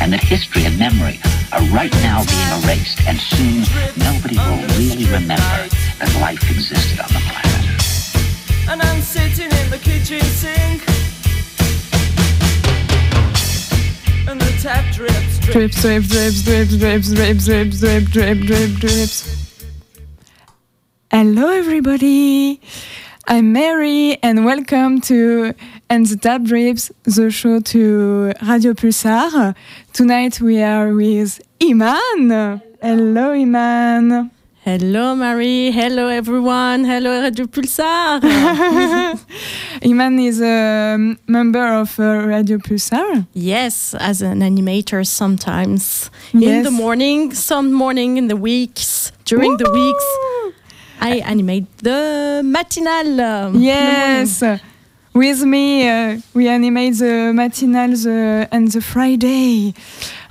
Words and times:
and 0.00 0.12
that 0.12 0.22
history 0.22 0.64
and 0.64 0.78
memory 0.78 1.20
are 1.52 1.62
right 1.72 1.92
now 2.02 2.24
being 2.24 2.50
erased, 2.62 3.00
and 3.06 3.18
soon 3.18 3.62
nobody 3.96 4.36
will 4.36 4.62
really 4.78 5.04
remember 5.06 5.68
that 5.98 6.10
life 6.20 6.42
existed 6.50 7.00
on 7.00 7.08
the 7.08 7.20
planet. 7.28 7.54
And 8.68 8.82
I'm 8.82 9.00
sitting 9.02 9.50
in 9.50 9.70
the 9.70 9.78
kitchen 9.78 10.20
sink. 10.22 10.82
And 14.28 14.40
the 14.40 14.52
tap 14.60 14.84
drips, 14.94 15.38
drips. 15.38 15.80
Drips, 15.80 16.08
drips, 16.08 16.42
drips, 16.42 16.76
drips, 16.76 17.12
drips, 17.12 17.44
drips, 17.44 17.80
drips, 17.80 18.10
drip, 18.10 18.38
drip, 18.40 18.70
drips. 18.80 19.64
Hello, 21.10 21.48
everybody. 21.48 22.60
I'm 23.26 23.52
Mary, 23.52 24.18
and 24.22 24.44
welcome 24.44 25.00
to 25.02 25.54
And 25.94 26.06
the 26.06 26.16
Tap 26.16 26.42
Drips, 26.42 26.90
the 27.04 27.30
show 27.30 27.60
to 27.60 28.32
Radio 28.42 28.72
Pulsar. 28.74 29.54
Tonight 29.92 30.40
we 30.40 30.60
are 30.60 30.92
with 30.92 31.40
Iman. 31.62 32.60
Hello, 32.82 33.30
Iman. 33.30 34.28
Hello, 34.64 35.14
Marie. 35.14 35.70
Hello, 35.70 36.08
everyone. 36.08 36.84
Hello, 36.84 37.22
Radio 37.22 37.46
Pulsar. 37.46 38.18
Iman 39.84 40.18
is 40.18 40.40
a 40.42 40.98
member 41.28 41.64
of 41.64 42.00
uh, 42.00 42.26
Radio 42.26 42.58
Pulsar. 42.58 43.28
yes, 43.32 43.94
as 43.94 44.20
an 44.20 44.40
animator 44.40 45.06
sometimes. 45.06 46.10
In 46.32 46.64
the 46.64 46.72
morning, 46.72 47.32
some 47.34 47.72
morning 47.72 48.16
in 48.16 48.26
the 48.26 48.36
weeks, 48.36 49.12
during 49.26 49.56
the 49.58 49.70
weeks, 49.70 50.06
I 51.00 51.18
animate 51.24 51.68
the 51.78 52.42
matinal. 52.44 53.54
Yes. 53.54 54.42
With 55.14 55.44
me, 55.44 55.88
uh, 55.88 56.18
we 56.34 56.48
animate 56.48 56.98
the 56.98 57.32
matinals 57.32 58.04
uh, 58.04 58.48
and 58.50 58.66
the 58.66 58.80
Friday. 58.80 59.72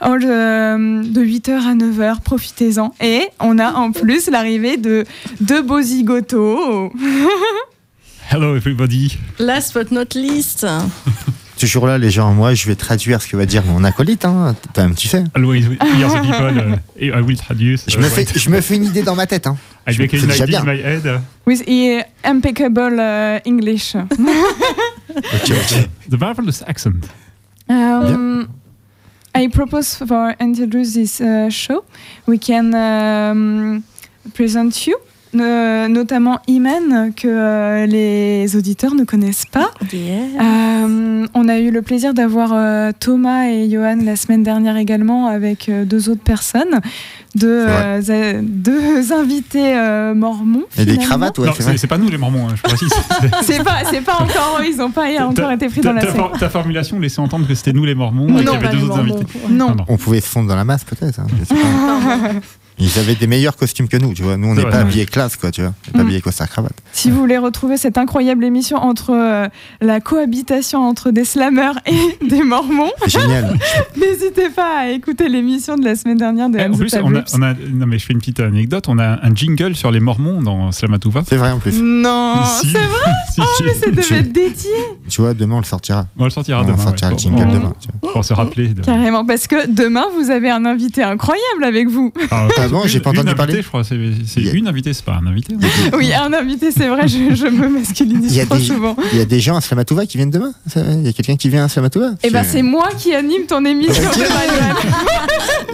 All 0.02 0.20
the, 0.20 0.74
um, 0.76 1.04
de 1.10 1.22
8h 1.22 1.52
à 1.52 1.74
9h, 1.74 2.20
profitez-en. 2.20 2.94
Et 3.00 3.30
on 3.40 3.60
a 3.60 3.72
en 3.76 3.94
plus 3.94 4.30
l'arrivée 4.30 4.76
de 4.76 5.06
deux 5.40 5.62
beaux 5.62 5.82
zigotos. 5.82 6.92
Hello 8.30 8.58
everybody. 8.58 9.18
Last 9.40 9.74
but 9.74 9.90
not 9.90 10.16
least, 10.16 10.66
Toujours 11.64 11.88
là, 11.88 11.98
les 11.98 12.12
gens, 12.12 12.34
moi, 12.34 12.54
je 12.54 12.68
vais 12.68 12.76
traduire 12.76 13.22
ce 13.22 13.28
que 13.30 13.38
va 13.38 13.46
dire 13.46 13.64
mon 13.64 13.86
acolyte, 13.86 14.26
hein. 14.26 14.54
Toi-même, 14.74 14.96
tu 14.96 15.08
sais. 15.08 15.24
Always 15.34 15.62
hear 15.62 16.10
the 16.10 16.22
people. 16.22 16.80
Uh, 17.00 17.18
I 17.18 17.22
will 17.22 17.38
traduce. 17.38 17.86
Je 17.88 17.98
me, 18.00 18.04
fais, 18.04 18.26
what 18.26 18.38
je 18.38 18.50
me 18.50 18.60
fais 18.60 18.76
une 18.76 18.84
idée 18.84 19.02
dans 19.02 19.16
ma 19.16 19.28
tête. 19.28 19.48
Hein. 19.48 19.56
I 19.88 19.98
make 19.98 20.14
an 20.14 20.18
idea 20.18 20.44
in 20.44 20.48
bien. 20.48 20.64
my 20.66 20.82
head. 20.82 21.22
With 21.48 21.62
uh, 21.66 22.04
impeccable 22.26 23.00
uh, 23.00 23.40
English. 23.46 23.96
Ok, 25.16 25.52
ok. 25.52 25.90
The 26.10 26.20
marvelous 26.20 26.64
accent. 26.68 27.06
Um, 27.70 28.50
I 29.34 29.48
propose 29.48 29.96
for 29.96 30.36
introduce 30.42 30.96
this 30.96 31.22
uh, 31.22 31.50
show, 31.50 31.86
we 32.26 32.38
can 32.38 32.74
um, 32.74 33.86
present 34.34 34.86
you, 34.86 35.00
euh, 35.36 35.88
notamment 35.88 36.40
Iman, 36.48 37.12
que 37.16 37.28
euh, 37.28 37.86
les 37.86 38.56
auditeurs 38.56 38.96
ne 38.96 39.04
connaissent 39.04 39.46
pas. 39.46 39.72
Euh, 39.94 41.26
on 41.34 41.48
a 41.50 41.60
eu 41.60 41.72
le 41.72 41.82
plaisir 41.82 42.14
d'avoir 42.14 42.52
euh, 42.54 42.92
Thomas 43.00 43.46
et 43.48 43.70
Johan 43.70 43.98
la 44.04 44.16
semaine 44.16 44.44
dernière 44.44 44.78
également 44.78 45.28
avec 45.28 45.70
euh, 45.70 45.86
deux 45.86 46.10
autres 46.10 46.22
personnes, 46.24 46.82
deux, 47.36 47.66
euh, 47.68 48.42
deux 48.44 49.12
invités 49.20 49.76
euh, 49.76 50.14
mormons. 50.14 50.64
Et 50.78 50.86
des 50.86 50.98
cravates, 50.98 51.38
ouais, 51.40 51.48
non, 51.48 51.54
c'est 51.78 51.88
pas 51.88 51.98
nous 51.98 52.10
les 52.10 52.18
mormons, 52.18 52.48
hein, 52.50 52.54
je 52.56 52.62
précise. 52.62 52.90
C'est 53.44 53.64
pas, 53.64 53.80
c'est 53.90 54.02
pas 54.02 54.16
encore, 54.16 54.62
ils 54.68 54.78
n'ont 54.78 54.92
pas 54.92 55.06
encore 55.26 55.52
été 55.52 55.68
pris 55.68 55.82
dans 55.82 55.94
la 55.94 56.02
for- 56.06 56.32
ta 56.40 56.50
formulation 56.50 57.00
laissait 57.00 57.20
entendre 57.20 57.48
que 57.48 57.56
c'était 57.56 57.74
nous 57.74 57.86
les 57.86 57.96
mormons 57.96 58.28
et 58.28 58.32
qu'il 58.34 58.42
y 58.42 58.46
Non, 58.46 58.54
avait 58.54 58.66
pas 58.68 58.72
deux 58.72 58.78
les 58.78 58.84
autres 58.84 58.96
Mormons. 58.98 59.16
invités. 59.16 59.40
Non. 59.50 59.70
Non, 59.70 59.76
non. 59.76 59.86
On 59.88 59.98
pouvait 59.98 60.22
se 60.22 60.28
fondre 60.28 60.48
dans 60.50 60.56
la 60.56 60.66
masse, 60.66 60.84
peut-être. 60.84 61.20
hein. 61.20 61.28
Ils 62.80 62.98
avaient 63.00 63.16
des 63.16 63.28
meilleurs 63.28 63.56
costumes 63.56 63.88
que 63.88 63.98
nous, 63.98 64.14
tu 64.14 64.24
vois. 64.24 64.36
Nous, 64.38 64.48
on 64.48 64.56
n'est 64.56 64.64
pas 64.64 64.70
ouais. 64.70 64.76
habillés 64.78 65.06
classe, 65.06 65.36
quoi, 65.38 65.52
tu 65.52 65.62
vois. 65.62 65.74
On 65.86 65.90
est 65.90 65.92
Pas 65.94 65.98
Mm. 66.00 66.02
habillés 66.02 66.22
costard 66.22 66.50
cravate. 66.50 66.74
Si 66.92 67.10
vous 67.12 67.18
voulez 67.20 67.38
retrouver 67.38 67.78
cette 67.78 67.98
incroyable 67.98 68.44
émission 68.44 68.78
entre 68.78 69.12
euh, 69.12 69.48
la 69.82 70.00
cohabitation 70.00 70.80
entre 70.82 71.12
des 71.12 71.24
slammers 71.26 71.74
et 71.86 72.26
des 72.28 72.42
mormons, 72.44 72.92
génial. 73.08 73.58
n'hésitez 73.98 74.50
pas 74.50 74.80
à 74.80 74.88
écouter 74.90 75.30
l'émission 75.30 75.76
de 75.76 75.86
la 75.86 75.96
semaine 75.96 76.18
dernière 76.18 76.50
de 76.50 76.58
Eh, 76.60 76.66
En 76.68 76.74
plus, 76.78 76.94
on 76.96 77.16
a, 77.16 77.24
on 77.34 77.42
a- 77.42 77.54
non 77.54 77.86
mais 77.86 77.98
je 78.00 78.06
fais 78.06 78.14
une 78.14 78.20
petite 78.20 78.40
anecdote. 78.40 78.86
On 78.88 78.98
a 79.00 79.20
un 79.26 79.36
jingle 79.36 79.76
sur 79.76 79.92
les 79.92 80.00
Mormons 80.00 80.42
dans 80.42 80.72
Slamatouva. 80.72 81.24
C'est 81.28 81.38
vrai 81.38 81.52
en 81.52 81.60
plus. 81.60 81.80
Non, 81.82 82.44
Si. 82.62 82.70
c'est 82.72 82.78
vrai, 82.80 83.12
Si, 83.34 83.42
si. 83.58 83.64
mais 83.64 83.74
ça 83.74 83.92
devait 83.92 84.20
être 84.22 84.32
dédié. 84.32 84.72
Tu 85.10 85.22
vois, 85.22 85.34
demain, 85.34 85.56
on 85.56 85.60
le 85.60 85.66
sortira. 85.66 86.08
On 86.18 86.24
le 86.26 86.30
sortira 86.30 86.62
on 86.62 86.66
demain. 86.66 86.78
sortira 86.78 87.10
ouais, 87.12 87.16
le 87.16 87.20
jingle 87.22 87.44
pour- 87.44 87.54
demain. 87.54 87.74
tu 87.80 87.88
vois. 88.02 88.12
Pour 88.14 88.26
se 88.26 88.34
rappeler. 88.34 88.72
Carrément, 88.84 89.26
parce 89.26 89.48
que 89.48 89.68
demain, 89.68 90.06
vous 90.18 90.32
avez 90.32 90.50
un 90.50 90.66
invité 90.66 91.04
incroyable 91.04 91.64
avec 91.64 91.88
vous. 91.90 92.12
Ah, 92.32 92.48
Ah 92.64 92.68
bon, 92.70 92.82
j'ai 92.88 93.00
pas 93.00 93.10
entendu 93.12 93.34
parler. 93.36 93.62
Je 93.62 93.68
crois, 93.68 93.84
c'est 93.84 93.96
une 93.96 94.68
invitée, 94.68 94.94
c'est 94.94 95.06
pas 95.06 95.20
un 95.22 95.28
invité. 95.28 95.54
hein. 95.56 95.92
Oui, 95.98 96.12
un 96.14 96.32
invité, 96.34 96.72
c'est 96.72 96.88
vrai, 96.88 97.08
je, 97.08 97.36
je 97.36 97.48
me 97.48 97.68
masculinise 97.70 98.46
trop 98.46 98.58
des- 98.58 98.64
souvent. 98.64 98.96
Il 99.12 99.20
y 99.20 99.22
a 99.22 99.26
des 99.26 99.40
gens 99.40 99.56
à 99.58 99.62
Slamatouva 99.62 100.06
qui 100.06 100.18
viennent 100.18 100.30
demain 100.32 100.54
Il 100.76 101.04
y 101.06 101.08
a 101.10 101.14
quelqu'un 101.14 101.36
qui 101.36 101.50
vient 101.50 101.66
à 101.66 101.70
Slamatouva 101.70 102.12
Eh 102.24 102.30
ben, 102.30 102.44
c'est 102.44 102.62
moi 102.62 102.90
qui 102.98 103.14
anime 103.14 103.44
ton 103.48 103.64
émission. 103.66 104.04
Ok. 104.04 104.18
Emmanuel. 104.18 104.76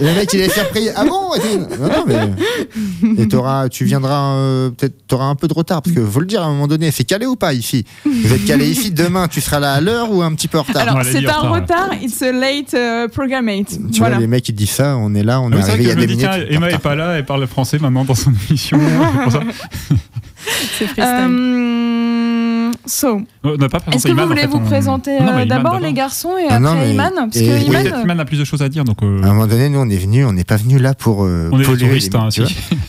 Le 0.00 0.14
mec, 0.14 0.30
il 0.32 0.48
faire 0.50 0.68
prier. 0.70 0.90
Ah 0.96 1.04
bon. 1.04 1.30
Non, 1.80 1.88
non, 1.88 2.04
mais. 2.06 3.22
Et 3.22 3.28
t'auras, 3.28 3.68
tu 3.68 3.84
viendras, 3.84 4.34
euh, 4.36 4.70
peut-être, 4.70 4.94
t'auras 5.06 5.26
un 5.26 5.34
peu 5.34 5.46
de 5.48 5.52
retard, 5.54 5.82
parce 5.82 5.94
que 5.94 6.04
faut 6.04 6.20
le 6.20 6.26
dire 6.26 6.42
à 6.42 6.46
un 6.46 6.50
moment 6.52 6.66
donné, 6.66 6.90
c'est 6.90 7.04
calé 7.04 7.26
ou 7.26 7.36
pas, 7.36 7.52
ici? 7.52 7.84
Vous 8.04 8.32
êtes 8.32 8.44
calé 8.46 8.68
ici 8.68 8.90
demain, 8.90 9.28
tu 9.28 9.40
seras 9.40 9.60
là 9.60 9.74
à 9.74 9.80
l'heure 9.80 10.10
ou 10.10 10.22
un 10.22 10.34
petit 10.34 10.48
peu 10.48 10.58
en 10.58 10.62
retard? 10.62 10.82
Alors, 10.88 11.04
c'est 11.04 11.18
un 11.26 11.32
retard. 11.32 11.52
retard, 11.52 11.90
it's 12.02 12.22
a 12.22 12.32
late 12.32 12.72
uh, 12.74 13.08
programmate. 13.10 13.68
Tu 13.92 13.98
voilà. 13.98 14.14
vois, 14.16 14.20
les 14.22 14.26
mecs, 14.26 14.48
ils 14.48 14.54
disent 14.54 14.70
ça, 14.70 14.96
on 14.96 15.14
est 15.14 15.22
là, 15.22 15.40
on 15.40 15.50
Ah 15.52 15.56
est 15.56 15.60
arrivé 15.70 15.82
il 15.84 15.88
y 15.88 15.92
a 15.92 15.94
dis, 15.94 16.06
minutes. 16.06 16.28
Emma 16.50 16.70
est. 16.70 16.74
pas 16.80 16.94
là, 16.96 17.12
elle 17.18 17.24
parle 17.24 17.46
français 17.46 17.78
maintenant 17.78 18.04
dans 18.04 18.14
son 18.14 18.32
émission. 18.48 18.78
c'est 20.78 20.86
freestyle. 20.86 21.04
Euh, 21.04 22.70
so, 22.86 23.20
On 23.44 23.56
n'a 23.56 23.68
pas 23.68 23.80
présenté 23.80 23.96
est-ce 23.96 24.04
que 24.04 24.08
vous 24.12 24.14
Iman, 24.14 24.24
en 24.24 24.28
voulez 24.28 24.40
fait, 24.42 24.46
vous 24.46 24.56
on- 24.58 24.64
présenter 24.64 25.18
euh, 25.20 25.44
d'abord 25.44 25.78
les 25.80 25.92
garçons 25.92 26.36
et 26.38 26.46
Ah 26.48 26.58
non, 26.58 26.70
après 26.70 26.86
mais- 26.86 26.94
Iman 26.94 27.10
Parce 27.16 27.36
et- 27.36 27.46
que 27.46 27.64
Iman, 27.66 27.86
Iman 28.04 28.20
a 28.20 28.24
plus 28.24 28.38
de 28.38 28.44
choses 28.44 28.62
à 28.62 28.68
dire, 28.68 28.84
donc 28.84 29.02
euh, 29.02 29.22
À 29.22 29.26
un 29.26 29.32
moment 29.34 29.46
donné, 29.46 29.68
nous, 29.68 29.78
on 29.80 29.88
est 29.88 29.96
venus, 29.96 30.24
on 30.26 30.32
n'est 30.32 30.44
pas 30.44 30.56
venus 30.56 30.80
là 30.80 30.94
pour 30.94 31.24
euh, 31.24 31.48
on 31.52 31.60
est 31.60 31.64
touristes. 31.64 32.12
les- 32.12 32.18
hein. 32.18 32.28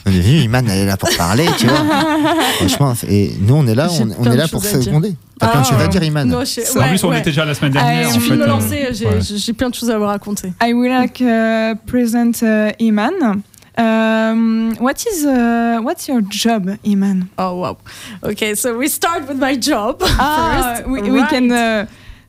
On 0.06 0.12
est 0.12 0.20
venus, 0.20 0.44
Iman, 0.46 0.66
elle 0.70 0.80
est 0.80 0.86
là 0.86 0.98
pour 0.98 1.10
parler, 1.18 1.46
tu 1.58 1.68
vois. 1.68 1.84
Franchement, 2.60 2.94
et 3.10 3.32
nous, 3.42 3.56
on 3.56 3.68
est 3.68 3.76
là, 3.76 3.88
on, 4.20 4.32
est 4.32 4.36
là 4.38 4.48
pour 4.48 4.64
seconder. 4.64 5.16
T'as 5.40 5.48
plein 5.48 5.62
de 5.62 5.66
Ah. 5.66 5.70
choses 5.72 5.82
à 5.82 5.88
dire, 5.88 6.04
Iman. 6.04 6.34
En 6.34 6.40
plus, 6.88 7.04
on 7.04 7.14
était 7.14 7.22
déjà 7.32 7.46
la 7.46 7.54
semaine 7.56 7.72
dernière. 7.74 7.94
Ah, 7.94 8.00
en 8.00 8.02
il 8.04 8.08
Il 8.10 8.14
suffit 8.14 8.28
fait, 8.30 8.34
de 8.36 8.40
me 8.40 8.44
euh, 8.44 8.48
lancer, 8.48 8.90
j'ai 9.38 9.54
plein 9.54 9.70
de 9.70 9.76
choses 9.76 9.90
à 9.90 9.98
vous 9.98 10.06
raconter. 10.06 10.54
I 10.64 10.74
will 10.74 10.92
like 10.92 11.20
uh, 11.22 11.76
present 11.88 12.42
uh, 12.44 12.72
Iman. 12.80 13.42
Um, 13.78 14.76
what 14.80 15.06
is 15.06 15.26
uh, 15.26 15.80
what's 15.82 16.08
your 16.08 16.22
job, 16.22 16.68
Iman? 16.86 17.30
Oh 17.38 17.56
wow. 17.56 17.78
Okay, 18.24 18.56
so 18.56 18.78
we 18.78 18.88
start 18.88 19.28
with 19.28 19.40
my 19.40 19.56
job 19.56 20.00
Ah, 20.04 20.76
first. 20.78 20.90
we, 20.90 21.02
we 21.12 21.26
can 21.28 21.52
uh, 21.52 21.86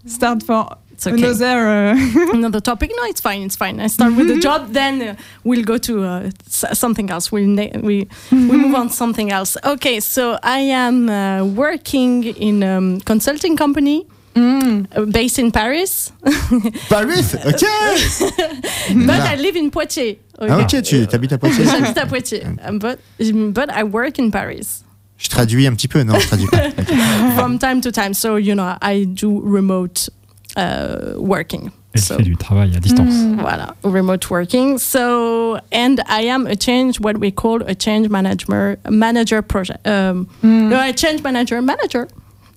start 0.07 0.43
for 0.43 0.67
It's 0.93 1.07
okay. 1.07 1.17
another. 1.17 1.69
Uh, 1.69 2.33
Another 2.39 2.61
topic? 2.61 2.93
No, 2.97 3.03
it's 3.05 3.21
fine. 3.21 3.43
It's 3.43 3.57
fine. 3.57 3.81
I 3.81 3.89
start 3.89 4.15
with 4.15 4.29
the 4.29 4.39
job, 4.39 4.73
then 4.73 5.03
uh, 5.03 5.15
we'll 5.43 5.65
go 5.65 5.77
to 5.79 6.05
uh, 6.05 6.31
something 6.75 7.11
else. 7.11 7.33
We'll 7.33 7.49
na- 7.49 7.81
we 7.83 8.07
we 8.31 8.57
move 8.57 8.75
on 8.75 8.89
to 8.89 8.95
something 8.95 9.33
else. 9.33 9.57
Okay, 9.65 10.01
so 10.01 10.39
I 10.45 10.61
am 10.71 11.09
uh, 11.09 11.45
working 11.45 12.25
in 12.25 12.63
a 12.63 12.77
um, 12.77 13.01
consulting 13.01 13.57
company 13.57 14.07
mm. 14.35 14.87
uh, 14.95 15.05
based 15.07 15.39
in 15.39 15.51
Paris, 15.51 16.13
Paris 16.89 17.35
Ok 17.35 17.65
but 19.07 19.19
Là. 19.19 19.33
I 19.33 19.37
live 19.37 19.57
in 19.59 19.71
Poitiers. 19.71 20.17
Ah, 20.49 20.59
ok, 20.61 20.83
tu 20.83 21.07
habites 21.13 21.33
à 21.33 21.39
Poitiers. 21.39 21.65
J'habite 21.71 21.99
à 21.99 22.07
Poitiers, 22.07 22.43
but 22.73 22.99
but 23.53 23.67
I 23.75 23.83
work 23.85 24.19
in 24.19 24.31
Paris 24.31 24.83
Je 25.19 25.29
traduis 25.29 25.67
un 25.69 25.75
petit 25.75 25.89
peu, 25.89 26.03
non, 26.03 26.19
je 26.19 26.27
traduis 26.27 26.47
pas. 26.49 26.63
From 27.37 27.59
time 27.59 27.81
to 27.81 27.91
time. 27.93 28.13
So 28.15 28.37
you 28.37 28.55
know, 28.55 28.75
I 28.83 29.05
do 29.07 29.41
remote 29.45 30.09
uh, 30.57 31.15
working. 31.19 31.71
Elle 31.95 32.01
So- 32.01 32.17
fait 32.17 32.23
du 32.23 32.37
travail 32.37 32.75
à 32.75 32.81
distance. 32.81 33.13
Mm. 33.15 33.37
Voilà, 33.41 33.75
remote 33.85 34.31
working. 34.31 34.79
So, 34.79 35.59
and 35.71 35.97
I 36.09 36.27
am 36.29 36.47
a 36.47 36.57
change, 36.57 36.99
what 37.01 37.19
we 37.21 37.31
call 37.31 37.63
a 37.69 37.75
change 37.75 38.09
manager, 38.09 38.79
manager 38.89 39.43
project. 39.43 39.87
Um, 39.87 40.27
Mm. 40.43 40.71
No, 40.71 40.77
a 40.81 40.93
change 40.95 41.23
manager, 41.23 41.61
manager, 41.61 42.09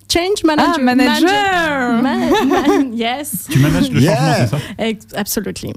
change 0.08 0.42
manager, 0.42 0.72
Ah, 0.78 0.82
manager. 0.82 2.02
Man- 2.02 2.48
man- 2.48 2.92
yes, 2.96 3.46
Tu 3.50 3.58
manages 3.58 3.90
le 3.90 4.00
Yeah. 4.00 4.16
changement, 4.48 4.58
c'est 4.78 5.02
ça? 5.02 5.18
Absolutely. 5.20 5.74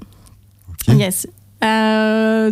Ok. 0.70 0.96
Yes. 0.96 1.26
Uh, 1.62 2.50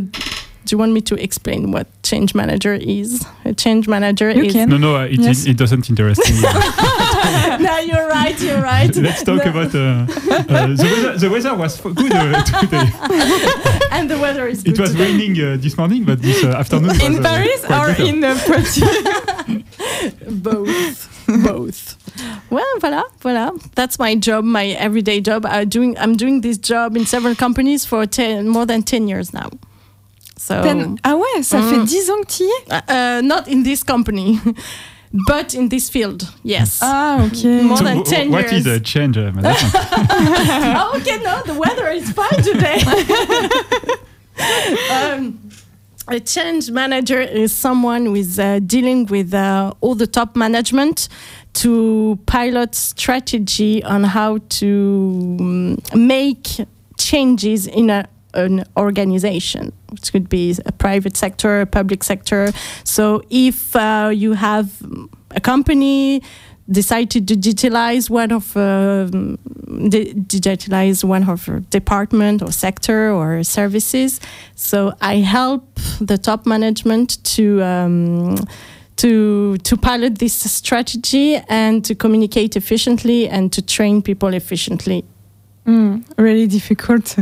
do 0.65 0.75
you 0.75 0.79
want 0.79 0.93
me 0.93 1.01
to 1.01 1.15
explain 1.15 1.71
what 1.73 1.87
change 2.03 2.35
manager 2.35 2.75
is? 2.75 3.25
A 3.47 3.55
change 3.55 3.89
manager 3.89 4.31
You 4.31 4.45
is. 4.45 4.53
can. 4.53 4.69
No, 4.69 4.77
no, 4.77 4.97
uh, 4.97 5.05
it, 5.07 5.19
Yes. 5.21 5.47
it 5.47 5.57
doesn't 5.57 5.89
interest 5.89 6.21
me. 6.31 6.43
no, 7.67 7.79
you're 7.79 8.07
right. 8.09 8.39
You're 8.39 8.61
right. 8.61 8.95
Let's 8.95 9.23
talk 9.23 9.45
No. 9.47 9.51
about 9.51 9.75
uh, 9.75 9.79
uh, 9.79 10.67
the 10.77 10.85
weather. 10.93 11.19
The 11.19 11.31
weather 11.31 11.55
was 11.55 11.81
good 11.81 12.13
uh, 12.13 12.43
today. 12.61 12.87
And 13.97 14.11
the 14.11 14.19
weather 14.19 14.47
is 14.47 14.63
It 14.65 14.79
was 14.79 14.91
today. 14.93 15.05
raining 15.13 15.41
uh, 15.41 15.57
this 15.59 15.77
morning, 15.79 16.05
but 16.05 16.21
this 16.21 16.45
uh, 16.45 16.49
afternoon 16.49 16.89
was, 16.89 17.03
In 17.03 17.19
uh, 17.19 17.23
Paris 17.23 17.65
quite 17.65 17.81
or 17.81 17.87
better. 17.89 18.05
in 18.05 18.25
uh, 18.25 18.39
Poitiers? 18.45 19.65
both 20.29 21.09
both 21.45 21.97
well 22.51 22.65
voilà 22.81 23.03
voilà. 23.23 23.51
That's 23.75 23.99
my 23.99 24.15
job 24.17 24.45
my 24.45 24.67
everyday 24.79 25.21
job. 25.21 25.45
I 25.47 25.65
doing 25.65 25.97
i'm 25.99 26.17
doing 26.17 26.41
this 26.43 26.59
job 26.59 26.97
in 26.97 27.07
several 27.07 27.35
companies 27.35 27.85
for 27.87 28.07
10 28.07 28.49
more 28.49 28.67
than 28.67 28.83
10 28.83 29.09
years 29.09 29.33
now. 29.33 29.49
So 30.37 30.63
Ten- 30.63 30.99
Ah 31.05 31.15
ouais, 31.17 31.43
ça 31.43 31.59
Mm. 31.61 31.71
fait 31.71 31.85
10 31.87 32.11
ans 32.11 32.21
que 32.25 32.37
tu 32.39 32.45
y 32.45 32.51
es? 32.51 32.73
Uh, 32.73 32.93
uh, 32.93 33.21
not 33.23 33.49
in 33.49 33.63
this 33.65 33.83
company 33.83 34.39
but 35.27 35.55
in 35.55 35.69
this 35.69 35.89
field 35.91 36.27
yes. 36.45 36.79
Ah 36.83 37.25
ok. 37.25 37.45
More 37.63 37.77
So 37.79 37.85
than 37.85 38.05
10 38.05 38.31
what 38.31 38.45
is 38.47 38.53
years. 38.53 38.65
What 38.67 38.67
is 38.67 38.67
a 38.67 38.81
change, 38.81 39.17
uh, 39.19 39.33
madame? 39.33 39.55
Oh, 40.77 40.93
okay 40.97 41.19
no 41.25 41.43
the 41.45 41.55
weather 41.55 41.89
is 41.91 42.11
fine 42.13 42.43
today. 42.43 42.79
Um, 44.91 45.39
a 46.07 46.21
change 46.21 46.71
manager 46.71 47.21
is 47.21 47.53
someone 47.53 48.07
who 48.07 48.15
is 48.15 48.39
uh, 48.39 48.61
dealing 48.65 49.07
with 49.07 49.35
uh, 49.35 49.73
all 49.81 49.95
the 49.95 50.07
top 50.07 50.37
management 50.37 51.09
to 51.55 52.19
pilot 52.27 52.75
strategy 52.75 53.83
on 53.85 54.05
how 54.05 54.39
to 54.49 55.37
um, 55.41 55.79
make 55.95 56.47
changes 56.99 57.67
in 57.67 57.91
a, 57.91 58.09
an 58.35 58.65
organization 58.77 59.73
which 59.91 60.13
could 60.13 60.29
be 60.29 60.55
a 60.67 60.73
private 60.73 61.17
sector 61.17 61.61
a 61.61 61.67
public 61.67 62.05
sector 62.05 62.53
so 62.85 63.23
if 63.31 63.75
uh, 63.75 64.11
you 64.13 64.33
have 64.33 64.71
a 65.33 65.41
company 65.41 66.23
decided 66.71 67.27
to 67.27 67.37
digitalize 67.37 68.11
one 68.11 68.31
of 68.31 68.57
um, 68.57 69.37
di- 69.89 70.13
digitalize 70.15 71.03
one 71.03 71.29
of 71.29 71.71
department 71.71 72.43
or 72.43 72.53
sector 72.53 73.11
or 73.11 73.43
services. 73.43 74.21
So 74.55 74.93
I 75.01 75.17
help 75.17 75.75
the 76.01 76.19
top 76.19 76.47
management 76.47 77.23
to. 77.37 77.63
Um, 77.63 78.37
to, 78.99 79.57
to 79.65 79.77
pilot 79.77 80.11
this 80.19 80.47
strategy 80.49 81.37
and 81.49 81.81
to 81.83 81.95
communicate 81.95 82.57
efficiently 82.57 83.29
and 83.31 83.49
to 83.51 83.63
train 83.63 84.01
people 84.03 84.35
efficiently. 84.35 85.05
Mm, 85.67 86.01
really 86.19 86.47
difficult. 86.47 87.17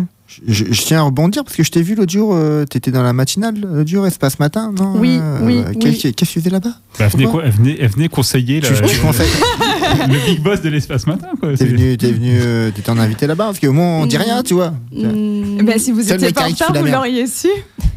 Je, 0.47 0.65
je 0.71 0.83
tiens 0.83 0.99
à 0.99 1.03
rebondir 1.03 1.45
parce 1.45 1.57
que 1.57 1.63
je 1.63 1.71
t'ai 1.71 1.83
vu 1.83 1.95
l'autre 1.95 2.13
jour, 2.13 2.35
euh, 2.35 2.65
t'étais 2.65 2.91
dans 2.91 3.03
la 3.05 3.13
matinale 3.13 3.55
l'autre 3.61 3.89
jour, 3.89 4.07
Espace 4.07 4.39
Matin, 4.41 4.73
non 4.77 4.95
Oui, 4.99 5.19
Euh, 5.21 5.39
oui, 5.43 5.63
Qu'est-ce 5.81 6.07
oui. 6.09 6.13
que 6.13 6.17
tu 6.19 6.27
faisais 6.27 6.51
là-bas? 6.51 6.71
Bah, 6.99 7.05
elle, 7.05 7.09
venait, 7.11 7.23
Pourquoi? 7.25 7.41
quoi- 7.43 7.49
elle, 7.49 7.55
venait, 7.57 7.77
elle 7.81 7.89
venait 7.89 8.09
conseiller 8.09 8.61
tu, 8.61 8.73
le, 8.73 8.89
tu 8.89 8.99
conseilles 8.99 9.27
le 10.09 10.27
big 10.27 10.43
boss 10.43 10.61
de 10.63 10.69
l'espace 10.69 11.07
matin. 11.07 11.29
quoi. 11.41 11.57
T'es 11.57 11.65
venu, 11.65 11.97
t'es 11.97 12.11
venu, 12.11 12.39
euh, 12.41 12.71
t'étais 12.73 12.91
en 12.91 12.99
invité 12.99 13.27
là-bas 13.29 13.45
parce 13.47 13.61
qu'au 13.61 13.73
moins 13.73 14.01
on 14.01 14.07
dit 14.07 14.17
rien, 14.17 14.43
tu 14.43 14.55
vois. 14.55 14.71
Mm, 14.93 15.59
Eh 15.61 15.63
ben, 15.63 15.79
si 15.79 15.93
vous 15.93 16.01
étiez 16.13 16.33
pas 16.33 16.45
en 16.45 16.49
retard, 16.49 16.73
la 16.73 16.81
vous 16.83 16.89
l'auriez 16.89 17.27
su. 17.29 17.49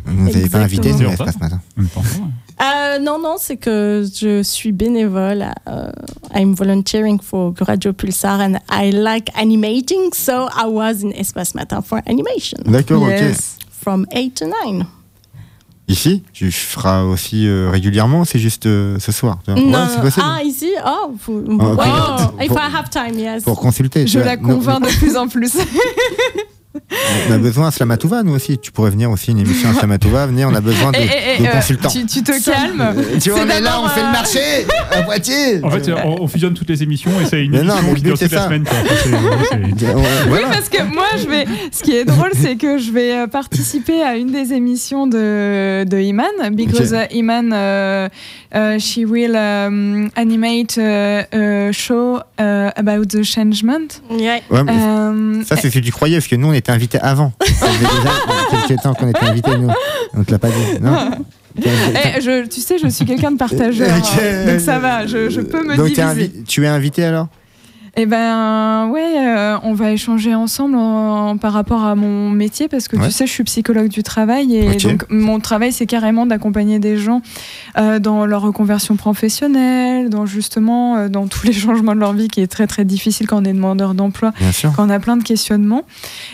Vous 0.05 0.25
n'avez 0.25 0.49
pas 0.49 0.59
invité 0.59 0.89
Exactement. 0.89 1.11
nous, 1.11 1.17
C'est 1.17 1.23
Espace 1.23 1.41
Matin. 1.41 1.61
On 1.77 1.83
est 1.83 1.87
pas 1.87 1.99
encore. 1.99 2.27
Euh, 2.61 2.99
non, 2.99 3.19
non, 3.19 3.35
c'est 3.37 3.55
que 3.57 4.05
je 4.19 4.43
suis 4.43 4.71
bénévole. 4.73 5.45
euh, 5.67 5.91
I'm 6.35 6.53
volunteering 6.55 7.19
for 7.21 7.53
Radio 7.61 7.93
Pulsar 7.93 8.39
and 8.41 8.55
I 8.69 8.91
like 8.91 9.29
animating, 9.35 10.11
so 10.13 10.47
I 10.55 10.65
was 10.67 11.01
in 11.03 11.11
Espace 11.11 11.55
Matin 11.55 11.81
for 11.81 11.99
animation 12.05 12.57
D'accord, 12.65 13.03
ok. 13.03 13.09
Yes. 13.09 13.57
from 13.71 14.05
8 14.11 14.35
to 14.35 14.45
9. 14.45 14.85
Ici, 15.87 16.21
tu 16.33 16.51
feras 16.51 17.03
aussi 17.03 17.47
euh, 17.47 17.69
régulièrement, 17.71 18.23
c'est 18.23 18.37
juste 18.37 18.67
euh, 18.67 18.99
ce 18.99 19.11
soir. 19.11 19.39
Non, 19.47 19.55
Ouais, 19.55 19.87
c'est 19.95 20.01
possible. 20.01 20.25
ah, 20.29 20.43
ici, 20.43 20.69
oh, 20.85 21.13
vous- 21.25 21.39
ok. 21.39 21.79
oh, 21.79 22.41
if 22.43 22.47
Pour- 22.49 22.57
I 22.59 22.75
have 22.75 22.89
time, 22.91 23.17
yes. 23.17 23.43
Pour 23.43 23.59
consulter. 23.59 24.05
Je 24.05 24.19
la 24.19 24.37
convainc 24.37 24.81
de 24.83 24.97
plus 24.99 25.15
en 25.17 25.27
plus. 25.27 25.53
On 27.29 27.33
a 27.33 27.37
besoin 27.39 27.69
à 27.69 27.71
Slamatouva, 27.71 28.21
nous 28.21 28.33
aussi. 28.35 28.59
Tu 28.59 28.71
pourrais 28.71 28.91
venir 28.91 29.09
aussi, 29.09 29.31
une 29.31 29.39
émission 29.39 29.69
à 29.71 29.73
Slamatouva. 29.73 30.27
Venez, 30.27 30.45
on 30.45 30.53
a 30.53 30.61
besoin 30.61 30.91
de, 30.91 30.97
Eh, 31.01 31.09
eh, 31.39 31.41
de 31.41 31.47
euh, 31.47 31.51
consultants. 31.51 31.89
tu, 31.89 32.05
tu 32.05 32.21
te 32.21 32.43
calmes. 32.45 32.79
Euh, 32.95 33.17
Tu 33.19 33.31
vois, 33.31 33.41
on 33.41 33.49
est 33.49 33.59
là, 33.59 33.81
on 33.81 33.87
fait 33.89 34.01
euh, 34.01 34.05
le 34.05 34.11
marché 34.11 34.39
à 34.91 35.01
Poitiers. 35.01 35.63
En 35.63 35.71
fait, 35.71 35.89
on, 36.05 36.21
on 36.23 36.27
fusionne 36.27 36.53
toutes 36.53 36.69
les 36.69 36.83
émissions 36.83 37.11
et 37.21 37.25
c'est 37.25 37.43
une 37.43 37.51
Mais 37.51 37.63
non, 37.63 37.73
émission 37.77 37.81
mais 37.83 37.89
le 37.89 37.95
qui 37.95 38.01
dure 38.03 38.17
c'est 38.17 38.25
toute 38.25 38.33
la 38.33 38.39
ça. 38.41 38.45
semaine. 38.45 38.63
quoi. 38.63 38.77
Oui, 40.31 40.39
parce 40.51 40.69
que 40.69 40.83
moi, 40.83 41.07
je 41.17 41.27
vais. 41.27 41.45
Ce 41.71 41.81
qui 41.83 41.95
est 41.95 42.05
drôle, 42.05 42.31
c'est 42.35 42.55
que 42.55 42.77
je 42.77 42.91
vais 42.91 43.13
euh, 43.13 43.27
participer 43.27 44.01
à 44.03 44.15
une 44.15 44.31
des 44.31 44.53
émissions 44.53 45.07
de, 45.07 45.83
de 45.85 45.97
Iman, 45.99 46.25
because 46.51 46.93
Iman, 47.11 47.51
she 48.79 49.05
will 49.05 49.35
um, 49.35 50.09
animate 50.15 50.77
uh, 50.77 51.23
a 51.31 51.71
show 51.71 52.17
uh, 52.39 52.71
about 52.75 53.05
the 53.09 53.23
changement. 53.23 54.01
Yeah. 54.09 54.39
Ouais, 54.49 54.61
Um, 54.61 55.43
ça, 55.45 55.55
c'est 55.55 55.69
ce 55.69 55.79
que 55.79 55.83
tu 55.85 55.91
croyais, 55.91 56.17
parce 56.17 56.27
que 56.27 56.35
nous, 56.35 56.47
on 56.47 56.53
était 56.53 56.71
invités 56.71 56.99
avant. 56.99 57.31
Ça 57.45 57.67
faisait 57.67 57.85
déjà 57.85 58.67
quelques 58.67 58.81
temps 58.81 58.93
qu'on 58.93 59.09
était 59.09 59.25
invités, 59.25 59.55
nous. 59.57 59.69
On 60.13 60.23
te 60.23 60.31
l'a 60.31 60.39
pas 60.39 60.49
dit, 60.49 60.81
non 60.81 61.11
eh, 61.61 62.21
je, 62.21 62.45
tu 62.47 62.61
sais, 62.61 62.77
je 62.81 62.87
suis 62.87 63.05
quelqu'un 63.05 63.31
de 63.31 63.37
partageur, 63.37 63.89
hein, 63.91 64.45
donc 64.51 64.59
ça 64.61 64.79
va, 64.79 65.05
je, 65.07 65.29
je 65.29 65.41
peux 65.41 65.61
me 65.67 65.75
Donc, 65.75 65.93
t'es 65.93 66.05
diviser. 66.05 66.43
tu 66.47 66.63
es 66.63 66.67
invité 66.67 67.03
alors? 67.03 67.27
Eh 68.01 68.05
ben, 68.05 68.87
ouais, 68.93 69.13
euh, 69.17 69.57
on 69.63 69.73
va 69.73 69.91
échanger 69.91 70.33
ensemble 70.33 70.77
en- 70.77 71.35
par 71.35 71.51
rapport 71.51 71.83
à 71.83 71.95
mon 71.95 72.29
métier 72.29 72.69
parce 72.69 72.87
que 72.87 72.95
Ouais. 72.95 73.07
tu 73.07 73.11
sais, 73.11 73.27
je 73.27 73.31
suis 73.33 73.43
psychologue 73.43 73.89
du 73.89 74.03
travail 74.03 74.55
et 74.55 74.77
donc 74.77 75.03
mon 75.09 75.41
travail, 75.41 75.73
c'est 75.73 75.85
carrément 75.85 76.25
d'accompagner 76.25 76.79
des 76.79 76.95
gens 76.95 77.21
euh, 77.77 77.99
dans 77.99 78.25
leur 78.25 78.41
reconversion 78.43 78.95
professionnelle, 78.95 80.09
dans 80.09 80.25
justement 80.25 80.95
euh, 80.95 81.09
dans 81.09 81.27
tous 81.27 81.45
les 81.45 81.51
changements 81.65 81.93
de 81.93 81.99
leur 81.99 82.13
vie 82.13 82.29
qui 82.29 82.39
est 82.39 82.47
très 82.47 82.67
très 82.67 82.85
difficile 82.85 83.27
quand 83.27 83.41
on 83.41 83.45
est 83.45 83.51
demandeur 83.51 83.93
d'emploi, 83.95 84.31
quand 84.77 84.85
on 84.87 84.89
a 84.89 84.99
plein 84.99 85.17
de 85.17 85.23
questionnements. 85.23 85.83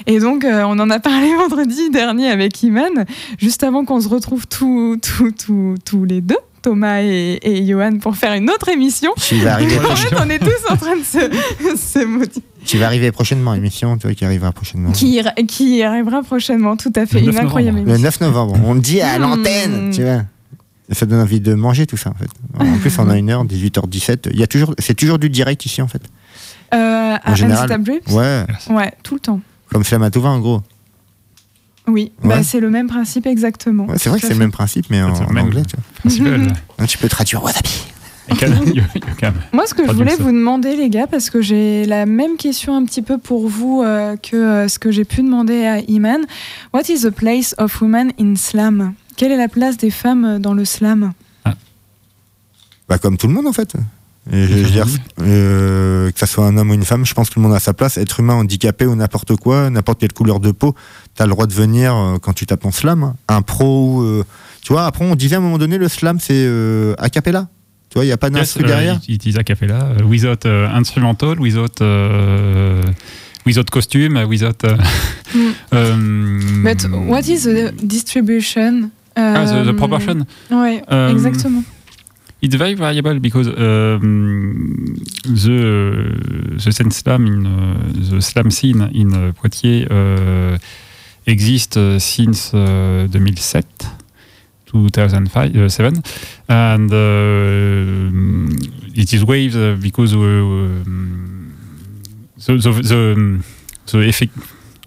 Et 0.05 0.19
donc, 0.19 0.45
on 0.47 0.77
en 0.77 0.89
a 0.91 0.99
parlé 1.09 1.33
vendredi 1.35 1.89
dernier 1.89 2.29
avec 2.29 2.61
Iman, 2.61 3.05
juste 3.39 3.63
avant 3.63 3.85
qu'on 3.85 3.99
se 3.99 4.07
retrouve 4.07 4.45
tous, 4.45 4.97
tous, 5.01 5.31
tous, 5.31 5.75
tous 5.83 6.05
les 6.05 6.21
deux. 6.21 6.37
Thomas 6.65 7.01
et, 7.01 7.39
et 7.43 7.65
Johan 7.65 7.97
pour 7.99 8.15
faire 8.15 8.33
une 8.33 8.49
autre 8.49 8.69
émission. 8.69 9.11
Tu 9.17 9.35
vas 9.37 9.53
arriver, 9.53 9.77
En 9.79 9.95
fait, 9.95 10.15
on 10.19 10.29
est 10.29 10.39
tous 10.39 10.61
en 10.71 10.75
train 10.77 10.95
de 10.97 11.03
se, 11.03 11.19
se 11.77 12.03
motiver. 12.05 12.45
tu 12.65 12.77
vas 12.79 12.87
arriver 12.87 13.11
prochainement, 13.11 13.53
émission, 13.53 13.97
tu 13.97 14.07
vois, 14.07 14.15
qui 14.15 14.25
arrivera 14.25 14.51
prochainement. 14.51 14.91
Qui, 14.91 15.19
arrivera 15.83 16.23
prochainement, 16.23 16.75
tout 16.75 16.91
à 16.95 17.05
fait. 17.05 17.19
Le 17.19 17.25
Une 17.27 17.31
9 17.35 17.43
incroyable 17.43 17.77
novembre. 17.79 17.91
Le 17.93 17.99
émission. 17.99 18.25
9 18.25 18.33
novembre, 18.33 18.59
on 18.65 18.73
le 18.73 18.79
dit 18.81 18.99
à 19.01 19.17
Hmm. 19.17 19.21
l'antenne, 19.21 19.91
tu 19.93 20.01
vois. 20.03 20.23
Ça 20.91 21.05
donne 21.05 21.21
envie 21.21 21.39
de 21.39 21.53
manger 21.55 21.85
tout 21.87 21.97
ça 21.97 22.09
en 22.11 22.13
fait. 22.15 22.29
En 22.59 22.77
plus, 22.81 22.97
on 22.99 23.09
a 23.09 23.17
une 23.17 23.29
heure, 23.29 23.45
18h17. 23.45 24.29
Il 24.33 24.39
y 24.39 24.43
a 24.43 24.47
toujours, 24.47 24.73
c'est 24.79 24.93
toujours 24.95 25.19
du 25.19 25.29
direct 25.29 25.65
ici 25.65 25.81
en 25.81 25.87
fait. 25.87 26.01
Euh, 26.73 27.15
à 27.23 27.35
général. 27.35 27.69
Ouais, 28.09 28.45
Ouais, 28.69 28.91
tout 29.03 29.13
le 29.15 29.19
temps. 29.19 29.39
comme 29.71 29.83
Flamatova 29.83 30.29
en 30.29 30.39
gros. 30.39 30.61
Oui, 31.87 32.11
Ouais. 32.23 32.29
bah, 32.29 32.43
c'est 32.43 32.59
le 32.59 32.69
même 32.69 32.87
principe 32.87 33.27
exactement. 33.27 33.85
Ouais, 33.85 33.97
c'est 33.97 34.09
vrai 34.09 34.19
que 34.19 34.27
c'est 34.27 34.33
le 34.33 34.39
même 34.39 34.51
principe, 34.51 34.87
mais 34.89 35.01
en, 35.01 35.13
anglais. 35.37 35.63
Tu, 36.07 36.23
vois. 36.23 36.87
tu 36.87 36.97
peux 36.97 37.09
traduire 37.09 37.43
wasabi. 37.43 37.69
Moi, 39.53 39.67
ce 39.67 39.75
que 39.75 39.85
je 39.85 39.91
voulais 39.91 40.15
vous 40.15 40.31
demander, 40.31 40.75
les 40.75 40.89
gars, 40.89 41.05
parce 41.05 41.29
que 41.29 41.41
j'ai 41.41 41.85
la 41.85 42.05
même 42.07 42.37
question 42.37 42.75
un 42.75 42.83
petit 42.85 43.03
peu 43.03 43.19
pour 43.19 43.47
vous 43.47 43.83
euh, 43.83 44.15
que 44.17 44.35
euh, 44.35 44.67
ce 44.67 44.79
que 44.79 44.91
j'ai 44.91 45.05
pu 45.05 45.21
demander 45.21 45.65
à 45.65 45.79
Iman. 45.79 46.21
What 46.73 46.83
is 46.89 47.01
the 47.01 47.11
place 47.11 47.53
of 47.59 47.79
women 47.81 48.13
in 48.19 48.35
slam? 48.35 48.93
Quelle 49.15 49.31
est 49.31 49.37
la 49.37 49.47
place 49.47 49.77
des 49.77 49.91
femmes 49.91 50.39
dans 50.39 50.53
le 50.53 50.65
slam? 50.65 51.13
Bah, 52.87 52.97
comme 52.97 53.17
tout 53.17 53.27
le 53.27 53.33
monde 53.33 53.47
en 53.47 53.53
fait. 53.53 53.75
Et 54.31 54.47
je 54.47 54.53
veux 54.55 54.71
dire, 54.71 54.87
euh, 55.21 56.11
que 56.11 56.17
ça 56.19 56.25
soit 56.25 56.45
un 56.45 56.57
homme 56.57 56.71
ou 56.71 56.73
une 56.73 56.83
femme, 56.83 57.05
je 57.05 57.13
pense 57.13 57.29
que 57.29 57.35
tout 57.35 57.39
le 57.39 57.45
monde 57.47 57.55
a 57.55 57.59
sa 57.59 57.73
place. 57.73 57.97
Être 57.97 58.19
humain, 58.19 58.33
handicapé 58.33 58.87
ou 58.87 58.95
n'importe 58.95 59.35
quoi, 59.35 59.69
n'importe 59.69 59.99
quelle 59.99 60.13
couleur 60.13 60.39
de 60.39 60.51
peau, 60.51 60.73
t'as 61.15 61.25
le 61.25 61.31
droit 61.31 61.47
de 61.47 61.53
venir 61.53 61.95
euh, 61.95 62.17
quand 62.21 62.33
tu 62.33 62.45
tapes 62.45 62.61
ton 62.61 62.71
slam. 62.71 63.13
Un 63.27 63.41
pro, 63.41 63.95
ou, 63.97 64.03
euh, 64.03 64.23
tu 64.61 64.73
vois. 64.73 64.85
Après, 64.85 65.05
on 65.05 65.15
disait 65.15 65.35
à 65.35 65.39
un 65.39 65.41
moment 65.41 65.57
donné, 65.57 65.77
le 65.77 65.87
slam 65.87 66.19
c'est 66.19 66.33
euh, 66.35 66.93
a 66.97 67.09
cappella. 67.09 67.47
Tu 67.89 67.95
vois, 67.95 68.05
il 68.05 68.09
y 68.09 68.11
a 68.11 68.17
pas 68.17 68.27
Yes, 68.27 68.33
d'instru 68.35 68.63
uh, 68.63 68.67
derrière. 68.67 68.99
it 69.07 69.25
is 69.25 69.37
a 69.37 69.43
cappella, 69.43 69.93
uh, 69.99 70.03
without 70.03 70.45
uh, 70.45 70.69
instrumental, 70.77 71.39
without, 71.39 71.79
uh, 71.81 72.81
without 73.45 73.69
costume, 73.71 74.17
uh, 74.17 74.25
without. 74.27 74.63
Uh, 74.63 74.77
Mm. 75.33 75.53
um, 75.73 76.63
But 76.63 76.85
what 77.09 77.27
is 77.27 77.43
the 77.43 77.71
distribution 77.83 78.91
ah, 79.17 79.45
the, 79.45 79.63
the 79.63 79.69
Um, 79.71 79.75
proportion? 79.75 80.25
Ouais, 80.51 80.81
Um, 80.87 81.09
exactement. 81.15 81.63
It's 82.41 82.55
very 82.55 82.75
variable 82.75 83.19
because 83.19 83.47
um, 83.47 84.95
the 85.25 86.13
the 86.57 86.91
slam 86.91 87.25
in 87.25 87.45
uh, 87.45 88.11
the 88.11 88.21
slam 88.21 88.51
scene 88.51 88.87
in 88.93 89.13
uh, 89.13 89.31
Poitiers 89.33 89.87
uh, 91.27 91.31
exists 91.31 91.77
uh, 91.77 91.99
since 91.99 92.51
uh, 92.53 93.07
2007, 93.11 93.63
2005, 94.65 95.55
uh, 95.55 95.69
seven, 95.69 96.01
and 96.49 96.91
uh, 96.91 98.49
it 98.95 99.13
is 99.13 99.23
waves 99.23 99.55
uh, 99.55 99.75
because 99.81 100.13
uh, 100.13 100.17
um, 100.17 101.53
the 102.37 102.57
the, 102.57 102.81
the, 102.81 103.39
the 103.91 103.97
effect, 104.07 104.33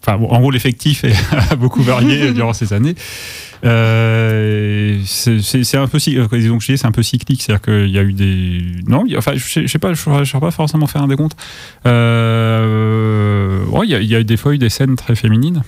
enfin, 0.03 0.15
en 0.21 0.41
gros 0.41 0.51
l'effectif 0.51 1.05
a 1.51 1.57
beaucoup 1.57 1.83
varié 1.83 2.33
durant 2.35 2.53
ces 2.53 2.73
années. 2.73 2.95
Euh, 3.65 5.01
c'est 5.05 5.77
un 5.77 5.89
peu 5.89 5.99
euh, 5.99 6.29
dis, 6.39 6.79
c'est 6.79 6.87
un 6.87 6.93
peu 6.93 7.03
cyclique, 7.03 7.43
c'est-à-dire 7.43 7.61
qu'il 7.63 7.91
y 7.91 7.99
a 7.99 8.03
eu 8.05 8.13
des 8.13 8.63
non, 8.87 9.05
a- 9.05 9.19
enfin 9.19 9.33
je 9.35 9.43
sais, 9.45 9.63
je 9.63 9.67
sais 9.67 9.81
pas, 9.81 9.95
je 9.95 10.09
ne 10.11 10.25
saurais 10.25 10.41
pas 10.41 10.51
forcément 10.53 10.87
faire 10.87 11.03
un 11.03 11.09
décompte. 11.09 11.37
Euh, 11.87 13.65
ouais, 13.67 13.87
il 13.87 13.91
y, 13.91 13.95
a- 13.97 14.01
il 14.01 14.09
y 14.09 14.15
a 14.15 14.23
des 14.23 14.37
fois 14.37 14.55
eu 14.55 14.59
des 14.59 14.69
scènes 14.69 14.95
très 14.95 15.17
féminines. 15.17 15.63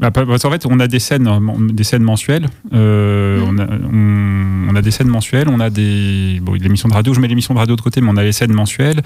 Bah, 0.00 0.10
Parce 0.10 0.42
qu'en 0.42 0.50
fait, 0.50 0.64
on 0.66 0.80
a 0.80 0.88
des 0.88 0.98
scènes, 0.98 1.28
euh, 1.28 1.38
des 1.72 1.84
scènes 1.84 2.02
mensuelles. 2.02 2.46
Euh, 2.72 3.40
on, 3.46 3.58
a, 3.58 3.66
on- 3.66 4.70
on 4.70 4.74
a 4.76 4.82
des 4.82 4.90
scènes 4.90 5.08
mensuelles. 5.08 5.48
On 5.48 5.60
a 5.60 5.68
des 5.70 6.40
bon, 6.42 6.54
l'émission 6.54 6.88
de 6.88 6.94
radio. 6.94 7.12
Je 7.14 7.20
mets 7.20 7.28
l'émission 7.28 7.52
de 7.54 7.58
radio 7.58 7.76
de 7.76 7.80
côté, 7.80 8.00
mais 8.00 8.08
on 8.10 8.16
a 8.16 8.22
les 8.24 8.32
scènes 8.32 8.52
mensuelles. 8.52 9.02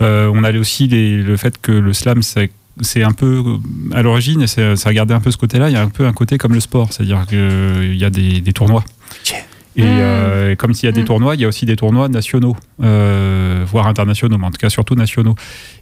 Euh, 0.00 0.30
on 0.32 0.44
a 0.44 0.52
aussi 0.56 0.86
les- 0.86 1.16
le 1.22 1.36
fait 1.36 1.60
que 1.60 1.72
le 1.72 1.92
slam, 1.92 2.22
c'est 2.22 2.50
c'est 2.80 3.02
un 3.02 3.10
peu 3.10 3.42
à 3.92 4.02
l'origine, 4.02 4.46
c'est- 4.46 4.76
ça 4.76 4.94
gardé 4.94 5.12
un 5.12 5.18
peu 5.18 5.32
ce 5.32 5.36
côté-là. 5.36 5.68
Il 5.68 5.72
y 5.72 5.76
a 5.76 5.82
un 5.82 5.88
peu 5.88 6.06
un 6.06 6.12
côté 6.12 6.38
comme 6.38 6.54
le 6.54 6.60
sport, 6.60 6.92
c'est-à-dire 6.92 7.26
qu'il 7.26 7.96
y 7.96 8.04
a 8.04 8.10
des, 8.10 8.40
des 8.40 8.52
tournois. 8.52 8.84
Et 9.78 9.82
Mm. 9.82 9.86
euh, 10.00 10.56
comme 10.56 10.74
s'il 10.74 10.86
y 10.86 10.90
a 10.90 10.92
des 10.92 11.02
Mm. 11.02 11.06
tournois, 11.06 11.34
il 11.36 11.40
y 11.40 11.44
a 11.44 11.48
aussi 11.48 11.64
des 11.64 11.76
tournois 11.76 12.08
nationaux, 12.08 12.56
euh, 12.82 13.64
voire 13.64 13.86
internationaux, 13.86 14.36
mais 14.36 14.46
en 14.46 14.50
tout 14.50 14.58
cas 14.58 14.70
surtout 14.70 14.96
nationaux. 14.96 15.36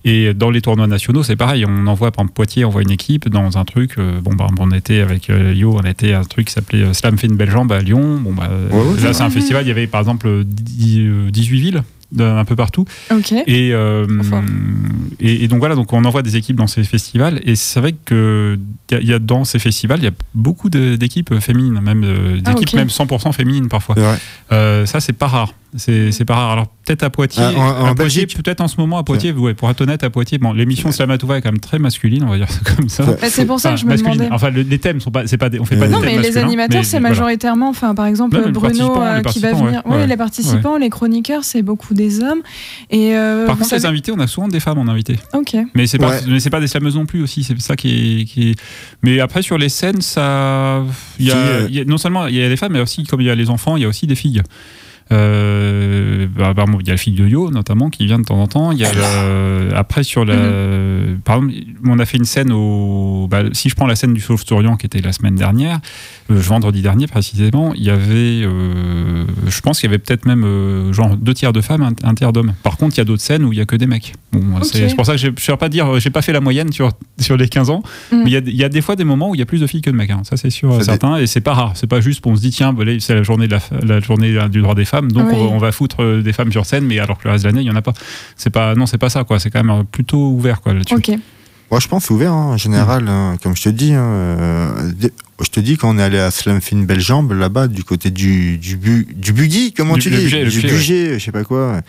Et 0.04 0.34
dans 0.34 0.50
les 0.50 0.60
tournois 0.60 0.86
nationaux, 0.86 1.22
c'est 1.22 1.34
pareil. 1.36 1.64
On 1.66 1.86
envoie, 1.86 2.10
par 2.12 2.22
exemple, 2.24 2.34
Poitiers 2.34 2.64
envoie 2.66 2.82
une 2.82 2.90
équipe 2.90 3.28
dans 3.30 3.56
un 3.56 3.64
truc. 3.64 3.94
euh, 3.98 4.20
bon, 4.20 4.34
bah, 4.34 4.48
on 4.60 4.70
était 4.70 5.00
avec 5.00 5.30
euh, 5.30 5.54
Yo, 5.54 5.74
on 5.82 5.86
était 5.86 6.12
à 6.12 6.20
un 6.20 6.24
truc 6.24 6.48
qui 6.48 6.52
s'appelait 6.52 6.82
euh, 6.82 6.92
Slam 6.92 7.16
fait 7.16 7.26
une 7.26 7.36
belle 7.36 7.50
jambe 7.50 7.72
à 7.72 7.80
Lyon. 7.80 8.20
Bon, 8.22 8.32
bah, 8.34 8.50
Ouais, 8.70 9.02
là, 9.02 9.12
c'est 9.14 9.22
un 9.22 9.30
festival. 9.30 9.64
Il 9.64 9.68
y 9.68 9.70
avait 9.72 9.86
par 9.86 10.00
exemple 10.00 10.44
10, 10.44 11.00
euh, 11.00 11.30
18 11.30 11.58
villes 11.60 11.82
d'un- 12.12 12.36
un 12.38 12.44
peu 12.44 12.56
partout. 12.56 12.84
Et, 13.46 13.72
euh, 13.72 14.06
Enfin. 14.20 14.44
et, 15.20 15.44
et 15.44 15.48
donc 15.48 15.58
voilà, 15.58 15.74
donc 15.74 15.92
on 15.92 16.04
envoie 16.04 16.22
des 16.22 16.36
équipes 16.36 16.56
dans 16.56 16.66
ces 16.66 16.84
festivals. 16.84 17.40
Et 17.44 17.56
c'est 17.56 17.80
vrai 17.80 17.94
que 18.04 18.58
il 18.90 18.94
y 18.94 18.96
a- 18.96 19.00
il 19.00 19.08
y, 19.08 19.12
a 19.12 19.18
dans 19.18 19.44
ces 19.44 19.58
festivals, 19.58 19.98
il 20.00 20.04
y 20.04 20.08
a 20.08 20.12
beaucoup 20.34 20.70
de- 20.70 20.96
d'équipes 20.96 21.38
féminines, 21.40 21.80
même 21.80 22.04
euh, 22.04 22.40
Ah, 22.44 22.52
d'équipes 22.54 22.68
ok. 22.68 22.74
même 22.74 22.88
100% 22.90 23.32
féminines 23.32 23.68
parfois. 23.68 23.96
Euh, 24.52 24.86
ça, 24.86 25.00
c'est 25.00 25.12
pas 25.12 25.26
rare. 25.26 25.54
C'est 25.76 26.12
c'est 26.12 26.24
pas 26.24 26.34
rare. 26.34 26.50
Alors 26.52 26.66
peut-être 26.84 27.02
à 27.02 27.10
Poitiers, 27.10 27.42
Ah, 27.44 27.52
en- 27.84 27.88
en 27.90 27.94
peut-être 27.94 28.60
en 28.60 28.68
ce 28.68 28.76
moment 28.78 28.98
à 28.98 29.04
Poitiers. 29.04 29.32
Ouais, 29.32 29.54
pour 29.54 29.68
être 29.70 29.80
honnête, 29.80 30.04
à 30.04 30.10
Poitiers, 30.10 30.38
bon, 30.38 30.52
l'émission 30.52 30.92
Slamatouva 30.92 31.38
est 31.38 31.42
quand 31.42 31.50
même 31.50 31.60
très 31.60 31.78
masculine, 31.78 32.22
on 32.24 32.28
va 32.30 32.36
dire 32.38 32.50
ça 32.50 32.60
comme 32.76 32.88
ça. 32.88 33.04
Ouais. 33.04 33.16
Bah, 33.20 33.28
c'est 33.28 33.44
pour 33.46 33.58
ça 33.60 33.72
que 33.72 33.76
je 33.78 33.84
me 33.84 33.90
masculine. 33.90 34.14
demandais. 34.18 34.34
Enfin, 34.34 34.50
le- 34.50 34.62
les 34.62 34.78
thèmes 34.78 35.00
sont 35.00 35.10
pas, 35.10 35.26
c'est 35.26 35.36
pas, 35.36 35.48
des, 35.48 35.58
on 35.58 35.64
fait 35.64 35.76
pas 35.76 35.86
des 35.86 35.92
Non, 35.92 36.00
thèmes 36.00 36.16
mais 36.20 36.22
les 36.22 36.38
animateurs, 36.38 36.84
c'est 36.84 37.00
majoritairement, 37.00 37.68
enfin, 37.68 37.94
par 37.94 38.06
exemple, 38.06 38.36
Bruno 38.50 38.60
participants, 38.60 39.02
euh, 39.02 39.20
qui 39.22 39.40
va 39.40 39.52
venir. 39.52 39.64
ouais. 39.72 39.80
Oui, 39.86 39.96
Ouais. 39.96 40.06
les 40.06 40.16
participants, 40.16 40.76
les 40.76 40.90
chroniqueurs, 40.90 41.44
c'est 41.44 41.62
beaucoup 41.62 41.94
des 41.94 42.20
hommes. 42.22 42.40
Et 42.90 43.16
euh, 43.16 43.46
Par 43.46 43.58
contre, 43.58 43.74
les 43.74 43.86
invités, 43.86 44.12
on 44.12 44.20
a 44.20 44.26
souvent 44.26 44.48
des 44.48 44.60
femmes 44.60 44.78
en 44.78 44.88
invité. 44.88 45.18
Ok. 45.34 45.56
Mais 45.74 45.86
c'est 45.86 45.98
pas, 45.98 46.12
mais 46.28 46.40
c'est 46.40 46.50
pas 46.50 46.60
des 46.60 46.66
slameuses 46.68 46.96
non 46.96 47.06
plus 47.06 47.22
aussi. 47.22 47.42
C'est 47.44 47.60
ça 47.60 47.76
qui 47.76 48.20
est, 48.20 48.24
qui 48.24 48.50
est- 48.50 48.60
Mais 49.02 49.20
après 49.20 49.42
sur 49.42 49.58
les 49.58 49.68
scènes, 49.68 50.00
ça, 50.00 50.82
il 51.18 51.26
y 51.26 51.30
a, 51.30 51.34
Si, 51.34 51.38
euh, 51.38 51.66
il 51.68 51.74
y 51.76 51.80
a- 51.80 51.84
non 51.84 51.98
seulement 51.98 52.26
il 52.26 52.34
y 52.36 52.42
a 52.42 52.48
les 52.48 52.56
femmes, 52.56 52.72
mais 52.72 52.80
aussi 52.80 53.04
comme 53.04 53.20
il 53.20 53.26
y 53.26 53.30
a 53.30 53.34
les 53.34 53.50
enfants, 53.50 53.76
il 53.76 53.82
y 53.82 53.84
a 53.84 53.88
aussi 53.88 54.06
des 54.06 54.14
filles. 54.14 54.42
Euh, 55.12 56.26
bah, 56.36 56.52
il 56.80 56.86
y 56.86 56.90
a 56.90 56.94
la 56.94 56.96
fille 56.96 57.12
de 57.14 57.26
Yo 57.26 57.50
notamment 57.50 57.90
qui 57.90 58.06
vient 58.06 58.18
de 58.18 58.24
temps 58.24 58.40
en 58.40 58.46
temps. 58.46 58.72
Il 58.72 58.78
y 58.78 58.84
a 58.84 58.92
le- 58.92 59.74
après 59.76 60.02
sur 60.02 60.24
la, 60.24 60.34
par 61.24 61.36
exemple, 61.36 61.54
on 61.86 61.98
a 61.98 62.04
fait 62.06 62.16
une 62.18 62.24
scène 62.24 62.52
au, 62.52 63.28
bah, 63.30 63.42
si 63.52 63.68
je 63.68 63.74
prends 63.74 63.86
la 63.86 63.94
scène 63.96 64.14
du 64.14 64.20
Sauve-Tourian 64.20 64.76
qui 64.76 64.86
était 64.86 65.00
la 65.00 65.12
semaine 65.12 65.34
dernière, 65.34 65.78
euh, 66.30 66.34
vendredi 66.38 66.82
dernier 66.82 67.06
précisément, 67.06 67.72
il 67.74 67.82
y 67.84 67.90
avait, 67.90 68.42
euh, 68.44 69.24
je 69.46 69.60
pense 69.60 69.80
qu'il 69.80 69.88
y 69.88 69.92
avait 69.92 69.98
peut-être 69.98 70.26
même 70.26 70.44
euh, 70.44 70.92
genre 70.92 71.16
deux 71.16 71.34
tiers 71.34 71.52
de 71.52 71.60
femmes, 71.60 71.82
un, 71.82 71.92
un 72.08 72.14
tiers 72.14 72.32
d'hommes. 72.32 72.54
Par 72.62 72.76
contre, 72.76 72.96
il 72.96 72.98
y 72.98 73.00
a 73.02 73.04
d'autres 73.04 73.22
scènes 73.22 73.44
où 73.44 73.52
il 73.52 73.58
y 73.58 73.62
a 73.62 73.66
que 73.66 73.76
des 73.76 73.86
mecs. 73.86 74.14
Bon, 74.32 74.62
c'est 74.62 74.94
pour 74.96 75.06
ça 75.06 75.12
que 75.12 75.18
je 75.18 75.28
ne 75.28 75.32
vais 75.32 75.56
pas 75.56 75.68
dire, 75.68 75.98
j'ai 76.00 76.10
pas 76.10 76.22
fait 76.22 76.32
la 76.32 76.40
moyenne 76.40 76.72
sur 76.72 76.90
sur 77.18 77.36
les 77.36 77.48
15 77.48 77.70
ans, 77.70 77.82
Mm. 78.12 78.16
mais 78.24 78.30
il 78.30 78.32
y 78.32 78.36
a, 78.36 78.40
il 78.40 78.56
y 78.56 78.64
a 78.64 78.68
des 78.68 78.80
fois 78.82 78.96
des 78.96 79.04
moments 79.04 79.30
où 79.30 79.34
il 79.34 79.38
y 79.38 79.42
a 79.42 79.46
plus 79.46 79.60
de 79.60 79.66
filles 79.66 79.80
que 79.82 79.90
de 79.90 79.96
mecs. 79.96 80.10
hein. 80.10 80.22
Ça 80.24 80.36
c'est 80.36 80.50
sûr, 80.50 80.82
certain, 80.82 81.16
et 81.16 81.26
c'est 81.26 81.40
pas 81.40 81.54
rare. 81.54 81.72
C'est 81.74 81.86
pas 81.86 82.00
juste 82.00 82.24
on 82.26 82.34
se 82.36 82.40
dit 82.40 82.50
tiens, 82.50 82.74
c'est 82.98 83.14
la 83.14 83.22
journée 83.22 83.46
de 83.46 83.52
la, 83.52 83.60
fa- 83.60 83.76
la 83.82 84.00
journée 84.00 84.36
du 84.50 84.60
droit 84.62 84.74
des 84.74 84.84
femmes, 84.84 84.95
donc 85.02 85.28
Oui. 85.28 85.34
on, 85.36 85.44
va- 85.48 85.54
on 85.54 85.58
va 85.58 85.72
foutre 85.72 86.02
euh, 86.02 86.22
des 86.22 86.32
femmes 86.32 86.50
sur 86.52 86.64
scène, 86.66 86.84
mais 86.84 86.98
alors 86.98 87.18
que 87.18 87.24
le 87.24 87.30
reste 87.32 87.44
de 87.44 87.48
l'année 87.48 87.60
il 87.62 87.66
y 87.66 87.70
en 87.70 87.76
a 87.76 87.82
pas. 87.82 87.92
C'est 88.36 88.50
pas 88.50 88.74
non, 88.74 88.86
c'est 88.86 88.98
pas 88.98 89.10
ça 89.10 89.24
quoi. 89.24 89.38
C'est 89.38 89.50
quand 89.50 89.62
même 89.64 89.80
euh, 89.80 89.84
plutôt 89.84 90.30
ouvert 90.30 90.60
quoi 90.60 90.74
là-dessus. 90.74 90.94
Ok. 90.94 91.10
Moi, 91.70 91.80
je 91.80 91.88
pense 91.88 92.10
ouvert 92.10 92.32
hein, 92.32 92.52
en 92.52 92.56
général, 92.56 93.08
hein, 93.08 93.36
comme 93.42 93.56
je 93.56 93.62
te 93.64 93.68
dis. 93.70 93.92
hein, 93.92 94.04
euh, 94.04 94.70
je 95.42 95.50
te 95.50 95.58
dis 95.58 95.76
quand 95.76 95.92
on 95.94 95.98
est 95.98 96.02
allé 96.02 96.18
à 96.18 96.30
Slamfin 96.30 96.84
Bellembe 96.84 97.32
là-bas, 97.32 97.66
du 97.66 97.82
côté 97.82 98.10
du 98.10 98.56
du, 98.58 98.76
bu, 98.76 99.06
du 99.14 99.32
buggy, 99.32 99.72
comment 99.72 99.94
Du- 99.94 100.02
tu 100.02 100.10
le 100.10 100.16
dis, 100.18 100.22
budget, 100.24 100.44
du 100.44 100.60
budget, 100.60 100.68
budget, 100.68 101.18
je 101.18 101.24
sais 101.24 101.32
pas 101.32 101.42
quoi. 101.44 101.80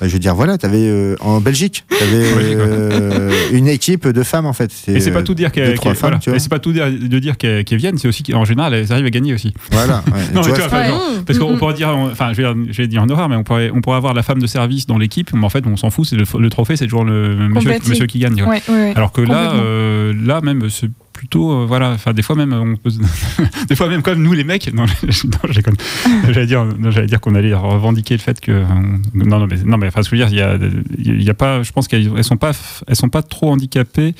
Bah, 0.00 0.08
je 0.08 0.12
veux 0.12 0.18
dire, 0.18 0.34
voilà, 0.34 0.58
t'avais 0.58 0.88
euh, 0.88 1.14
en 1.20 1.40
Belgique, 1.40 1.84
Belgique, 1.88 2.10
ouais. 2.36 2.56
euh, 2.56 3.30
une 3.52 3.68
équipe 3.68 4.08
de 4.08 4.22
femmes 4.24 4.46
en 4.46 4.52
fait. 4.52 4.70
Et 4.88 4.98
c'est 5.00 5.12
pas 5.12 5.20
euh, 5.20 5.22
tout 5.22 5.34
dire 5.34 5.50
deux, 5.52 5.74
qu'elles 5.74 5.94
voilà. 5.94 6.18
tu 6.18 6.30
c'est 6.38 6.48
pas 6.48 6.58
tout 6.58 6.72
dire, 6.72 6.86
de 6.90 7.18
dire 7.20 7.36
qu'elles 7.36 7.64
viennent, 7.76 7.96
c'est 7.96 8.08
aussi 8.08 8.22
qu'en 8.24 8.44
général 8.44 8.74
elles 8.74 8.92
arrivent 8.92 9.06
à 9.06 9.10
gagner 9.10 9.32
aussi. 9.34 9.54
Voilà. 9.70 10.02
ouais. 10.12 10.12
Non, 10.34 10.42
Tu 10.42 10.50
mais 10.50 10.54
vois, 10.56 10.64
tu 10.64 10.68
vois, 10.70 10.78
Ouais. 10.80 10.88
genre, 10.88 11.02
parce 11.24 11.38
qu'on 11.38 11.52
mmh. 11.54 11.58
pourrait 11.58 11.74
dire, 11.74 11.88
enfin, 11.90 12.32
je 12.32 12.42
vais, 12.42 12.72
je 12.72 12.82
vais 12.82 12.88
dire 12.88 13.02
en 13.02 13.08
horreur, 13.08 13.28
mais 13.28 13.36
on 13.36 13.44
pourrait, 13.44 13.70
on 13.72 13.80
pourrait 13.80 13.96
avoir 13.96 14.14
la 14.14 14.22
femme 14.24 14.40
de 14.40 14.46
service 14.48 14.86
dans 14.86 14.98
l'équipe, 14.98 15.30
mais 15.32 15.44
en 15.44 15.48
fait, 15.50 15.64
on 15.66 15.76
s'en 15.76 15.90
fout, 15.90 16.06
c'est 16.06 16.16
le, 16.16 16.24
le 16.38 16.50
trophée, 16.50 16.76
c'est 16.76 16.86
toujours 16.86 17.04
le 17.04 17.36
monsieur, 17.48 18.06
qui 18.06 18.18
gagne. 18.18 18.34
tu. 18.34 18.42
Ouais. 18.44 18.92
Alors 18.96 19.12
que 19.12 19.20
là, 19.20 19.52
euh, 19.54 20.12
là 20.24 20.40
même, 20.40 20.68
c'est 20.70 20.90
plutôt, 21.24 21.52
euh, 21.52 21.64
voilà, 21.66 21.92
enfin, 21.92 22.12
des 22.12 22.22
fois 22.22 22.36
même, 22.36 22.52
on 22.52 22.76
peut, 22.76 22.90
des 23.68 23.74
fois 23.74 23.88
même 23.88 24.02
comme 24.02 24.22
nous 24.22 24.34
les 24.34 24.44
mecs, 24.44 24.72
non, 24.74 24.84
j'allais 26.28 26.46
dire, 26.46 26.66
j'allais 26.90 27.06
dire 27.06 27.20
qu'on 27.20 27.34
allait 27.34 27.54
revendiquer 27.54 28.14
le 28.14 28.20
fait 28.20 28.40
que, 28.40 28.64
non, 29.14 29.38
non, 29.38 29.46
mais, 29.46 29.56
non, 29.64 29.78
mais 29.78 29.88
enfin, 29.88 30.02
je 30.02 30.10
veux 30.10 30.16
dire, 30.16 30.28
il 30.28 31.14
y 31.14 31.24
y 31.24 31.30
a 31.30 31.34
pas, 31.34 31.62
je 31.62 31.72
pense 31.72 31.88
qu'elles 31.88 32.10
elles 32.16 32.24
sont 32.24 32.36
pas, 32.36 32.52
elles 32.86 32.96
sont 32.96 33.08
pas 33.08 33.22
trop 33.22 33.50
handicapées 33.50 34.14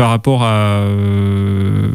par 0.00 0.08
rapport 0.08 0.44
à, 0.44 0.78
euh, 0.78 1.88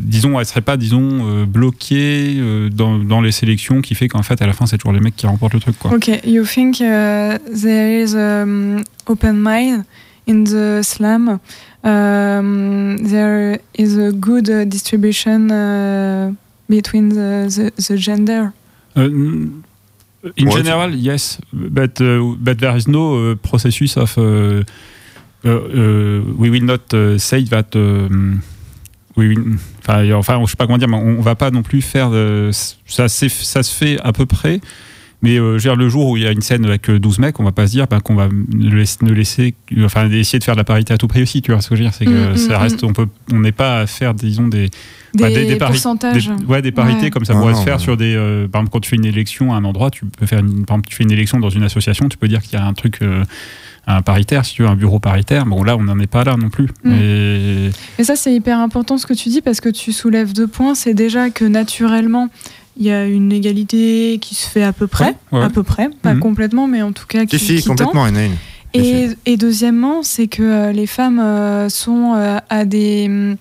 disons, 0.00 0.38
elles 0.38 0.46
seraient 0.46 0.60
pas, 0.60 0.76
disons, 0.76 1.08
euh, 1.26 1.44
bloquées 1.44 2.36
euh, 2.38 2.68
dans, 2.70 3.20
les 3.20 3.32
sélections, 3.32 3.80
qui 3.80 3.96
fait 3.96 4.06
qu'en 4.06 4.22
fait, 4.22 4.40
à 4.40 4.46
la 4.46 4.52
fin, 4.52 4.66
c'est 4.66 4.78
toujours 4.78 4.92
les 4.92 5.00
mecs 5.00 5.16
qui 5.16 5.26
remportent 5.26 5.54
le 5.54 5.58
truc, 5.58 5.76
quoi. 5.76 5.92
Okay, 5.92 6.20
you 6.24 6.44
think 6.44 6.80
uh, 6.80 7.38
there 7.52 8.00
is 8.00 8.14
um, 8.14 8.84
open 9.08 9.42
mind? 9.42 9.82
In 10.26 10.44
the 10.44 10.82
slam? 10.82 11.40
Um, 11.84 12.98
there 12.98 13.58
is 13.74 13.96
a 13.98 14.12
good 14.12 14.48
uh, 14.48 14.64
distribution 14.64 15.50
uh, 15.50 16.32
between 16.68 17.08
the, 17.10 17.48
the, 17.48 17.72
the 17.88 17.96
gender. 17.96 18.52
Uh, 18.96 19.08
in 20.36 20.46
What? 20.48 20.62
general, 20.62 20.94
yes, 20.94 21.38
but 21.52 22.00
uh, 22.00 22.34
but 22.38 22.58
there 22.60 22.76
is 22.76 22.86
no 22.86 23.32
uh, 23.32 23.34
processus 23.36 23.96
of. 23.96 24.16
Uh, 24.16 24.62
uh, 25.44 25.48
uh, 25.48 26.22
we 26.38 26.48
will 26.50 26.62
not 26.64 26.94
uh, 26.94 27.18
say 27.18 27.42
that. 27.46 27.74
um, 27.74 28.42
we 29.16 29.28
will- 29.28 29.56
enfin, 29.80 30.10
enfin, 30.14 30.40
je 30.44 30.50
sais 30.52 30.56
pas 30.56 30.66
comment 30.66 30.78
dire, 30.78 30.88
mais 30.88 30.96
on, 30.96 31.18
on 31.18 31.22
va 31.22 31.34
pas 31.34 31.50
non 31.50 31.62
plus 31.64 31.82
faire. 31.82 32.10
de- 32.10 32.50
ça, 32.86 33.08
s'est- 33.08 33.28
ça 33.28 33.62
se 33.64 33.74
fait 33.74 33.98
à 34.04 34.12
peu 34.12 34.24
près. 34.26 34.60
Mais 35.22 35.38
euh, 35.38 35.56
le 35.76 35.88
jour 35.88 36.08
où 36.08 36.16
il 36.16 36.24
y 36.24 36.26
a 36.26 36.32
une 36.32 36.40
scène 36.40 36.64
avec 36.64 36.90
euh, 36.90 36.98
12 36.98 37.18
mecs, 37.20 37.38
on 37.38 37.44
va 37.44 37.52
pas 37.52 37.66
se 37.66 37.72
dire 37.72 37.86
bah, 37.86 38.00
qu'on 38.00 38.14
va 38.16 38.28
ne 38.28 38.74
laisser, 38.74 38.98
ne 39.02 39.12
laisser- 39.12 39.54
enfin, 39.84 40.10
essayer 40.10 40.38
de 40.40 40.44
faire 40.44 40.54
de 40.54 40.60
la 40.60 40.64
parité 40.64 40.92
à 40.92 40.98
tout 40.98 41.06
prix 41.06 41.22
aussi. 41.22 41.42
Tu 41.42 41.52
vois 41.52 41.60
ce 41.60 41.68
que 41.68 41.76
je 41.76 41.82
veux 41.82 41.86
dire 41.88 41.94
C'est 41.94 42.04
que 42.06 42.32
Mm, 42.32 42.36
ça 42.36 42.58
mm, 42.58 42.62
reste, 42.62 42.82
on 42.84 42.92
peut, 42.92 43.06
on 43.32 43.38
n'est 43.40 43.52
pas 43.52 43.80
à 43.80 43.86
faire, 43.86 44.14
disons, 44.14 44.48
des, 44.48 44.68
Des, 45.14 45.22
Bah, 45.24 45.28
des- 45.30 45.56
pourcentages. 45.56 46.28
des, 46.28 46.44
ouais, 46.46 46.62
des 46.62 46.72
parités 46.72 47.02
Ouais. 47.04 47.10
comme 47.10 47.24
ça 47.24 47.34
Ah 47.36 47.38
pourrait 47.40 47.52
non, 47.52 47.58
se 47.60 47.64
faire 47.64 47.76
ouais. 47.76 47.82
sur 47.82 47.96
des. 47.96 48.14
euh, 48.16 48.48
par 48.48 48.60
exemple, 48.62 48.72
quand 48.72 48.80
tu 48.80 48.90
fais 48.90 48.96
une 48.96 49.04
élection 49.04 49.52
à 49.52 49.56
un 49.58 49.64
endroit, 49.64 49.90
tu 49.90 50.06
peux 50.06 50.26
faire. 50.26 50.38
Une, 50.40 50.64
par 50.64 50.76
exemple, 50.76 50.88
tu 50.88 50.96
fais 50.96 51.04
une 51.04 51.12
élection 51.12 51.38
dans 51.38 51.50
une 51.50 51.62
association, 51.64 52.08
tu 52.08 52.16
peux 52.18 52.28
dire 52.28 52.40
qu'il 52.42 52.54
y 52.58 52.62
a 52.62 52.64
un 52.66 52.72
truc. 52.74 52.98
euh, 53.02 53.22
un 53.88 54.00
paritaire, 54.00 54.44
si 54.44 54.54
tu 54.54 54.62
veux, 54.62 54.68
un 54.68 54.76
bureau 54.76 55.00
paritaire. 55.00 55.44
Bon, 55.44 55.64
là, 55.64 55.76
on 55.76 55.82
n'en 55.82 55.98
est 55.98 56.06
pas 56.06 56.22
là 56.22 56.36
non 56.36 56.50
plus. 56.50 56.68
Mm. 56.84 56.92
Et 56.92 57.70
Et 57.98 58.04
ça, 58.04 58.14
c'est 58.14 58.32
hyper 58.32 58.60
important 58.60 58.96
ce 58.96 59.06
que 59.06 59.12
tu 59.12 59.28
dis 59.28 59.40
parce 59.42 59.60
que 59.60 59.68
tu 59.68 59.90
soulèves 59.90 60.32
deux 60.32 60.46
points. 60.46 60.76
C'est 60.76 60.94
déjà 60.94 61.30
que 61.30 61.44
naturellement, 61.44 62.28
il 62.76 62.86
y 62.86 62.90
a 62.90 63.06
une 63.06 63.32
égalité 63.32 64.18
qui 64.20 64.34
se 64.34 64.48
fait 64.48 64.62
à 64.62 64.72
peu 64.72 64.86
près. 64.86 65.14
Ouais, 65.30 65.38
ouais. 65.40 65.44
À 65.44 65.50
peu 65.50 65.62
près. 65.62 65.88
Pas 66.02 66.14
Mhm. 66.14 66.20
complètement, 66.20 66.66
mais 66.66 66.82
en 66.82 66.92
tout 66.92 67.06
cas 67.06 67.26
qui, 67.26 67.38
Si, 67.38 67.56
qui 67.56 67.64
complètement, 67.64 68.06
une. 68.06 68.16
Et 68.74 69.36
deuxièmement, 69.36 70.02
c'est 70.02 70.28
que 70.28 70.42
euh, 70.42 70.72
les 70.72 70.86
femmes 70.86 71.20
euh, 71.20 71.68
sont 71.68 72.14
euh, 72.16 72.38
à 72.48 72.64
des 72.64 73.06
hum, 73.08 73.36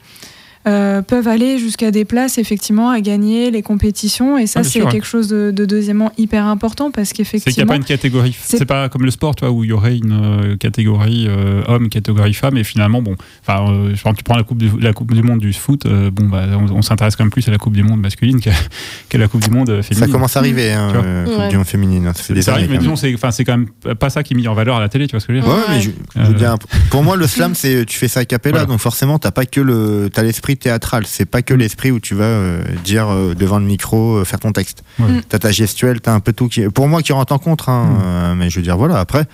euh, 0.68 1.02
peuvent 1.02 1.28
aller 1.28 1.58
jusqu'à 1.58 1.90
des 1.92 2.06
places 2.06 2.38
effectivement 2.38 2.90
à 2.92 3.02
gagner 3.02 3.50
les 3.52 3.62
compétitions 3.64 4.38
et 4.38 4.46
ça 4.48 4.60
Ah, 4.60 4.64
c'est 4.64 4.70
sûr, 4.70 4.86
ouais. 4.86 4.92
quelque 4.92 5.08
chose 5.08 5.28
de, 5.28 5.52
de 5.52 5.66
deuxièmement 5.66 6.12
hyper 6.18 6.46
important 6.46 6.92
parce 6.92 7.10
c'est 7.10 7.16
qu'il 7.16 7.24
n'y 7.24 7.28
a 7.28 7.32
qu'effectivement 7.32 7.68
pas 7.68 7.76
une 7.78 7.84
catégorie. 7.84 8.36
c'est- 8.40 8.58
C'est 8.58 8.66
pas 8.66 8.88
comme 8.90 9.04
le 9.04 9.12
sport, 9.12 9.36
toi, 9.36 9.50
où 9.52 9.64
il 9.64 9.70
y 9.72 9.74
aurait 9.74 9.98
une 9.98 10.12
euh, 10.14 10.58
catégorie 10.58 11.26
euh, 11.28 11.64
homme, 11.68 11.90
catégorie 11.90 12.34
femme, 12.34 12.58
et 12.58 12.64
finalement, 12.64 13.02
bon, 13.02 13.16
enfin, 13.48 13.72
euh, 13.72 13.94
tu 14.16 14.24
prends 14.24 14.36
la 14.38 14.44
coupe 14.44 14.60
du, 14.60 14.70
la 14.80 14.94
coupe 14.94 15.14
du 15.14 15.24
monde 15.24 15.40
du 15.40 15.52
foot, 15.54 15.86
euh, 15.86 16.12
bon, 16.12 16.26
bah, 16.28 16.44
on, 16.54 16.72
on 16.78 16.82
s'intéresse 16.82 17.16
quand 17.16 17.24
même 17.24 17.32
plus 17.32 17.48
à 17.48 17.52
la 17.52 17.58
coupe 17.58 17.74
du 17.74 17.84
monde 17.84 18.00
masculine 18.02 18.40
qu'à 18.40 18.52
qu'à 19.10 19.18
la 19.18 19.28
coupe 19.28 19.42
du 19.44 19.50
monde 19.50 19.70
euh, 19.70 19.82
féminine. 19.82 20.08
Ça 20.08 20.12
commence 20.12 20.36
à 20.38 20.40
arriver, 20.42 20.72
hein, 20.74 20.92
euh, 20.96 21.26
Coupe 21.26 21.38
Ouais. 21.40 21.48
du 21.50 21.58
monde 21.58 21.66
féminine. 21.66 22.08
hein, 22.08 22.14
Ça 22.16 22.24
fait 22.24 22.34
des 22.34 22.42
C'est 22.44 22.52
vrai, 22.52 22.62
années. 22.62 22.70
mais 22.72 22.78
disons, 22.78 22.96
c'est 22.96 23.14
enfin, 23.16 23.32
c'est 23.32 23.44
quand 23.46 23.58
même 23.58 23.68
pas 23.96 24.10
ça 24.10 24.22
qui 24.24 24.34
est 24.34 24.38
mis 24.38 24.48
en 24.48 24.54
valeur 24.54 24.76
à 24.76 24.80
la 24.80 24.90
télé, 24.90 25.08
tu 25.08 25.12
vois 25.12 25.20
ce 25.22 25.28
que 25.28 25.34
je 25.34 25.40
veux 25.40 25.44
dire? 25.44 25.52
Ouais, 25.52 25.60
Ouais. 25.60 25.66
mais 25.70 25.82
je, 25.82 25.90
je 26.16 26.22
veux 26.22 26.36
Euh, 26.36 26.38
dire, 26.38 26.56
pour 26.92 27.04
moi, 27.04 27.16
le 27.16 27.26
slam, 27.28 27.56
c'est 27.56 27.86
tu 27.86 27.98
fais 27.98 28.08
ça 28.08 28.20
a 28.22 28.26
cappella, 28.26 28.60
Voilà. 28.60 28.66
donc 28.68 28.80
forcément, 28.80 29.18
t'as 29.18 29.32
pas 29.32 29.46
que 29.46 29.60
le, 29.62 30.10
t'as 30.14 30.22
l'esprit 30.24 30.51
théâtral. 30.56 31.06
C'est 31.08 31.26
pas 31.26 31.42
que 31.42 31.54
Mm. 31.54 31.58
l'esprit 31.58 31.92
où 31.92 32.00
tu 32.00 32.16
vas 32.16 32.24
euh, 32.26 32.62
dire 32.84 33.08
euh, 33.10 33.34
devant 33.36 33.60
le 33.60 33.66
micro, 33.66 34.18
euh, 34.18 34.24
faire 34.26 34.40
ton 34.40 34.52
texte. 34.52 34.84
Ouais. 35.00 35.08
Mm. 35.08 35.22
T'as 35.30 35.40
ta 35.40 35.52
gestuelle, 35.52 36.02
t'as 36.02 36.14
un 36.14 36.20
peu 36.20 36.34
tout 36.34 36.48
qui, 36.48 36.62
pour 36.70 36.88
moi, 36.88 37.02
qui 37.02 37.14
rentre 37.14 37.34
en 37.34 37.40
contre. 37.40 37.70
hein, 37.70 37.86
Mm. 37.86 38.02
euh, 38.04 38.36
mais 38.36 38.50
je 38.50 38.58
veux 38.60 38.64
dire, 38.64 38.78
voilà. 38.78 39.00
Après, 39.00 39.26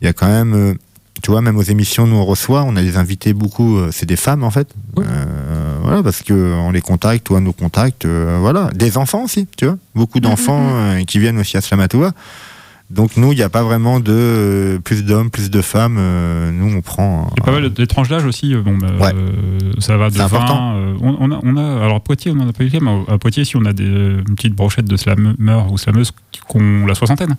il 0.00 0.06
y 0.06 0.08
a 0.08 0.12
quand 0.12 0.28
même, 0.28 0.54
euh, 0.54 0.74
tu 1.22 1.30
vois, 1.30 1.42
même 1.42 1.56
aux 1.58 1.62
émissions, 1.62 2.06
nous 2.06 2.16
on 2.16 2.24
reçoit, 2.24 2.62
on 2.64 2.76
a 2.76 2.82
des 2.82 2.96
invités 2.96 3.34
beaucoup, 3.34 3.76
euh, 3.76 3.90
c'est 3.92 4.06
des 4.06 4.16
femmes 4.16 4.42
en 4.44 4.50
fait. 4.50 4.68
Ouais. 4.96 5.04
Euh, 5.06 5.76
voilà, 5.82 6.02
parce 6.02 6.22
que 6.22 6.32
on 6.32 6.70
les 6.70 6.80
contacte, 6.80 7.24
toi 7.24 7.40
nous 7.40 7.52
contacte, 7.52 8.06
euh, 8.06 8.38
voilà, 8.40 8.70
des 8.74 8.96
enfants 8.96 9.24
aussi, 9.24 9.46
tu 9.56 9.66
vois, 9.66 9.76
beaucoup 9.94 10.20
d'enfants 10.20 10.62
euh, 10.70 11.04
qui 11.04 11.18
viennent 11.18 11.38
aussi 11.38 11.56
à 11.58 11.60
Slamatoa. 11.60 12.12
Donc 12.90 13.16
nous, 13.16 13.32
il 13.32 13.36
n'y 13.36 13.42
a 13.42 13.48
pas 13.48 13.62
vraiment 13.62 14.00
de 14.00 14.12
euh, 14.12 14.78
plus 14.80 15.04
d'hommes, 15.04 15.30
plus 15.30 15.48
de 15.48 15.60
femmes. 15.62 15.96
euh, 15.98 16.50
nous, 16.50 16.74
on 16.76 16.80
prend. 16.82 17.30
Il 17.36 17.40
y 17.40 17.42
a 17.42 17.46
pas 17.46 17.52
mal 17.52 17.72
de 17.72 17.84
tranches 17.84 18.08
d'âge 18.08 18.24
aussi. 18.24 18.52
euh, 18.52 18.62
Bon, 18.62 18.76
bah, 18.76 18.88
Ouais. 18.98 19.12
euh, 19.14 19.70
ça 19.78 19.96
va 19.96 20.08
de 20.10 20.14
C'est 20.14 20.18
20. 20.20 20.26
important. 20.26 20.72
euh, 20.74 20.94
on, 21.00 21.16
on 21.20 21.30
a, 21.30 21.38
on 21.44 21.56
a, 21.56 21.84
alors, 21.84 21.96
à 21.96 22.00
Poitiers, 22.00 22.32
on 22.32 22.34
n'en 22.34 22.48
a 22.48 22.52
pas 22.52 22.64
eu, 22.64 22.70
mais 22.82 22.90
à 23.08 23.16
Poitiers, 23.18 23.44
si 23.44 23.56
on 23.56 23.64
a 23.64 23.72
des, 23.72 23.84
une 23.84 24.34
petite 24.34 24.54
brochette 24.56 24.86
de 24.86 24.96
slameurs 24.96 25.70
ou 25.72 25.78
slameuses 25.78 26.10
qui 26.32 26.40
ont 26.56 26.84
la 26.86 26.96
soixantaine, 26.96 27.36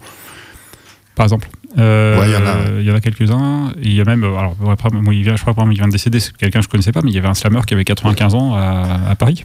par 1.15 1.25
exemple. 1.25 1.49
Euh, 1.77 2.17
Ouais, 2.19 2.27
il 2.29 2.33
y 2.33 2.35
en 2.37 2.45
a, 2.45 2.55
ouais. 2.55 2.79
Il 2.79 2.85
y 2.85 2.91
en 2.91 2.95
a 2.95 3.01
quelques-uns. 3.01 3.71
Et 3.81 3.87
il 3.87 3.93
y 3.93 3.99
a 4.01 4.05
même, 4.05 4.23
alors, 4.23 4.55
après, 4.69 4.89
moi, 4.91 5.13
il 5.13 5.23
vient, 5.23 5.35
je 5.35 5.41
crois 5.41 5.53
qu'il 5.53 5.73
vient 5.73 5.87
de 5.87 5.91
décéder, 5.91 6.21
c'est 6.21 6.35
quelqu'un 6.37 6.59
que 6.59 6.65
je 6.65 6.69
connaissais 6.69 6.93
pas, 6.93 7.01
mais 7.03 7.11
il 7.11 7.15
y 7.15 7.19
avait 7.19 7.27
un 7.27 7.33
slameur 7.33 7.65
qui 7.65 7.73
avait 7.73 7.83
95 7.83 8.35
ans 8.35 8.55
à, 8.55 9.09
à 9.09 9.15
Paris. 9.15 9.43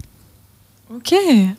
ok 0.95 1.15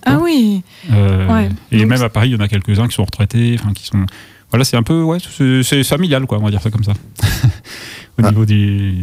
ah 0.05 0.19
oui 0.21 0.63
Euh, 0.91 1.27
Ouais. 1.27 1.49
Et 1.71 1.79
Donc- 1.79 1.87
même 1.89 2.01
à 2.01 2.09
Paris, 2.09 2.29
il 2.29 2.33
y 2.33 2.35
en 2.37 2.39
a 2.39 2.47
quelques-uns 2.47 2.87
qui 2.87 2.95
sont 2.95 3.03
retraités, 3.03 3.57
enfin, 3.59 3.73
qui 3.73 3.85
sont. 3.85 4.05
Voilà, 4.49 4.63
c'est 4.63 4.77
un 4.77 4.83
peu, 4.83 5.01
ouais, 5.03 5.17
c'est 5.63 5.83
familial, 5.83 6.25
quoi, 6.25 6.37
on 6.39 6.43
va 6.43 6.49
dire 6.51 6.61
ça 6.61 6.69
comme 6.71 6.83
ça. 6.83 6.93
Au 8.19 8.23
Ah. 8.23 8.29
niveau 8.29 8.45
du. 8.45 8.95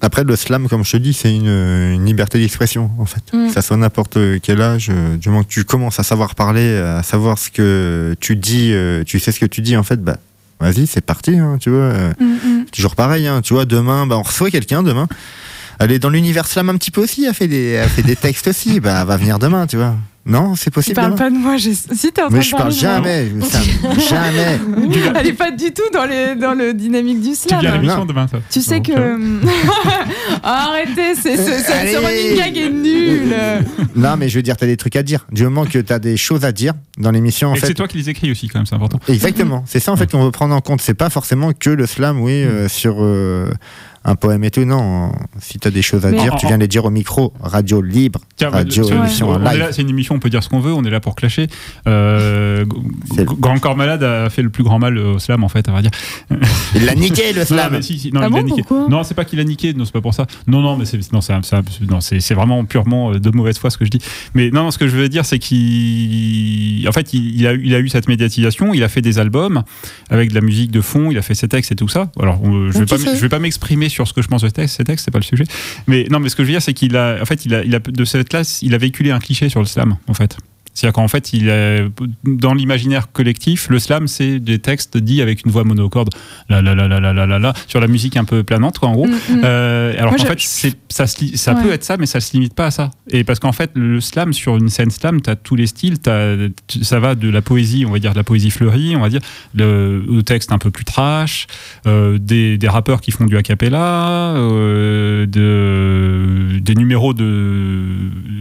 Après, 0.00 0.24
le 0.24 0.34
slam, 0.34 0.68
comme 0.68 0.84
je 0.84 0.92
te 0.92 0.96
dis, 0.96 1.12
c'est 1.12 1.34
une, 1.34 1.46
une 1.48 2.04
liberté 2.04 2.38
d'expression, 2.40 2.90
en 2.98 3.04
fait. 3.06 3.22
Mm. 3.32 3.48
Que 3.48 3.52
ça 3.52 3.62
soit 3.62 3.76
n'importe 3.76 4.18
quel 4.42 4.60
âge, 4.60 4.88
euh, 4.90 5.16
du 5.16 5.28
moment 5.28 5.44
que 5.44 5.48
tu 5.48 5.64
commences 5.64 6.00
à 6.00 6.02
savoir 6.02 6.34
parler, 6.34 6.76
à 6.76 7.02
savoir 7.04 7.38
ce 7.38 7.50
que 7.50 8.16
tu 8.20 8.34
dis, 8.36 8.72
euh, 8.72 9.04
tu 9.04 9.20
sais 9.20 9.30
ce 9.32 9.38
que 9.38 9.46
tu 9.46 9.60
dis, 9.60 9.76
en 9.76 9.82
fait, 9.84 10.02
bah, 10.02 10.16
vas-y, 10.58 10.86
c'est 10.88 11.00
parti, 11.04 11.38
hein, 11.38 11.58
tu 11.60 11.70
vois. 11.70 11.78
euh, 11.80 12.12
Mm, 12.18 12.24
mm. 12.24 12.64
toujours 12.72 12.96
pareil, 12.96 13.26
hein, 13.28 13.40
tu 13.42 13.54
vois, 13.54 13.66
demain, 13.66 14.06
bah, 14.06 14.16
on 14.18 14.22
reçoit 14.22 14.50
quelqu'un 14.50 14.82
demain. 14.82 15.06
Elle 15.78 15.92
est 15.92 15.98
dans 15.98 16.10
l'univers 16.10 16.46
slam 16.46 16.68
un 16.70 16.76
petit 16.76 16.90
peu 16.90 17.02
aussi, 17.02 17.24
elle 17.26 17.34
fait 17.34 17.48
des, 17.48 17.66
elle 17.72 17.88
fait 17.90 18.02
des 18.02 18.16
textes 18.16 18.48
aussi, 18.48 18.80
bah, 18.80 18.98
elle 19.02 19.06
va 19.06 19.16
venir 19.18 19.38
demain, 19.38 19.66
tu 19.68 19.76
vois. 19.76 19.94
Non, 20.26 20.54
c'est 20.56 20.64
tu 20.64 20.70
possible. 20.72 20.96
parles 20.96 21.12
demain 21.14 21.16
pas 21.16 21.30
de 21.30 21.36
moi 21.36 21.56
j'ai- 21.56 21.72
si 21.74 22.12
t'es 22.12 22.20
en 22.22 22.26
train 22.26 22.30
Mais 22.32 22.38
de 22.40 22.44
je 22.44 22.50
parle 22.50 22.74
parler 22.74 23.24
de 23.28 23.34
moi. 23.34 23.48
jamais, 23.48 24.00
ça- 24.00 24.10
jamais. 24.10 24.58
elle 25.20 25.26
est 25.28 25.32
pas 25.32 25.50
du 25.52 25.72
tout 25.72 25.82
dans, 25.94 26.04
les, 26.04 26.34
dans 26.34 26.52
le 26.54 26.74
dynamique 26.74 27.20
du 27.20 27.30
Tu 27.30 27.36
slam 27.36 27.60
viens 27.60 27.72
à 27.72 27.76
l'émission 27.76 28.04
demain, 28.04 28.26
ça. 28.26 28.38
Tu 28.50 28.60
sais 28.60 28.80
que. 28.80 28.92
euh, 28.92 29.16
Arrêtez, 30.42 31.14
c'est, 31.14 31.36
c'est, 31.36 31.58
c'est- 31.60 31.72
Allez. 31.72 31.92
ce 31.92 31.98
running 31.98 32.36
gag 32.36 32.56
est 32.56 32.70
nul. 32.70 33.34
Non, 33.94 34.16
mais 34.16 34.28
je 34.28 34.36
veux 34.38 34.42
dire, 34.42 34.56
t'as 34.56 34.66
des 34.66 34.76
trucs 34.76 34.96
à 34.96 35.02
dire. 35.02 35.26
Du 35.32 35.44
moment 35.44 35.64
que 35.64 35.78
t'as 35.78 35.98
des 35.98 36.16
choses 36.16 36.44
à 36.44 36.52
dire 36.52 36.74
dans 36.98 37.10
l'émission, 37.10 37.50
en 37.50 37.54
Et 37.54 37.60
c'est 37.60 37.68
fait. 37.68 37.74
toi 37.74 37.88
qui 37.88 37.98
les 37.98 38.10
écris 38.10 38.30
aussi, 38.30 38.48
quand 38.48 38.58
même, 38.58 38.66
c'est 38.66 38.74
important. 38.74 38.98
Exactement. 39.08 39.64
C'est 39.66 39.80
ça, 39.80 39.92
en 39.92 39.96
fait, 39.96 40.10
qu'on 40.10 40.24
veut 40.24 40.30
prendre 40.30 40.54
en 40.54 40.60
compte. 40.60 40.80
C'est 40.80 40.94
pas 40.94 41.10
forcément 41.10 41.52
que 41.52 41.70
le 41.70 41.86
slam, 41.86 42.20
oui, 42.20 42.32
euh, 42.42 42.68
sur 42.68 42.96
euh, 43.00 43.48
un 44.08 44.14
poème 44.14 44.42
et 44.44 44.50
tout. 44.50 44.64
Non. 44.64 45.12
Si 45.40 45.58
t'as 45.58 45.70
des 45.70 45.82
choses 45.82 46.06
à 46.06 46.10
Mais- 46.10 46.22
dire, 46.22 46.36
tu 46.36 46.46
viens 46.46 46.56
les 46.56 46.68
dire 46.68 46.84
au 46.84 46.90
micro. 46.90 47.32
Radio 47.40 47.82
libre. 47.82 48.20
Tiens, 48.36 48.50
radio, 48.50 48.88
le- 48.88 48.96
émission 48.96 49.28
en 49.30 49.38
live. 49.38 49.58
là, 49.58 49.72
c'est 49.72 49.82
une 49.82 49.90
émission, 49.90 50.14
on 50.14 50.18
peut 50.20 50.30
dire 50.30 50.42
ce 50.42 50.48
qu'on 50.48 50.60
veut, 50.60 50.72
on 50.72 50.84
est 50.84 50.90
là 50.90 51.00
pour 51.00 51.14
clasher. 51.16 51.48
Euh, 51.86 52.64
Grand 53.40 53.58
Corps 53.58 53.76
Malade 53.76 54.02
a 54.02 54.30
fait 54.30 54.42
le 54.42 54.48
plus 54.50 54.62
grand 54.64 54.78
mal 54.78 54.96
au 54.96 55.18
slam, 55.18 55.42
en 55.44 55.48
fait, 55.48 55.68
à 55.68 55.72
vrai 55.72 55.82
dire. 55.82 55.90
Il 56.74 56.84
l'a 56.84 56.94
niqué, 56.94 57.32
le 57.34 57.44
slam. 57.44 57.72
mais 57.72 57.82
si, 57.82 57.98
si, 57.98 58.12
non, 58.12 58.20
Ah 58.22 58.26
il 58.28 58.30
bon, 58.32 58.38
a 58.38 58.42
niqué. 58.42 58.62
pourquoi? 58.66 58.88
Non, 58.88 59.02
c'est 59.02 59.14
pas 59.14 59.24
qu'il 59.24 59.40
a 59.40 59.44
niqué, 59.44 59.74
non, 59.74 59.84
c'est 59.84 59.92
pas 59.92 60.00
pour 60.00 60.14
ça. 60.14 60.26
Non, 60.46 60.60
non, 60.60 60.76
mais 60.76 60.84
c'est 60.84 61.12
non, 61.12 61.20
c'est 61.20 61.32
un- 61.32 61.42
c'est 61.42 61.56
un- 61.56 61.62
non, 61.90 62.00
c'est 62.00 62.20
c'est 62.20 62.34
vraiment 62.34 62.64
purement 62.64 63.12
euh, 63.12 63.18
de 63.18 63.30
mauvaise 63.30 63.58
foi 63.58 63.70
ce 63.70 63.76
que 63.78 63.84
je 63.84 63.90
dis. 63.90 64.00
Mais 64.34 64.50
non, 64.50 64.70
ce 64.70 64.78
que 64.78 64.86
je 64.88 64.96
veux 64.96 65.08
dire, 65.08 65.24
c'est 65.24 65.38
qu'il, 65.38 66.86
en 66.88 66.92
fait, 66.92 67.12
il, 67.12 67.40
il 67.40 67.46
a, 67.46 67.52
eu- 67.54 67.62
il 67.64 67.74
a 67.74 67.78
eu 67.80 67.88
cette 67.88 68.08
médiatisation, 68.08 68.72
il 68.74 68.82
a 68.82 68.88
fait 68.88 69.02
des 69.02 69.18
albums 69.18 69.62
avec 70.10 70.30
de 70.30 70.34
la 70.34 70.40
musique 70.40 70.70
de 70.70 70.80
fond, 70.80 71.10
il 71.10 71.18
a 71.18 71.22
fait 71.22 71.34
ses 71.34 71.48
textes 71.48 71.72
et 71.72 71.76
tout 71.76 71.88
ça. 71.88 72.10
Alors, 72.20 72.40
on- 72.42 72.70
je 72.70 72.78
vais 72.78 72.86
ça. 72.86 73.14
je 73.14 73.20
vais 73.20 73.28
pas 73.28 73.38
m'exprimer 73.38 73.88
sur 73.88 73.95
ce 74.04 74.12
que 74.12 74.22
je 74.22 74.28
pense 74.28 74.42
de 74.42 74.48
ces 74.48 74.52
textes, 74.52 74.76
ces 74.76 74.84
textes, 74.84 75.04
c'est 75.04 75.10
pas 75.10 75.18
le 75.18 75.24
sujet. 75.24 75.44
Mais 75.86 76.06
non, 76.10 76.20
mais 76.20 76.28
ce 76.28 76.36
que 76.36 76.42
je 76.42 76.48
veux 76.48 76.52
dire, 76.52 76.62
c'est 76.62 76.74
qu'il 76.74 76.96
a, 76.96 77.18
en 77.20 77.24
fait, 77.24 77.44
il 77.44 77.62
il 77.64 77.74
a 77.74 77.78
de 77.78 78.04
cette 78.04 78.28
classe, 78.28 78.60
il 78.62 78.74
a 78.74 78.78
véhiculé 78.78 79.10
un 79.10 79.18
cliché 79.18 79.48
sur 79.48 79.60
le 79.60 79.66
slam, 79.66 79.96
en 80.08 80.14
fait. 80.14 80.36
C'est-à-dire 80.76 80.92
qu'en 80.92 81.08
fait, 81.08 81.32
il 81.32 81.48
est, 81.48 81.86
dans 82.24 82.52
l'imaginaire 82.52 83.10
collectif, 83.10 83.68
le 83.70 83.78
slam, 83.78 84.08
c'est 84.08 84.38
des 84.40 84.58
textes 84.58 84.98
dits 84.98 85.22
avec 85.22 85.44
une 85.46 85.50
voix 85.50 85.64
monocorde, 85.64 86.10
la 86.50 86.60
la 86.60 86.74
la 86.74 86.86
la 86.86 87.00
la 87.00 87.12
la, 87.26 87.38
la 87.38 87.54
sur 87.66 87.80
la 87.80 87.86
musique 87.88 88.16
un 88.18 88.24
peu 88.24 88.44
planante, 88.44 88.78
quoi, 88.78 88.90
en 88.90 88.92
gros. 88.92 89.06
Mm, 89.06 89.10
mm. 89.36 89.40
Euh, 89.44 89.94
alors 89.98 90.12
qu'en 90.14 90.22
je- 90.22 90.26
fait, 90.26 90.76
ça, 90.90 91.06
se 91.06 91.16
ça 91.36 91.54
Ouais. 91.54 91.62
peut 91.62 91.72
être 91.72 91.82
ça, 91.84 91.96
mais 91.96 92.04
ça 92.04 92.20
se 92.20 92.32
limite 92.34 92.52
pas 92.54 92.66
à 92.66 92.70
ça. 92.70 92.90
Et 93.10 93.24
parce 93.24 93.38
qu'en 93.40 93.52
fait, 93.52 93.70
le 93.74 94.00
slam, 94.02 94.34
sur 94.34 94.56
une 94.56 94.68
scène 94.68 94.90
slam, 94.90 95.22
tu 95.22 95.30
as 95.30 95.36
tous 95.36 95.56
les 95.56 95.66
styles. 95.66 95.96
tu- 96.68 96.84
ça 96.84 97.00
va 97.00 97.14
de 97.14 97.30
la 97.30 97.40
poésie, 97.40 97.84
on 97.86 97.90
va 97.92 97.98
dire 97.98 98.12
de 98.12 98.16
la 98.18 98.24
poésie 98.24 98.50
fleurie, 98.50 98.94
on 98.96 99.00
va 99.00 99.08
dire, 99.08 99.20
le, 99.54 100.04
au 100.10 100.20
texte 100.22 100.52
un 100.52 100.58
peu 100.58 100.70
plus 100.70 100.84
trash, 100.84 101.46
euh, 101.86 102.18
des, 102.18 102.58
des 102.58 102.68
rappeurs 102.68 103.00
qui 103.00 103.12
font 103.12 103.24
du 103.24 103.36
a 103.36 103.42
cappella, 103.42 104.34
euh, 104.36 105.24
de, 105.26 106.58
des 106.58 106.74
numéros 106.74 107.14
de, 107.14 107.24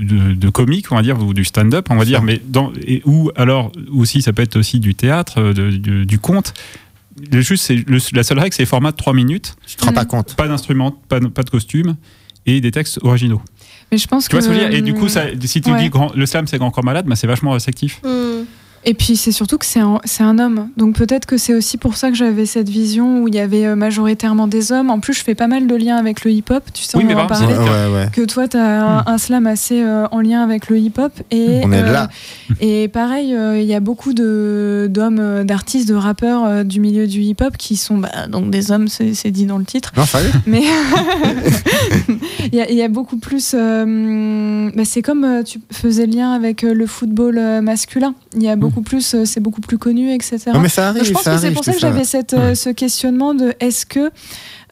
de, 0.03 0.33
de 0.33 0.49
comiques, 0.49 0.91
on 0.91 0.95
va 0.95 1.01
dire, 1.01 1.17
ou 1.21 1.33
du 1.33 1.45
stand-up, 1.45 1.87
on 1.89 1.95
va 1.95 2.05
dire, 2.05 2.21
mais 2.25 2.41
dans, 2.45 2.73
et, 2.85 3.01
ou 3.05 3.31
alors 3.35 3.71
aussi, 3.93 4.21
ça 4.21 4.33
peut 4.33 4.41
être 4.41 4.57
aussi 4.57 4.79
du 4.79 4.93
théâtre, 4.95 5.39
euh, 5.39 5.53
de- 5.53 5.69
du- 5.71 6.05
du 6.05 6.19
conte. 6.19 6.53
Le 7.31 7.39
juste, 7.41 7.63
c'est 7.65 7.75
le- 7.87 7.99
la 8.13 8.23
seule 8.23 8.39
règle, 8.39 8.53
c'est 8.53 8.63
les 8.63 8.67
formats 8.67 8.91
de 8.91 8.97
3 8.97 9.13
minutes 9.13 9.55
Tu 9.65 9.77
te 9.77 9.85
rends 9.85 9.91
Mm. 9.91 9.95
pas 9.95 10.05
compte. 10.05 10.35
pas 10.35 10.47
d'instruments, 10.49 10.91
pas, 10.91 11.19
de- 11.21 11.27
pas 11.27 11.43
de 11.43 11.49
costume 11.49 11.95
et 12.45 12.59
des 12.59 12.71
textes 12.71 12.99
originaux. 13.03 13.41
Mais 13.91 13.97
je 13.97 14.07
pense 14.07 14.27
Tu 14.27 14.31
vois 14.35 14.41
ce 14.41 14.47
que 14.49 14.53
je 14.53 14.59
veux 14.59 14.67
dire? 14.69 14.77
Et 14.77 14.81
du 14.81 14.93
que- 14.93 14.99
coup, 14.99 15.07
ça, 15.07 15.25
si 15.45 15.61
tu 15.61 15.71
Ouais. 15.71 15.79
dis 15.81 15.89
grand- 15.89 16.11
le 16.15 16.25
slam 16.25 16.47
c'est 16.47 16.57
grand 16.57 16.71
corps 16.71 16.83
malade, 16.83 17.05
bah, 17.07 17.15
c'est 17.15 17.27
vachement 17.27 17.51
restrictif. 17.51 18.01
Hmm. 18.03 18.43
Et 18.87 18.93
puis 18.93 19.15
c'est 19.15 19.31
surtout 19.31 19.57
que 19.57 19.65
c'est 19.65 19.79
un, 19.79 19.99
c'est 20.05 20.23
un 20.23 20.37
homme. 20.37 20.69
Donc 20.77 20.95
peut-être 20.95 21.25
que 21.25 21.37
c'est 21.37 21.53
aussi 21.55 21.77
pour 21.77 21.97
ça 21.97 22.09
que 22.09 22.15
j'avais 22.15 22.45
cette 22.45 22.69
vision 22.69 23.21
où 23.23 23.27
il 23.27 23.33
y 23.35 23.39
avait 23.39 23.65
euh, 23.65 23.75
majoritairement 23.75 24.47
des 24.47 24.71
hommes. 24.71 24.89
En 24.91 24.99
plus, 24.99 25.13
je 25.13 25.23
fais 25.23 25.33
pas 25.35 25.47
mal 25.47 25.65
de 25.67 25.75
liens 25.75 25.97
avec 25.97 26.23
le 26.23 26.31
hip-hop. 26.31 26.63
Tu 26.73 26.83
sais, 26.83 26.97
Oui, 26.97 27.03
on 27.05 27.07
mais 27.07 27.15
en 27.15 27.25
parlait. 27.27 27.47
Ouais, 27.57 27.63
ouais, 27.63 27.93
ouais. 27.93 28.07
Que 28.13 28.21
toi, 28.25 28.47
tu 28.47 28.57
as 28.57 28.85
un, 28.85 29.03
un 29.07 29.17
slam 29.17 29.47
assez 29.47 29.81
euh, 29.81 30.07
en 30.11 30.21
lien 30.21 30.43
avec 30.43 30.69
le 30.69 30.77
hip-hop. 30.77 31.11
Et, 31.31 31.61
On 31.63 31.71
est 31.71 31.81
euh, 31.83 31.91
là. 31.91 32.09
Et 32.61 32.87
pareil, 32.87 33.33
euh, 33.33 33.59
il 33.59 33.65
y 33.65 33.73
a 33.73 33.79
beaucoup 33.79 34.13
de- 34.13 34.87
d'hommes, 34.89 35.43
d'artistes, 35.45 35.87
de 35.89 35.95
rappeurs 35.95 36.45
euh, 36.45 36.63
du 36.63 36.79
milieu 36.79 37.07
du 37.07 37.21
hip-hop 37.21 37.57
qui 37.57 37.77
sont 37.77 37.97
bah, 37.97 38.27
donc 38.29 38.49
des 38.51 38.71
hommes, 38.71 38.87
c'est 38.87 39.31
dit 39.31 39.45
dans 39.47 39.57
le 39.57 39.65
titre. 39.65 39.91
Non, 39.97 40.05
sérieux 40.05 40.29
Mais 40.45 40.61
il 42.51 42.55
y, 42.55 42.61
a- 42.61 42.69
il 42.69 42.75
y 42.77 42.81
a 42.83 42.87
beaucoup 42.87 43.17
plus. 43.17 43.53
euh, 43.57 44.69
bah, 44.75 44.83
c'est 44.85 45.01
comme 45.01 45.23
euh, 45.23 45.43
tu 45.43 45.59
faisais 45.71 46.05
le 46.05 46.13
lien 46.15 46.31
avec 46.33 46.63
euh, 46.63 46.73
le 46.73 46.85
football 46.85 47.39
masculin. 47.61 48.13
Il 48.35 48.43
y 48.43 48.49
a 48.49 48.55
beaucoup 48.55 48.74
plus, 48.81 49.13
euh, 49.15 49.25
c'est 49.25 49.39
beaucoup 49.39 49.61
plus 49.61 49.77
connu, 49.77 50.11
etc. 50.13 50.37
Non, 50.53 50.59
mais 50.59 50.69
ça 50.69 50.89
arrive. 50.89 50.99
Donc, 50.99 51.07
je 51.07 51.13
pense 51.13 51.23
ça 51.23 51.35
que 51.35 51.41
c'est 51.41 51.51
pour 51.51 51.63
ça 51.63 51.73
que 51.73 51.79
j'avais 51.79 52.03
cette, 52.03 52.33
euh, 52.33 52.55
ce 52.55 52.69
questionnement 52.69 53.33
de 53.33 53.53
est-ce 53.59 53.85
que 53.85 54.09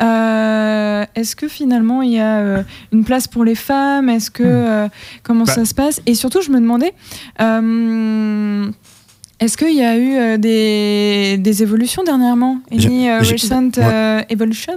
euh, 0.01 1.05
est-ce 1.15 1.35
que 1.35 1.47
finalement 1.47 2.01
il 2.01 2.11
y 2.13 2.19
a 2.19 2.37
euh, 2.39 2.63
une 2.91 3.03
place 3.03 3.27
pour 3.27 3.43
les 3.45 3.55
femmes? 3.55 4.09
Est-ce 4.09 4.31
que 4.31 4.43
euh, 4.45 4.87
comment 5.23 5.45
Bah. 5.45 5.53
ça 5.53 5.65
se 5.65 5.73
passe? 5.73 6.01
Et 6.05 6.15
surtout, 6.15 6.41
je 6.41 6.49
me 6.51 6.59
demandais. 6.59 6.93
euh, 7.41 8.69
est-ce 9.39 9.57
qu'il 9.57 9.75
y 9.75 9.81
a 9.83 9.97
eu 9.97 10.15
euh, 10.15 10.37
des, 10.37 11.37
des 11.37 11.63
évolutions 11.63 12.03
dernièrement? 12.03 12.59
Any 12.71 13.09
recent 13.11 13.71
euh, 13.77 14.21
evolution? 14.29 14.73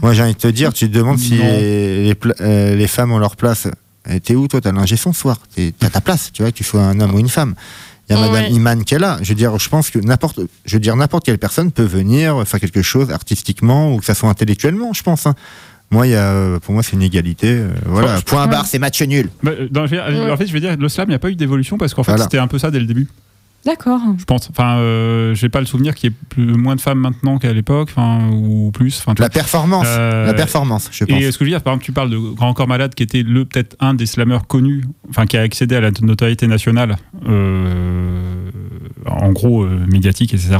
Moi, 0.00 0.14
j'ai 0.14 0.22
envie 0.22 0.32
de 0.32 0.38
te 0.38 0.48
dire, 0.48 0.72
tu 0.72 0.88
te 0.90 0.94
demandes 0.96 1.18
si 1.18 1.34
les, 1.34 2.04
les 2.04 2.14
pla- 2.14 2.34
les 2.40 2.86
femmes 2.86 3.12
ont 3.12 3.18
leur 3.18 3.36
place. 3.36 3.68
T'es 4.24 4.34
où, 4.34 4.48
toi? 4.48 4.60
T'as 4.62 4.72
l'ingé 4.72 4.96
son 4.96 5.12
ce 5.12 5.20
soir. 5.20 5.38
T'as 5.78 5.90
ta 5.90 6.00
place, 6.00 6.30
tu 6.32 6.40
vois, 6.42 6.50
que 6.50 6.56
tu 6.56 6.64
sois 6.64 6.80
un 6.80 6.98
homme 7.00 7.14
ou 7.14 7.18
une 7.18 7.28
femme. 7.28 7.54
Il 8.10 8.16
y 8.16 8.18
a 8.18 8.22
Ouais. 8.22 8.28
Madame 8.32 8.52
Iman 8.52 8.84
qui 8.84 8.94
est 8.94 8.98
là. 8.98 9.18
Je 9.22 9.28
veux 9.28 9.34
dire, 9.36 9.56
je 9.58 9.68
pense 9.68 9.88
que 9.90 9.98
n'importe, 10.00 10.40
je 10.64 10.76
veux 10.76 10.80
dire, 10.80 10.96
n'importe 10.96 11.24
quelle 11.24 11.38
personne 11.38 11.70
peut 11.70 11.84
venir 11.84 12.46
faire 12.46 12.58
quelque 12.60 12.82
chose 12.82 13.10
artistiquement 13.10 13.94
ou 13.94 13.98
que 13.98 14.04
ça 14.04 14.14
soit 14.14 14.28
intellectuellement, 14.28 14.92
je 14.92 15.02
pense. 15.02 15.26
hein. 15.26 15.34
Moi, 15.92 16.06
il 16.06 16.10
y 16.10 16.16
a, 16.16 16.58
pour 16.60 16.72
moi, 16.74 16.82
c'est 16.82 16.92
une 16.92 17.02
égalité. 17.02 17.48
euh, 17.48 17.68
voilà, 17.86 18.20
point 18.22 18.46
barre, 18.46 18.66
c'est 18.66 18.78
match 18.78 19.00
nul. 19.02 19.28
Bah, 19.42 19.52
dans-. 19.70 19.84
En 19.84 20.36
fait, 20.36 20.46
je 20.46 20.52
veux 20.52 20.60
dire, 20.60 20.76
le 20.76 20.88
slam, 20.88 21.06
il 21.08 21.10
n'y 21.10 21.14
a 21.16 21.18
pas 21.18 21.30
eu 21.30 21.36
d'évolution 21.36 21.78
parce 21.78 21.94
qu'en 21.94 22.02
fait, 22.04 22.12
Voilà. 22.12 22.24
c'était 22.24 22.38
un 22.38 22.46
peu 22.48 22.58
ça 22.58 22.70
dès 22.70 22.78
le 22.80 22.86
début, 22.86 23.08
D'accord. 23.66 24.00
je 24.18 24.24
pense. 24.24 24.48
Enfin, 24.50 24.78
euh, 24.78 25.34
j'ai 25.34 25.48
pas 25.50 25.60
le 25.60 25.66
souvenir 25.66 25.94
qu'il 25.94 26.10
y 26.10 26.12
ait 26.12 26.16
plus, 26.30 26.44
moins 26.54 26.76
de 26.76 26.80
femmes 26.80 26.98
maintenant 26.98 27.38
qu'à 27.38 27.52
l'époque, 27.52 27.90
enfin, 27.94 28.30
ou 28.32 28.70
plus. 28.72 28.98
Enfin, 28.98 29.14
La 29.18 29.28
performance, 29.28 29.86
Euh, 29.86 30.26
la 30.26 30.34
performance, 30.34 30.88
je 30.92 31.04
pense. 31.04 31.20
Et 31.20 31.30
ce 31.30 31.36
que 31.38 31.44
je 31.44 31.50
veux 31.50 31.54
dire, 31.56 31.62
par 31.62 31.72
exemple, 31.74 31.84
tu 31.84 31.92
parles 31.92 32.08
de 32.10 32.16
Grand 32.18 32.54
Corps 32.54 32.68
Malade, 32.68 32.94
qui 32.94 33.02
était 33.02 33.22
le 33.22 33.44
peut-être 33.44 33.76
un 33.80 33.92
des 33.94 34.06
slammeurs 34.06 34.46
connus, 34.46 34.84
enfin 35.10 35.26
qui 35.26 35.36
a 35.36 35.42
accédé 35.42 35.76
à 35.76 35.80
la 35.80 35.90
notoriété 36.00 36.46
nationale, 36.46 36.96
euh, 37.28 38.50
en 39.06 39.32
gros 39.32 39.62
euh, 39.64 39.84
médiatique, 39.90 40.32
etc. 40.34 40.56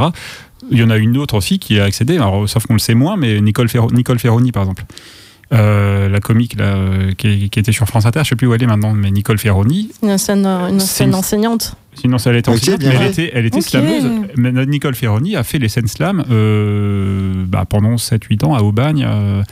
Il 0.70 0.78
y 0.78 0.82
en 0.82 0.90
a 0.90 0.96
une 0.98 1.16
autre 1.16 1.34
aussi 1.36 1.58
qui 1.58 1.80
a 1.80 1.84
accédé, 1.84 2.16
alors, 2.16 2.48
sauf 2.48 2.66
qu'on 2.66 2.74
le 2.74 2.78
sait 2.80 2.94
moins, 2.94 3.16
mais 3.16 3.40
Nicole, 3.40 3.68
Ferro- 3.68 3.90
Nicole 3.90 4.18
Ferroni, 4.18 4.52
par 4.52 4.62
exemple. 4.64 4.84
Euh, 5.52 6.08
la 6.08 6.20
comique 6.20 6.56
là, 6.56 6.76
euh, 6.76 7.12
qui, 7.18 7.50
qui 7.50 7.58
était 7.58 7.72
sur 7.72 7.84
France 7.86 8.06
Inter, 8.06 8.20
je 8.22 8.28
sais 8.28 8.36
plus 8.36 8.46
où 8.46 8.54
elle 8.54 8.62
est 8.62 8.66
maintenant, 8.66 8.92
mais 8.92 9.10
Nicole 9.10 9.36
Ferroni, 9.38 9.90
Une 10.02 10.16
scène, 10.16 10.46
une 10.46 10.78
C'est 10.78 10.86
scène 10.98 11.08
une- 11.08 11.14
enseignante. 11.16 11.74
sinon 11.94 12.18
elle 12.24 12.36
était 12.36 12.50
Ok, 12.50 12.58
enseignante, 12.58 12.78
bien 12.80 12.90
mais 12.90 12.96
elle 13.04 13.10
était, 13.10 13.30
elle 13.34 13.46
était 13.46 13.56
Ok. 13.56 13.62
slameuse. 13.64 14.06
Mais 14.36 14.52
Nicole 14.66 14.94
Ferroni 14.94 15.34
a 15.34 15.42
fait 15.42 15.58
les 15.58 15.68
scènes 15.68 15.88
slam 15.88 16.24
euh, 16.30 17.44
bah, 17.48 17.64
pendant 17.68 17.96
7-8 17.96 18.44
ans 18.44 18.54
à 18.54 18.60
Aubagne. 18.62 19.04
euh, 19.08 19.42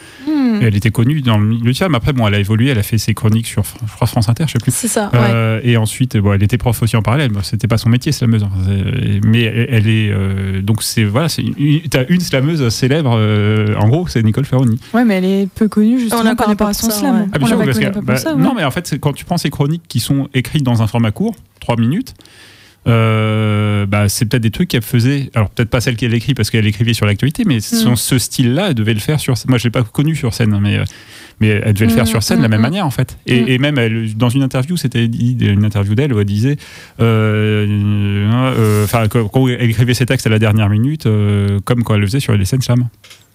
Et 0.61 0.64
Elle 0.66 0.77
était 0.77 0.90
connue 0.90 1.21
dans 1.21 1.38
le 1.38 1.44
milieu 1.47 1.62
du 1.64 1.75
slam. 1.75 1.94
Après, 1.94 2.12
bon, 2.12 2.27
elle 2.27 2.35
a 2.35 2.38
évolué, 2.38 2.68
elle 2.71 2.79
a 2.79 2.83
fait 2.83 2.99
ses 2.99 3.14
chroniques 3.14 3.47
sur 3.47 3.62
Fr- 3.62 3.77
je 3.87 3.92
crois, 3.94 4.07
France 4.07 4.29
Inter, 4.29 4.44
je 4.47 4.53
sais 4.53 4.59
plus. 4.59 4.73
C'est 4.75 4.88
ça, 4.88 5.11
ouais. 5.12 5.18
Euh, 5.31 5.61
et 5.64 5.77
ensuite, 5.77 6.16
bon, 6.16 6.33
elle 6.33 6.42
était 6.42 6.59
prof 6.59 6.83
aussi 6.83 6.97
en 6.97 7.03
parallèle. 7.03 7.31
Bon, 7.31 7.40
C'était 7.42 7.68
pas 7.68 7.79
son 7.79 7.88
métier, 7.88 8.12
slameuse. 8.12 8.42
hein. 8.44 8.51
Mais 9.25 9.42
elle 9.42 9.88
est 9.88 10.11
euh, 10.11 10.61
donc 10.62 10.83
c'est 10.83 11.05
voilà, 11.05 11.29
c'est 11.29 11.42
une- 11.42 11.81
t'as 11.90 12.05
une 12.09 12.21
slameuse 12.21 12.68
célèbre. 12.68 13.14
euh, 13.16 13.75
en 13.77 13.88
gros, 13.88 14.07
c'est 14.09 14.23
Nicole 14.23 14.44
Ferroni. 14.44 14.79
Ouais, 14.94 15.05
mais 15.05 15.14
elle 15.14 15.25
est 15.25 15.49
peu 15.55 15.68
connue 15.68 15.99
justement 15.99 16.21
On 16.21 16.25
la 16.25 16.35
par 16.35 16.47
connaît 16.47 16.53
rapport 16.55 16.66
pas 16.68 16.75
son 16.75 16.90
slam. 16.90 17.14
ouais. 17.16 17.27
Ah, 17.33 17.38
bien 17.38 17.47
sûr, 17.49 17.59
parce 17.59 17.79
connaît 17.79 17.90
que- 17.90 17.94
pas 17.94 18.01
bah, 18.01 18.16
ça. 18.16 18.35
non, 18.35 18.49
ouais. 18.51 18.55
mais 18.59 18.64
en 18.64 18.71
fait, 18.71 18.97
quand 19.01 19.12
tu 19.12 19.25
prends 19.25 19.38
ces 19.38 19.51
chroniques 19.51 19.83
qui 19.88 20.01
sont 20.01 20.29
écrites 20.35 20.62
dans 20.64 20.83
un 20.83 20.87
format 20.87 21.11
court, 21.11 21.35
3 21.61 21.77
minutes. 21.77 22.14
Euh, 22.88 23.87
bah, 23.87 24.09
c'est 24.09 24.24
peut-être 24.27 24.42
des 24.42 24.51
trucs 24.51 24.68
qu'elle 24.68 24.83
faisait, 24.83 25.31
alors 25.35 25.51
peut-être 25.51 25.70
pas 25.70 25.81
celle 25.81 25.96
qu'elle 25.96 26.14
écrit 26.14 26.35
parce 26.35 26.51
qu'elle 26.51 26.66
écrivait 26.66 26.94
sur 26.94 27.07
l'actualité, 27.07 27.44
mais 27.46 27.61
son- 27.61 27.96
ce 27.96 28.18
style-là, 28.18 28.68
elle 28.68 28.74
devait 28.74 28.94
le 28.94 29.01
faire 29.01 29.20
sur. 29.20 29.35
Moi, 29.48 29.59
je 29.59 29.64
l'ai 29.64 29.70
pas 29.70 29.83
connu 29.83 30.14
sur 30.16 30.33
scène, 30.35 30.59
mais 30.61 30.79
euh, 30.79 30.85
mais 31.40 31.48
elle 31.48 31.72
devait 31.74 31.87
le 31.87 31.92
faire 31.92 32.05
Mm, 32.05 32.09
sur 32.09 32.22
scène 32.22 32.38
de 32.38 32.40
mm, 32.40 32.44
la 32.44 32.48
même 32.48 32.59
mm. 32.61 32.62
manière 32.62 32.87
en 32.87 32.90
fait. 32.90 33.16
Et, 33.27 33.40
Mm. 33.42 33.48
et 33.48 33.59
même 33.59 33.79
elle, 33.79 34.16
dans 34.16 34.29
une 34.29 34.42
interview, 34.42 34.77
c'était 34.77 35.05
une 35.05 35.64
interview 35.64 35.94
d'elle 35.94 36.12
où 36.12 36.18
elle 36.18 36.24
disait, 36.27 36.57
euh, 37.01 37.66
euh, 38.59 38.85
enfin 38.85 39.09
quand 39.09 39.29
quand 39.29 39.46
elle 39.48 39.70
écrivait 39.70 39.94
ses 39.94 40.07
textes 40.07 40.27
à 40.27 40.31
la 40.31 40.38
dernière 40.38 40.68
minute, 40.68 41.07
comme 41.64 41.85
quand 41.85 41.94
elle 41.94 42.01
le 42.01 42.07
faisait 42.07 42.20
sur 42.20 42.37
les 42.37 42.44
scènes 42.44 42.62
slam. 42.62 42.88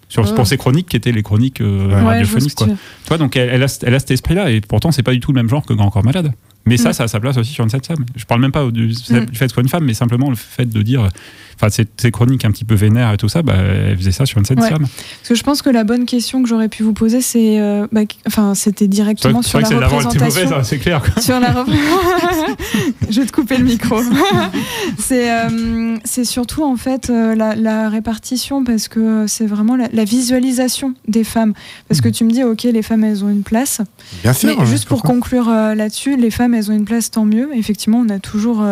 Sur, 0.08 0.22
Mm. 0.30 0.34
Pour 0.34 0.46
ses 0.46 0.58
chroniques 0.58 0.86
qui 0.88 0.96
étaient 0.96 1.10
les 1.12 1.22
chroniques 1.22 1.60
euh, 1.62 1.88
Ouais, 1.88 1.94
radiophoniques. 2.02 2.54
quoi. 2.54 2.66
tu 2.68 2.74
vois, 3.08 3.18
donc 3.18 3.36
elle, 3.36 3.48
elle 3.50 3.62
a, 3.62 3.78
elle 3.84 3.94
a 3.94 3.98
cet 3.98 4.10
esprit-là, 4.12 4.50
et 4.50 4.60
pourtant 4.60 4.92
c'est 4.92 5.02
pas 5.02 5.12
du 5.12 5.18
tout 5.18 5.32
le 5.32 5.36
même 5.36 5.48
genre 5.48 5.64
que 5.64 5.72
Grand 5.72 5.90
Corps 5.90 6.04
Malade. 6.04 6.30
Mais 6.66 6.76
ça, 6.76 6.92
ça 6.92 7.04
a 7.04 7.08
sa 7.08 7.20
place 7.20 7.36
aussi 7.36 7.52
sur 7.52 7.64
une 7.64 7.70
scène 7.70 7.82
slam. 7.82 8.04
Je 8.16 8.24
parle 8.24 8.40
même 8.40 8.52
pas 8.52 8.70
du, 8.70 8.88
du 8.88 8.94
fait 8.94 9.26
que 9.26 9.36
ce 9.36 9.48
soit 9.48 9.62
une 9.62 9.68
femme, 9.68 9.84
mais 9.84 9.94
simplement 9.94 10.30
le 10.30 10.36
fait 10.36 10.66
de 10.66 10.82
dire, 10.82 11.08
enfin, 11.56 11.68
ces, 11.70 11.86
ces 11.96 12.10
chroniques 12.10 12.44
un 12.44 12.50
petit 12.50 12.64
peu 12.64 12.74
vénères 12.74 13.12
et 13.12 13.16
tout 13.16 13.28
ça, 13.28 13.42
bah, 13.42 13.54
elle 13.56 13.96
faisait 13.96 14.12
ça 14.12 14.26
sur 14.26 14.38
une 14.38 14.44
scène 14.44 14.60
Ouais. 14.60 14.68
slam. 14.68 14.82
Parce 14.82 15.28
que 15.28 15.34
je 15.34 15.42
pense 15.42 15.62
que 15.62 15.70
la 15.70 15.84
bonne 15.84 16.06
question 16.06 16.42
que 16.42 16.48
j'aurais 16.48 16.68
pu 16.68 16.82
vous 16.82 16.92
poser, 16.92 17.20
c'est, 17.20 17.60
euh, 17.60 17.86
bah, 17.92 18.02
enfin, 18.26 18.54
c'était 18.54 18.84
C'est 18.84 18.84
vrai, 18.84 18.88
directement 18.88 19.42
c'est 19.42 19.48
sur 19.50 19.58
vrai 19.60 19.70
la 19.70 19.76
était 19.76 19.86
représentation. 19.86 20.24
mauvaise, 20.26 20.52
hein, 20.52 20.62
c'est 20.64 20.78
clair. 20.78 21.02
quoi. 21.02 21.22
sur 21.22 21.40
la 21.40 21.52
repr- 21.52 21.72
je 23.10 23.20
vais 23.20 23.26
te 23.26 23.32
couper 23.32 23.56
le 23.58 23.64
micro. 23.64 24.00
c'est 24.98 25.30
euh, 25.30 25.96
c'est 26.04 26.24
surtout 26.24 26.64
en 26.64 26.76
fait 26.76 27.10
euh, 27.10 27.34
la, 27.34 27.54
la 27.54 27.88
répartition 27.88 28.64
parce 28.64 28.88
que 28.88 29.26
c'est 29.26 29.46
vraiment 29.46 29.76
la, 29.76 29.88
la 29.92 30.04
visualisation 30.04 30.94
des 31.08 31.24
femmes. 31.24 31.54
Parce 31.88 32.00
que 32.00 32.08
tu 32.08 32.24
me 32.24 32.30
dis, 32.30 32.42
ok, 32.44 32.62
les 32.64 32.82
femmes 32.82 33.04
elles 33.04 33.24
ont 33.24 33.28
une 33.28 33.42
place, 33.42 33.80
Bien 34.22 34.32
sûr. 34.32 34.48
mais 34.56 34.62
hein, 34.62 34.64
juste 34.64 34.86
pour 34.88 35.02
conclure 35.02 35.48
euh, 35.48 35.74
là-dessus, 35.74 36.16
les 36.16 36.30
femmes 36.30 36.54
elles 36.54 36.70
ont 36.70 36.74
une 36.74 36.84
place 36.84 37.10
tant 37.10 37.24
mieux. 37.24 37.50
Effectivement, 37.54 38.02
on 38.04 38.08
a 38.08 38.18
toujours 38.18 38.64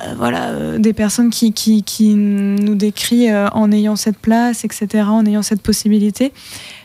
euh, 0.00 0.14
voilà 0.16 0.48
euh, 0.48 0.78
des 0.78 0.92
personnes 0.92 1.30
qui, 1.30 1.52
qui, 1.52 1.84
qui 1.84 2.14
nous 2.14 2.74
décrivent 2.74 3.32
euh, 3.32 3.48
en 3.52 3.70
ayant 3.70 3.94
cette 3.94 4.18
place, 4.18 4.64
etc., 4.64 5.04
en 5.08 5.24
ayant 5.24 5.42
cette 5.42 5.62
possibilité. 5.62 6.32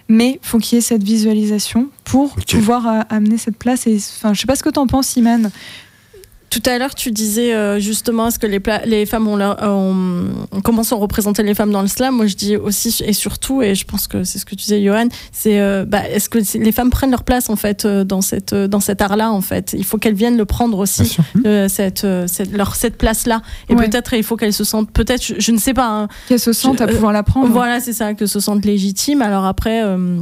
Mais 0.10 0.39
faut 0.41 0.60
qu'il 0.60 0.76
y 0.76 0.80
ait 0.80 0.82
cette 0.82 1.04
visualisation 1.04 1.89
pour 2.04 2.36
pouvoir 2.36 3.06
amener 3.10 3.38
cette 3.38 3.58
place. 3.58 3.86
Et 3.88 3.95
enfin, 3.98 4.34
je 4.34 4.41
sais 4.41 4.48
pas 4.48 4.56
ce 4.56 4.63
que 4.63 4.69
t'en 4.69 4.88
penses, 4.88 5.15
Iman. 5.15 5.52
Tout 6.49 6.63
à 6.65 6.77
l'heure, 6.79 6.95
tu 6.95 7.12
disais 7.12 7.53
euh, 7.53 7.79
justement 7.79 8.27
est-ce 8.27 8.39
que 8.39 8.47
les, 8.47 9.05
femmes 9.05 9.27
ont, 9.27 9.35
leur, 9.35 9.62
euh, 9.63 9.67
ont- 9.69 10.62
comment 10.63 10.83
sont 10.83 10.97
représentées 10.97 11.43
les 11.43 11.53
femmes 11.53 11.71
dans 11.71 11.81
le 11.83 11.88
slam. 11.88 12.15
Moi, 12.15 12.25
je 12.25 12.35
dis 12.35 12.55
aussi 12.57 13.03
et 13.05 13.13
surtout, 13.13 13.62
et 13.62 13.75
je 13.75 13.85
pense 13.85 14.07
que 14.07 14.23
c'est 14.23 14.39
ce 14.39 14.45
que 14.45 14.51
tu 14.51 14.63
disais, 14.63 14.81
Johan, 14.83 15.07
c'est 15.31 15.59
euh, 15.59 15.85
bah, 15.85 16.07
est-ce 16.09 16.27
que 16.27 16.39
les 16.57 16.71
femmes 16.71 16.89
prennent 16.89 17.12
leur 17.12 17.23
place 17.23 17.49
en 17.51 17.55
fait 17.55 17.85
euh, 17.85 18.03
dans 18.03 18.21
cette 18.21 18.53
euh, 18.53 18.67
dans 18.67 18.79
cet 18.79 19.01
art-là 19.01 19.31
en 19.31 19.41
fait? 19.41 19.73
Il 19.77 19.85
faut 19.85 19.97
qu'elles 19.99 20.15
viennent 20.15 20.38
le 20.38 20.45
prendre 20.45 20.79
aussi. 20.79 21.17
euh, 21.45 21.67
cette, 21.69 22.03
euh, 22.03 22.25
cette, 22.27 22.51
leur, 22.51 22.75
cette 22.75 22.97
place-là. 22.97 23.41
Et 23.69 23.75
Ouais. 23.75 23.88
peut-être 23.88 24.13
il 24.13 24.23
faut 24.23 24.35
qu'elles 24.35 24.53
se 24.53 24.63
sentent, 24.63 24.91
peut-être, 24.91 25.23
je, 25.23 25.35
je 25.38 25.51
ne 25.51 25.57
sais 25.59 25.73
pas, 25.75 25.88
hein, 25.88 26.07
qu'elles 26.27 26.39
se 26.39 26.51
sentent 26.53 26.81
à 26.81 26.85
Je- 26.88 26.91
euh, 26.91 26.95
pouvoir 26.95 27.13
la 27.13 27.21
prendre. 27.23 27.47
voilà, 27.49 27.79
c'est 27.79 27.93
ça, 27.93 28.13
que 28.15 28.25
se 28.25 28.39
sentent 28.39 28.65
légitimes. 28.65 29.21
Alors 29.21 29.45
après, 29.45 29.83
euh, 29.83 30.19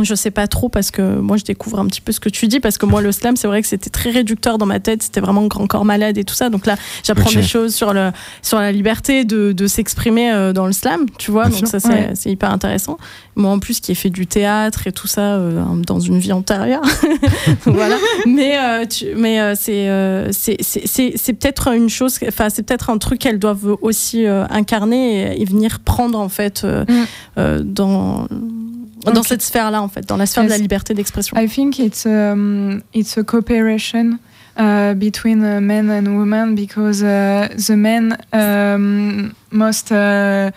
Je 0.00 0.14
sais 0.14 0.30
pas 0.30 0.46
trop 0.46 0.68
parce 0.68 0.92
que 0.92 1.18
moi 1.18 1.36
je 1.36 1.42
découvre 1.44 1.80
un 1.80 1.86
petit 1.86 2.00
peu 2.00 2.12
ce 2.12 2.20
que 2.20 2.28
tu 2.28 2.46
dis 2.46 2.60
parce 2.60 2.78
que 2.78 2.86
moi 2.86 3.02
le 3.02 3.10
slam 3.10 3.34
c'est 3.36 3.48
vrai 3.48 3.60
que 3.60 3.66
c'était 3.66 3.90
très 3.90 4.10
réducteur 4.10 4.56
dans 4.56 4.66
ma 4.66 4.78
tête. 4.78 5.02
C'était 5.02 5.20
vraiment 5.20 5.44
grand 5.46 5.66
corps 5.66 5.84
malade 5.84 6.16
et 6.16 6.22
tout 6.22 6.34
ça. 6.34 6.48
Donc 6.48 6.64
là 6.66 6.76
j'apprends 7.02 7.30
des 7.32 7.42
choses 7.42 7.74
sur 7.74 7.92
le 7.92 8.12
sur 8.40 8.58
la 8.60 8.70
liberté 8.70 9.24
de, 9.24 9.50
de 9.50 9.66
s'exprimer 9.66 10.30
euh, 10.32 10.52
dans 10.52 10.66
le 10.66 10.72
slam 10.72 11.06
tu 11.18 11.32
vois. 11.32 11.48
Bien 11.48 11.50
donc 11.58 11.58
sûr. 11.58 11.68
ça 11.68 11.80
c'est 11.80 11.88
Ouais. 11.90 12.10
c'est 12.14 12.30
hyper 12.30 12.52
intéressant. 12.52 12.98
Moi 13.34 13.50
en 13.50 13.58
plus 13.58 13.80
qui 13.80 13.90
ai 13.90 13.94
fait 13.96 14.10
du 14.10 14.28
théâtre 14.28 14.86
et 14.86 14.92
tout 14.92 15.08
ça 15.08 15.34
euh, 15.34 15.64
dans 15.86 15.98
une 15.98 16.18
vie 16.18 16.32
antérieure. 16.32 16.82
Voilà. 17.66 17.96
Mais 18.26 18.58
euh, 18.58 18.84
tu- 18.86 19.14
mais 19.16 19.40
euh, 19.40 19.54
c'est 19.56 19.88
euh, 19.88 20.28
c'est 20.30 20.56
c'est 20.60 20.86
c'est 20.86 21.12
c'est 21.16 21.32
peut-être 21.32 21.68
une 21.74 21.88
chose 21.88 22.16
enfin 22.28 22.48
c'est 22.48 22.62
peut-être 22.62 22.90
un 22.90 22.98
truc 22.98 23.18
qu'elles 23.18 23.38
doivent 23.40 23.76
aussi 23.82 24.24
incarner 24.26 25.34
et, 25.36 25.42
et 25.42 25.44
venir 25.44 25.80
prendre 25.80 26.18
en 26.20 26.28
fait 26.28 26.64
Mm. 26.64 27.60
dans 27.64 28.26
dans 29.04 29.22
cette 29.22 29.42
sphère 29.42 29.70
là 29.70 29.82
en 29.82 29.88
fait 29.88 30.06
dans 30.06 30.16
la 30.16 30.26
sphère 30.26 30.44
de 30.44 30.48
la 30.48 30.58
liberté 30.58 30.94
d'expression 30.94 31.36
I 31.38 31.48
think 31.48 31.78
it's 31.78 32.04
um, 32.06 32.82
it's 32.94 33.16
a 33.18 33.22
cooperation 33.22 34.18
uh, 34.58 34.94
between 34.94 35.42
uh, 35.42 35.60
men 35.60 35.90
and 35.90 36.06
women 36.18 36.54
because 36.54 37.02
uh, 37.02 37.48
the 37.56 37.70
men 37.76 38.16
um, 38.32 39.32
must 39.50 39.90
uh, 39.92 40.50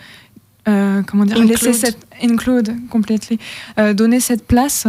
uh, 0.66 1.02
comment 1.06 1.24
dire 1.26 1.36
Include. 1.36 1.48
laisser 1.50 1.72
cette 1.72 1.98
include 2.22 2.74
completely 2.90 3.38
uh, 3.78 3.92
donner 3.94 4.20
cette 4.20 4.46
place 4.46 4.86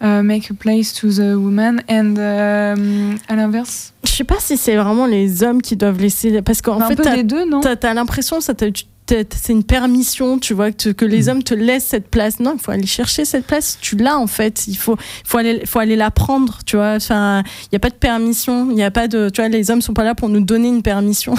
make 0.00 0.50
a 0.50 0.54
place 0.54 0.92
to 0.94 1.08
the 1.10 1.34
woman 1.36 1.82
and 1.88 2.16
um, 2.18 3.16
à 3.28 3.34
l'inverse 3.36 3.92
Je 4.04 4.12
sais 4.12 4.24
pas 4.24 4.38
si 4.40 4.56
c'est 4.56 4.76
vraiment 4.76 5.06
les 5.06 5.42
hommes 5.42 5.60
qui 5.62 5.76
doivent 5.76 6.00
laisser. 6.00 6.40
Parce 6.42 6.62
qu'en 6.62 6.80
un 6.80 6.88
fait, 6.88 6.96
peu 6.96 7.02
t'as 7.02 7.16
des 7.16 7.22
deux 7.24 7.44
non? 7.48 7.60
t'as- 7.60 7.94
l'impression, 7.94 8.40
ça 8.40 8.54
c'est 9.08 9.52
une 9.52 9.64
permission, 9.64 10.38
tu 10.38 10.54
vois, 10.54 10.70
que, 10.72 10.90
que 10.90 11.04
Mm. 11.04 11.08
les 11.08 11.28
hommes 11.28 11.42
te 11.42 11.54
laissent 11.54 11.86
cette 11.86 12.08
place. 12.08 12.40
Non, 12.40 12.54
il 12.54 12.60
faut 12.60 12.70
aller 12.70 12.86
chercher 12.86 13.24
cette 13.24 13.46
place. 13.46 13.78
Tu 13.80 13.96
l'as 13.96 14.18
en 14.18 14.26
fait. 14.26 14.66
Il 14.68 14.76
faut, 14.76 14.96
faut 15.24 15.38
aller, 15.38 15.64
faut 15.66 15.78
aller 15.78 15.96
la 15.96 16.10
prendre, 16.10 16.58
tu 16.66 16.76
vois. 16.76 16.94
Enfin, 16.96 17.42
il 17.64 17.68
y 17.72 17.76
a 17.76 17.80
pas 17.80 17.90
de 17.90 17.94
permission. 17.94 18.68
Il 18.70 18.76
y 18.78 18.82
a 18.82 18.90
pas 18.90 19.08
de, 19.08 19.28
tu 19.30 19.40
vois, 19.40 19.48
les 19.48 19.70
hommes 19.70 19.80
sont 19.82 19.94
pas 19.94 20.04
là 20.04 20.14
pour 20.14 20.28
nous 20.28 20.40
donner 20.40 20.68
une 20.68 20.82
permission. 20.82 21.34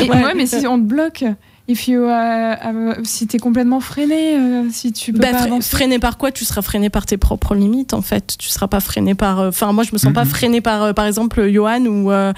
Et- 0.00 0.08
Ouais. 0.10 0.24
ouais. 0.24 0.34
mais 0.34 0.46
si 0.46 0.66
on 0.66 0.78
te 0.78 0.84
bloque 0.84 1.24
if 1.68 1.88
you 1.88 2.04
uh, 2.04 2.10
have- 2.10 3.00
si 3.04 3.26
t'es 3.26 3.38
complètement 3.38 3.80
freiné 3.80 4.36
euh, 4.38 4.62
si 4.72 4.92
tu 4.92 5.12
peux 5.12 5.18
Bah, 5.20 5.32
pas 5.32 5.38
fre- 5.40 5.44
avancer 5.46 5.70
freiné 5.70 5.98
par 5.98 6.16
quoi? 6.18 6.30
Tu 6.32 6.44
seras 6.44 6.62
freiné 6.62 6.90
par 6.90 7.06
tes 7.06 7.16
propres 7.16 7.54
limites, 7.54 7.94
en 7.94 8.02
fait. 8.02 8.36
Tu 8.38 8.48
seras 8.48 8.68
pas 8.68 8.80
freiné 8.80 9.14
par. 9.14 9.40
euh, 9.40 9.48
Enfin, 9.48 9.72
moi, 9.72 9.84
je 9.84 9.90
me 9.92 9.98
sens 9.98 10.12
pas 10.12 10.24
Mhm. 10.24 10.30
freiné 10.30 10.60
par, 10.60 10.82
euh, 10.82 10.92
par 10.92 11.06
exemple, 11.06 11.48
Johan 11.50 11.84
ou. 11.86 12.10
euh, 12.12 12.32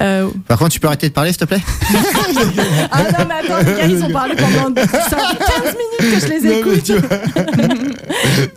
euh, 0.00 0.28
Par 0.48 0.58
contre, 0.58 0.70
tu 0.72 0.80
peux 0.80 0.86
arrêter 0.88 1.08
de 1.08 1.14
parler, 1.14 1.30
s'il 1.32 1.38
te 1.40 1.44
plaît? 1.44 1.60
Ah 2.92 3.02
non, 3.02 3.26
mais 3.28 3.34
attends, 3.52 3.58
les 3.70 3.76
gars, 3.76 3.86
ils 3.86 4.04
ont 4.04 4.10
parlé 4.10 4.34
pendant 4.36 4.74
ça 4.82 4.86
fait 4.86 5.38
15 5.62 5.76
minutes 5.76 6.14
que 6.14 6.20
je 6.20 6.26
les 6.32 6.52
écoute. 6.58 6.82
tu. 6.82 6.92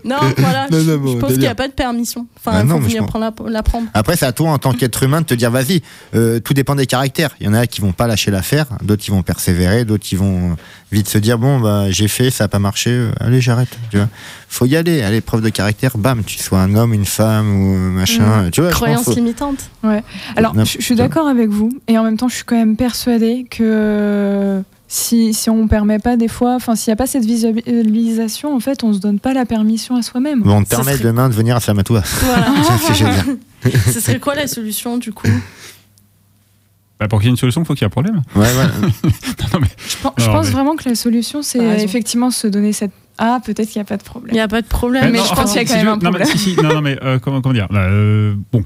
Non, 0.06 0.18
voilà. 0.38 0.68
Non, 0.70 0.78
non, 0.80 0.84
je- 0.84 0.96
bon, 0.98 1.14
je 1.14 1.18
pense 1.20 1.32
qu'il 1.32 1.40
n'y 1.40 1.48
a 1.48 1.56
pas 1.56 1.68
de 1.68 1.74
permission. 1.74 2.28
Enfin, 2.38 2.52
Ah 2.56 2.62
il 2.64 2.68
non, 2.68 2.76
faut 2.76 2.82
venir 2.82 3.02
comprends. 3.04 3.20
prendre 3.32 3.46
la, 3.48 3.52
la 3.52 3.64
prendre. 3.64 3.88
Après, 3.94 4.16
c'est 4.16 4.26
à 4.26 4.32
toi 4.32 4.50
en 4.50 4.58
tant 4.58 4.74
qu'être 4.74 5.04
humain 5.04 5.22
de 5.22 5.26
te 5.26 5.34
dire 5.34 5.52
vas-y. 5.52 5.82
Euh, 6.16 6.40
tout 6.40 6.54
dépend 6.54 6.76
des 6.76 6.86
caractères. 6.86 7.32
Il 7.40 7.46
y 7.46 7.50
en 7.50 7.54
a 7.54 7.68
qui 7.68 7.82
vont 7.82 7.92
pas 7.94 8.08
lâcher 8.08 8.32
l'affaire, 8.32 8.66
d'autres 8.84 9.02
qui 9.04 9.12
vont 9.12 9.22
persévérer, 9.24 9.86
d'autres 9.86 10.04
qui 10.04 10.13
vont 10.16 10.52
euh, 10.52 10.56
vite 10.92 11.08
se 11.10 11.18
dire 11.18 11.38
bon 11.38 11.60
bah 11.60 11.92
j'ai 11.92 12.08
fait, 12.08 12.30
ça 12.32 12.46
a 12.46 12.48
pas 12.48 12.60
marché, 12.60 12.90
euh, 12.92 13.12
allez 13.20 13.42
j'arrête. 13.42 13.70
Tu 13.92 13.98
vois, 13.98 14.08
faut 14.50 14.66
y 14.66 14.76
aller. 14.76 15.02
Allez, 15.02 15.22
preuve 15.22 15.42
de 15.42 15.50
caractère, 15.50 15.98
bam, 15.98 16.24
tu 16.24 16.38
sois 16.40 16.60
un 16.60 16.76
homme, 16.76 16.94
une 16.94 17.06
femme 17.06 17.50
ou 17.50 17.76
euh, 17.76 17.90
machin. 17.92 18.50
Tu 18.52 18.62
vois, 18.62 18.70
je 18.70 18.74
pense 18.76 18.82
Croyance 18.82 19.04
faut- 19.06 19.16
limitante. 19.16 19.70
Alors, 20.36 20.56
Non, 20.56 20.64
je, 20.66 20.74
je 20.78 20.84
suis 20.84 20.96
tu 20.96 20.96
d'accord 20.96 21.28
avec 21.28 21.50
vous, 21.50 21.70
et 21.88 21.98
en 21.98 22.04
même 22.04 22.18
temps, 22.18 22.28
je 22.28 22.36
suis 22.36 22.44
quand 22.46 22.56
même 22.56 22.76
persuadée 22.76 23.46
que 23.50 24.62
si, 24.88 25.34
si 25.34 25.50
on 25.50 25.68
permet 25.68 25.98
pas 26.00 26.18
des 26.18 26.28
fois, 26.28 26.54
enfin, 26.56 26.76
s'il 26.76 26.92
n'y 26.92 26.94
a 26.94 26.98
pas 26.98 27.08
cette 27.08 27.26
visualisation, 27.26 28.56
en 28.56 28.60
fait, 28.60 28.84
on 28.84 28.94
se 28.94 29.00
donne 29.00 29.20
pas 29.20 29.34
la 29.34 29.46
permission 29.46 29.96
à 29.96 30.02
soi-même. 30.04 30.42
Bon, 30.44 30.58
on 30.58 30.64
te 30.64 30.70
permet 30.70 30.94
serait- 30.94 31.04
demain 31.04 31.30
de 31.30 31.34
venir 31.34 31.56
à 31.56 31.60
Flamatoua. 31.60 32.04
Voilà. 32.22 32.48
Ce 33.94 34.00
serait 34.02 34.20
quoi 34.20 34.36
la 34.36 34.46
solution, 34.48 34.98
du 34.98 35.12
coup? 35.14 35.28
Bah, 37.04 37.10
pour 37.10 37.20
qu'il 37.20 37.28
y 37.28 37.30
ait 37.30 37.32
une 37.32 37.38
solution, 37.38 37.62
il 37.62 37.66
faut 37.66 37.74
qu'il 37.74 37.82
y 37.82 37.84
ait 37.84 37.88
un 37.88 37.90
problème. 37.90 38.22
Ouais, 38.36 38.48
voilà. 38.54 38.70
Non, 39.54 39.60
mais- 39.60 39.68
Je, 39.86 39.98
pense 40.02 40.46
mais- 40.46 40.52
vraiment 40.52 40.78
que 40.78 40.88
la 40.88 40.96
solution, 40.96 41.42
c'est 41.42 41.60
effectivement 41.84 42.32
se 42.32 42.48
donner 42.48 42.72
cette. 42.72 42.92
Ah, 43.18 43.40
peut-être 43.46 43.70
qu'il 43.70 43.80
n'y 43.80 43.82
a 43.82 43.86
pas 43.86 43.98
de 43.98 44.02
Il 44.02 44.06
problème. 44.06 44.34
n'y 44.34 44.40
a 44.40 44.48
pas 44.48 44.62
de 44.62 44.68
problème. 44.68 45.12
Mais 45.12 45.18
non, 45.18 45.26
je 45.26 45.32
enfin, 45.34 45.42
pense 45.44 45.52
qu'il 45.52 45.62
y 45.62 45.66
a 45.66 45.68
si 45.68 45.74
quand 45.74 45.80
tu 45.82 45.86
même 45.86 46.00
veux- 46.00 46.08
un 46.08 46.12
non, 46.12 46.18
mais, 46.18 46.20
problème. 46.26 46.38
si, 46.38 46.56
si, 46.56 46.56
non, 46.64 46.74
non, 46.76 46.82
mais 46.82 46.98
euh, 47.04 47.20
comment, 47.20 47.42
comment 47.42 47.54
dire 47.54 47.68
Là, 47.72 47.82
euh, 47.90 48.34
Bon. 48.54 48.64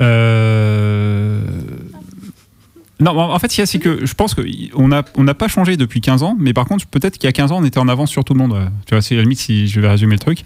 Euh, 0.00 1.40
Non, 3.00 3.18
en 3.18 3.38
fait, 3.38 3.48
ce 3.48 3.54
qu'il 3.56 3.62
y 3.62 3.64
a, 3.64 3.66
c'est 3.66 3.78
que 3.78 4.06
je 4.06 4.14
pense 4.14 4.34
qu'on 4.34 4.88
n'a 4.88 5.02
on 5.16 5.24
n'a 5.24 5.34
pas 5.34 5.48
changé 5.48 5.76
depuis 5.76 6.00
15 6.00 6.22
ans, 6.22 6.34
mais 6.38 6.54
par 6.54 6.64
contre, 6.66 6.86
peut-être 6.86 7.18
qu'il 7.18 7.26
y 7.26 7.28
a 7.28 7.32
15 7.32 7.52
ans, 7.52 7.58
on 7.60 7.64
était 7.64 7.78
en 7.78 7.88
avance 7.88 8.10
sur 8.10 8.24
tout 8.24 8.32
le 8.32 8.38
monde. 8.38 8.70
Tu 8.86 8.94
vois, 8.94 9.02
c'est 9.02 9.14
à 9.14 9.18
la 9.18 9.22
limite, 9.24 9.38
si 9.40 9.66
je 9.68 9.80
vais 9.80 9.88
résumer 9.88 10.14
le 10.14 10.18
truc, 10.20 10.40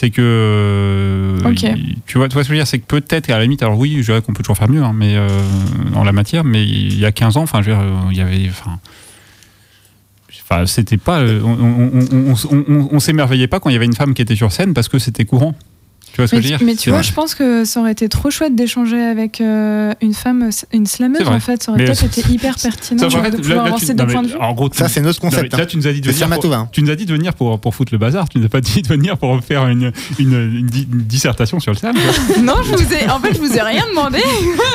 c'est 0.00 0.10
que. 0.10 0.22
euh, 0.22 1.38
Ok. 1.50 1.62
il- 1.62 1.96
tu, 2.06 2.18
vois, 2.18 2.28
tu 2.28 2.34
vois 2.34 2.44
ce 2.44 2.48
que 2.48 2.54
je 2.54 2.58
veux 2.58 2.62
dire 2.62 2.66
C'est 2.68 2.78
que 2.78 2.86
peut-être, 2.86 3.30
à 3.30 3.36
la 3.36 3.42
limite, 3.42 3.62
alors 3.64 3.76
oui, 3.78 3.96
je 3.98 4.02
dirais 4.12 4.22
qu'on 4.22 4.32
peut 4.32 4.42
toujours 4.44 4.56
faire 4.56 4.68
mieux, 4.70 4.82
hein, 4.84 4.92
mais 4.94 5.16
euh, 5.16 5.28
en 5.96 6.04
la 6.04 6.12
matière, 6.12 6.44
mais 6.44 6.62
il 6.64 6.98
y 6.98 7.04
a 7.04 7.10
15 7.12 7.36
ans, 7.36 7.42
enfin, 7.42 7.62
je 7.62 7.70
veux 7.70 7.76
dire, 7.76 7.84
euh, 7.84 8.08
il 8.12 8.16
y 8.16 8.20
avait. 8.20 8.48
Enfin, 8.48 8.78
Enfin, 10.50 10.64
c'était 10.66 10.96
pas. 10.96 11.18
euh, 11.20 11.40
on- 11.42 12.88
on 12.90 13.00
s'émerveillait 13.00 13.48
pas 13.48 13.60
quand 13.60 13.68
il 13.68 13.74
y 13.74 13.76
avait 13.76 13.84
une 13.84 13.94
femme 13.94 14.14
qui 14.14 14.22
était 14.22 14.36
sur 14.36 14.50
scène 14.50 14.72
parce 14.72 14.88
que 14.88 14.98
c'était 14.98 15.26
courant. 15.26 15.54
Tu 16.12 16.16
vois 16.20 16.26
ce 16.26 16.34
Mais, 16.36 16.40
que 16.42 16.46
je 16.48 16.52
veux 16.52 16.58
tu- 16.58 16.64
dire 16.64 16.66
mais 16.66 16.74
tu 16.76 16.90
vois, 16.90 16.98
vrai. 17.00 17.08
je 17.08 17.12
pense 17.14 17.34
que 17.34 17.64
ça 17.64 17.80
aurait 17.80 17.92
été 17.92 18.08
trop 18.08 18.30
chouette 18.30 18.54
d'échanger 18.56 19.00
avec 19.00 19.40
euh, 19.40 19.92
une 20.00 20.14
femme, 20.14 20.50
une 20.72 20.86
slameuse 20.86 21.26
en 21.28 21.38
fait. 21.40 21.62
Ça 21.62 21.72
aurait 21.72 21.84
peut-être 21.84 22.02
euh, 22.04 22.06
été 22.06 22.22
hyper 22.32 22.56
pertinent 22.56 23.08
Ça, 23.10 23.30
de 23.30 23.36
pouvoir 23.36 23.66
avancer 23.66 23.94
de 23.94 24.04
point 24.04 24.22
de 24.22 24.28
vue. 24.28 24.34
En 24.40 24.52
gros, 24.54 24.68
Ça, 24.72 24.88
c'est 24.88 25.00
notre 25.00 25.20
concept. 25.20 25.52
Là, 25.52 25.62
hein. 25.62 25.66
tu 25.66 25.76
nous 25.76 25.86
as 25.86 25.92
dit 25.92 26.00
de 26.00 26.10
venir. 26.10 26.52
Hein. 26.54 26.68
tu 26.72 26.82
nous 26.82 26.90
as 26.90 26.96
dit 26.96 27.06
de 27.06 27.12
venir 27.12 27.34
pour, 27.34 27.58
pour 27.60 27.74
foutre 27.74 27.92
le 27.92 27.98
bazar. 27.98 28.28
Tu 28.28 28.38
nous 28.38 28.44
as 28.46 28.48
pas 28.48 28.60
dit 28.60 28.82
de 28.82 28.88
venir 28.88 29.16
pour 29.18 29.38
faire 29.44 29.66
une, 29.68 29.92
une, 30.18 30.32
une 30.58 30.66
di- 30.66 30.88
une 30.92 31.02
dissertation 31.02 31.60
sur 31.60 31.72
le 31.72 31.76
slam. 31.78 31.94
Non, 32.42 32.54
je 32.64 32.70
vous 32.72 32.92
ai, 32.94 33.08
en 33.10 33.18
fait, 33.20 33.34
je 33.34 33.38
vous 33.38 33.52
ai 33.56 33.60
rien 33.62 33.84
demandé. 33.88 34.18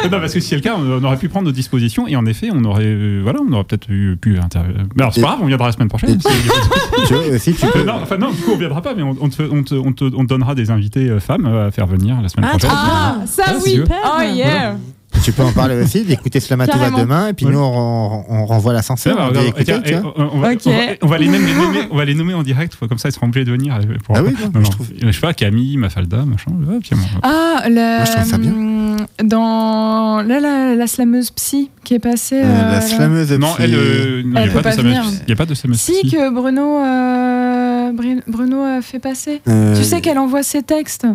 non, 0.04 0.20
parce 0.20 0.34
que 0.34 0.40
si 0.40 0.50
c'est 0.50 0.56
le 0.56 0.62
cas, 0.62 0.76
on 0.78 1.04
aurait 1.04 1.18
pu 1.18 1.30
prendre 1.30 1.46
nos 1.46 1.52
dispositions 1.52 2.08
et 2.08 2.16
en 2.16 2.26
effet, 2.26 2.50
on 2.54 2.64
aurait, 2.66 2.84
euh, 2.86 3.20
voilà, 3.24 3.40
on 3.48 3.52
aurait 3.54 3.64
peut-être 3.64 3.90
eu- 3.90 4.16
pu 4.16 4.38
intervenir. 4.38 4.86
Mais 4.96 5.02
alors, 5.04 5.14
c'est 5.14 5.22
pas 5.22 5.28
grave, 5.28 5.40
on 5.42 5.48
viendra 5.48 5.68
la 5.68 5.72
semaine 5.74 5.88
prochaine. 5.90 6.12
Et- 6.12 6.18
tu 7.40 7.54
tu 7.54 7.66
peux. 7.68 7.80
Euh, 7.80 7.84
non, 7.84 7.94
enfin 8.02 8.18
non, 8.18 8.32
du 8.32 8.38
coup 8.42 8.52
on 8.54 8.58
viendra 8.58 8.82
pas, 8.82 8.94
mais 8.94 9.04
on, 9.04 9.16
on 9.20 9.30
te, 9.30 9.42
on, 9.44 9.64
te, 9.64 9.74
on, 9.76 9.94
te, 9.94 10.04
on 10.06 10.24
te 10.24 10.30
donnera 10.30 10.56
des 10.56 10.70
invités 10.72 11.10
euh, 11.10 11.20
femmes 11.24 11.46
euh, 11.46 11.68
à 11.68 11.72
faire 11.72 11.88
venir 11.88 12.22
la 12.22 12.30
semaine 12.30 12.46
Ah, 12.48 12.58
prochaine. 12.58 12.70
Ah, 12.74 13.16
ça 13.26 13.44
Ah, 13.48 13.54
oui. 13.64 13.82
Oh 13.84 14.22
yeah. 14.36 14.76
Tu 15.24 15.32
peux 15.32 15.44
en 15.44 15.52
parler 15.52 15.82
aussi, 15.82 16.04
d'écouter 16.04 16.40
Carrément. 16.42 16.98
demain, 17.00 17.28
et 17.30 17.34
puis 17.34 17.46
nous, 17.46 17.58
on, 17.60 18.26
on 18.30 18.46
renvoie 18.46 18.74
l'ascenseur. 18.74 19.16
On 19.18 19.22
on, 19.22 20.30
on 20.36 20.40
va, 20.40 20.52
Ok. 20.52 20.62
on, 20.66 20.70
va, 20.72 20.76
on 21.02 21.08
va 21.08 21.18
les 21.18 21.28
nommer, 21.28 21.54
nommer- 21.54 21.88
on 21.92 21.96
va 21.98 22.06
les 22.06 22.14
nommer 22.16 22.34
en 22.34 22.44
direct, 22.44 22.76
comme 22.76 22.98
ça 22.98 23.10
ils 23.10 23.14
seront 23.14 23.28
obligés 23.28 23.46
de 23.46 23.52
venir. 23.52 23.76
euh, 23.76 23.80
Pour, 24.04 24.18
Ah 24.18 24.22
oui, 24.24 24.32
non, 24.34 24.48
non, 24.48 24.52
je 24.56 24.60
non. 24.60 24.70
trouve- 24.70 24.88
Je 25.02 25.12
sais 25.12 25.20
pas, 25.22 25.34
Camille, 25.34 25.78
Mafalda, 25.78 26.18
machin. 26.26 26.52
ouais, 26.52 26.80
puis 26.82 26.92
bon, 26.92 27.02
Ah, 27.24 27.64
la, 27.70 27.98
Moi, 27.98 28.06
je 28.06 28.12
trouve 28.12 28.26
ça 28.26 28.38
bien. 28.38 28.52
hum, 28.52 28.98
dans 29.24 30.22
là, 30.26 30.40
la, 30.40 30.76
la 30.76 30.88
slameuse 30.88 31.32
psy 31.32 31.70
qui 31.84 31.94
est 31.96 32.00
passée. 32.00 32.42
Euh, 32.42 32.46
euh, 32.46 32.62
la 32.64 32.72
là. 32.74 32.82
slameuse 32.82 33.32
Non, 33.32 33.48
psy. 33.54 33.62
elle, 33.64 33.76
euh, 33.76 34.24
non, 34.24 34.32
il 34.32 34.38
Elle 34.38 34.44
n'y 34.44 34.50
a, 34.50 34.52
pas 34.52 34.58
de 34.60 34.64
pas 34.64 34.70
SMS. 34.72 34.98
venir. 34.98 35.04
Il 35.26 35.30
y 35.30 35.34
a 35.34 35.36
pas 35.36 35.46
de 35.46 35.52
SMS. 35.54 35.82
Si 35.82 36.10
que 36.12 36.30
Bruno, 36.34 36.80
euh, 36.80 38.20
Bruno 38.28 38.64
a 38.64 38.82
fait 38.82 39.00
passer. 39.00 39.42
Euh, 39.48 39.76
Tu 39.78 39.84
sais 39.84 40.02
qu'elle 40.02 40.20
envoie 40.20 40.44
ses 40.44 40.64
textes. 40.64 41.08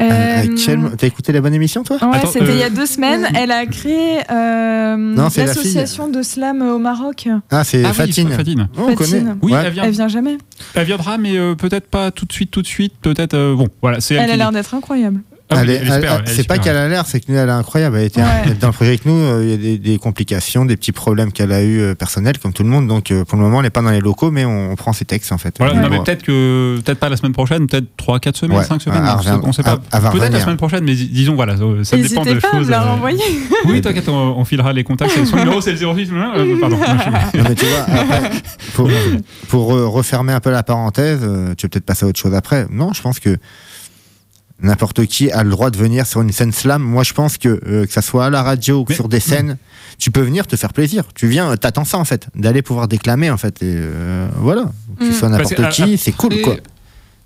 Euh, 0.00 0.04
Euh, 0.44 0.56
quel- 0.64 0.90
T'as 0.98 1.06
écouté 1.06 1.32
la 1.32 1.40
bonne 1.40 1.54
émission, 1.54 1.82
toi? 1.84 1.98
Ouais, 2.02 2.18
c'était 2.26 2.42
euh, 2.44 2.52
il 2.52 2.58
y 2.58 2.62
a 2.62 2.70
deux 2.70 2.86
semaines. 2.86 3.28
Elle 3.36 3.50
a 3.52 3.64
créé 3.66 4.18
euh, 4.30 5.14
la 5.16 5.44
l'association 5.44 6.08
de 6.08 6.22
slam 6.22 6.62
au 6.62 6.78
Maroc. 6.78 7.28
Ah, 7.50 7.62
c'est 7.64 7.84
Ah 7.84 7.88
oui, 7.90 7.94
Fatine. 7.94 8.30
Fatine. 8.30 8.68
Oh, 8.76 8.82
on 8.88 8.96
Fatine. 8.96 9.18
connaît. 9.24 9.32
Oui, 9.42 9.52
Ouais. 9.52 9.62
elle, 9.64 9.72
vient, 9.72 9.84
Elle 9.84 9.92
vient 9.92 10.08
jamais. 10.08 10.36
elle 10.74 10.84
viendra, 10.86 11.16
mais 11.18 11.36
euh, 11.36 11.54
peut-être 11.54 11.86
pas 11.88 12.10
tout 12.10 12.24
de 12.26 12.32
suite, 12.32 12.50
tout 12.50 12.62
de 12.62 12.66
suite. 12.66 12.94
Peut-être. 13.02 13.34
euh, 13.34 13.54
bon, 13.54 13.68
voilà, 13.82 13.98
elle. 14.10 14.16
Elle 14.16 14.30
a 14.32 14.36
l'air 14.36 14.52
d'être 14.52 14.74
incroyable. 14.74 15.20
Ah 15.50 15.56
oui, 15.66 15.78
c'est 16.26 16.46
pas 16.48 16.56
qu'elle 16.58 16.76
a 16.76 16.88
l'air, 16.88 17.04
c'est 17.06 17.20
que 17.20 17.30
nous, 17.30 17.36
elle 17.38 17.48
est 17.48 17.52
incroyable. 17.52 17.98
Elle 17.98 18.06
était 18.06 18.22
Ouais. 18.22 18.54
dans 18.58 18.68
le 18.68 18.72
projet 18.72 18.90
avec 18.92 19.04
nous. 19.04 19.12
euh, 19.14 19.42
Il 19.44 19.50
y 19.50 19.52
a 19.52 19.56
des, 19.58 19.78
des 19.78 19.98
complications, 19.98 20.64
des 20.64 20.76
petits 20.76 20.90
problèmes 20.92 21.32
qu'elle 21.32 21.52
a 21.52 21.62
eu 21.62 21.80
euh, 21.80 21.94
personnels, 21.94 22.38
comme 22.38 22.52
tout 22.54 22.62
le 22.62 22.70
monde. 22.70 22.88
Donc, 22.88 23.10
euh, 23.10 23.24
pour 23.24 23.36
le 23.36 23.44
moment, 23.44 23.58
elle 23.60 23.64
n'est 23.64 23.70
pas 23.70 23.82
dans 23.82 23.90
les 23.90 24.00
locaux, 24.00 24.30
mais 24.30 24.46
on, 24.46 24.72
on 24.72 24.74
prend 24.76 24.92
ses 24.94 25.04
textes 25.04 25.32
en 25.32 25.38
fait. 25.38 25.54
Voilà, 25.58 25.74
non, 25.74 25.88
mais 25.90 25.98
bon. 25.98 26.02
peut-être 26.02 26.22
que 26.22 26.80
peut-être 26.82 26.98
pas 26.98 27.10
la 27.10 27.16
semaine 27.18 27.32
prochaine, 27.34 27.66
peut-être 27.66 27.86
3 27.98 28.20
4 28.20 28.36
semaines, 28.36 28.56
Ouais, 28.58 28.64
5 28.64 28.80
semaines, 28.80 29.02
on 29.04 29.22
sait- 29.22 29.30
revient- 29.32 29.40
on 29.44 29.52
sait 29.52 29.62
pas. 29.62 29.78
va 29.92 30.10
Peut-être 30.10 30.32
la 30.32 30.40
semaine 30.40 30.56
prochaine, 30.56 30.82
mais 30.84 30.94
dis- 30.94 31.08
disons 31.08 31.34
voilà, 31.34 31.56
ça- 31.58 31.62
ça 31.84 31.96
dépend 31.98 32.24
de 32.24 32.34
pas 32.34 32.48
à 32.48 32.50
choses. 32.56 32.66
me 32.66 32.70
la 32.70 32.82
euh, 32.82 32.86
renvoyer. 32.86 33.22
Oui, 33.66 33.80
t'inquiète, 33.82 34.08
on, 34.08 34.14
on 34.38 34.44
filera 34.46 34.72
les 34.72 34.82
contacts. 34.84 35.12
Son 35.24 35.36
numéro 35.36 35.60
c'est 35.60 35.72
le 35.72 35.76
06. 35.76 36.08
euh, 36.12 36.56
pardon. 36.60 36.76
Non, 37.34 37.44
mais 37.48 37.54
tu 37.54 37.66
vois, 37.66 37.80
après, 37.80 38.30
pour, 38.74 38.90
pour 39.48 39.66
refermer 39.92 40.32
un 40.32 40.40
peu 40.40 40.50
la 40.50 40.62
parenthèse, 40.62 41.20
tu 41.20 41.66
veux 41.66 41.68
peut-être 41.68 41.84
passer 41.84 42.06
à 42.06 42.08
autre 42.08 42.18
chose 42.20 42.34
après. 42.34 42.66
Non, 42.70 42.92
je 42.94 43.02
pense 43.02 43.20
que 43.20 43.36
n'importe 44.64 45.06
qui 45.06 45.30
a 45.30 45.44
le 45.44 45.50
droit 45.50 45.70
de 45.70 45.76
venir 45.76 46.06
sur 46.06 46.20
une 46.22 46.32
scène 46.32 46.52
slam. 46.52 46.82
Moi, 46.82 47.04
je 47.04 47.12
pense 47.12 47.38
que 47.38 47.60
euh, 47.66 47.86
que 47.86 47.92
ça 47.92 48.02
soit 48.02 48.26
à 48.26 48.30
la 48.30 48.42
radio 48.42 48.80
ou 48.80 48.84
que 48.84 48.90
Mais- 48.92 48.96
sur 48.96 49.08
des 49.08 49.20
scènes, 49.20 49.56
tu 49.98 50.10
peux 50.10 50.22
venir 50.22 50.46
te 50.46 50.56
faire 50.56 50.72
plaisir. 50.72 51.04
Tu 51.14 51.28
viens, 51.28 51.50
euh, 51.52 51.56
t'attends 51.56 51.84
ça 51.84 51.98
en 51.98 52.04
fait, 52.04 52.26
d'aller 52.34 52.62
pouvoir 52.62 52.88
déclamer 52.88 53.30
en 53.30 53.36
fait. 53.36 53.62
Et 53.62 53.74
euh, 53.76 54.26
voilà, 54.38 54.72
que 54.98 55.04
Mm. 55.04 55.12
ce 55.12 55.18
soit 55.18 55.28
n'importe 55.28 55.54
que, 55.54 55.70
qui, 55.70 55.94
euh, 55.94 55.96
c'est 55.98 56.12
cool 56.12 56.32
Et 56.34 56.42
quoi. 56.42 56.56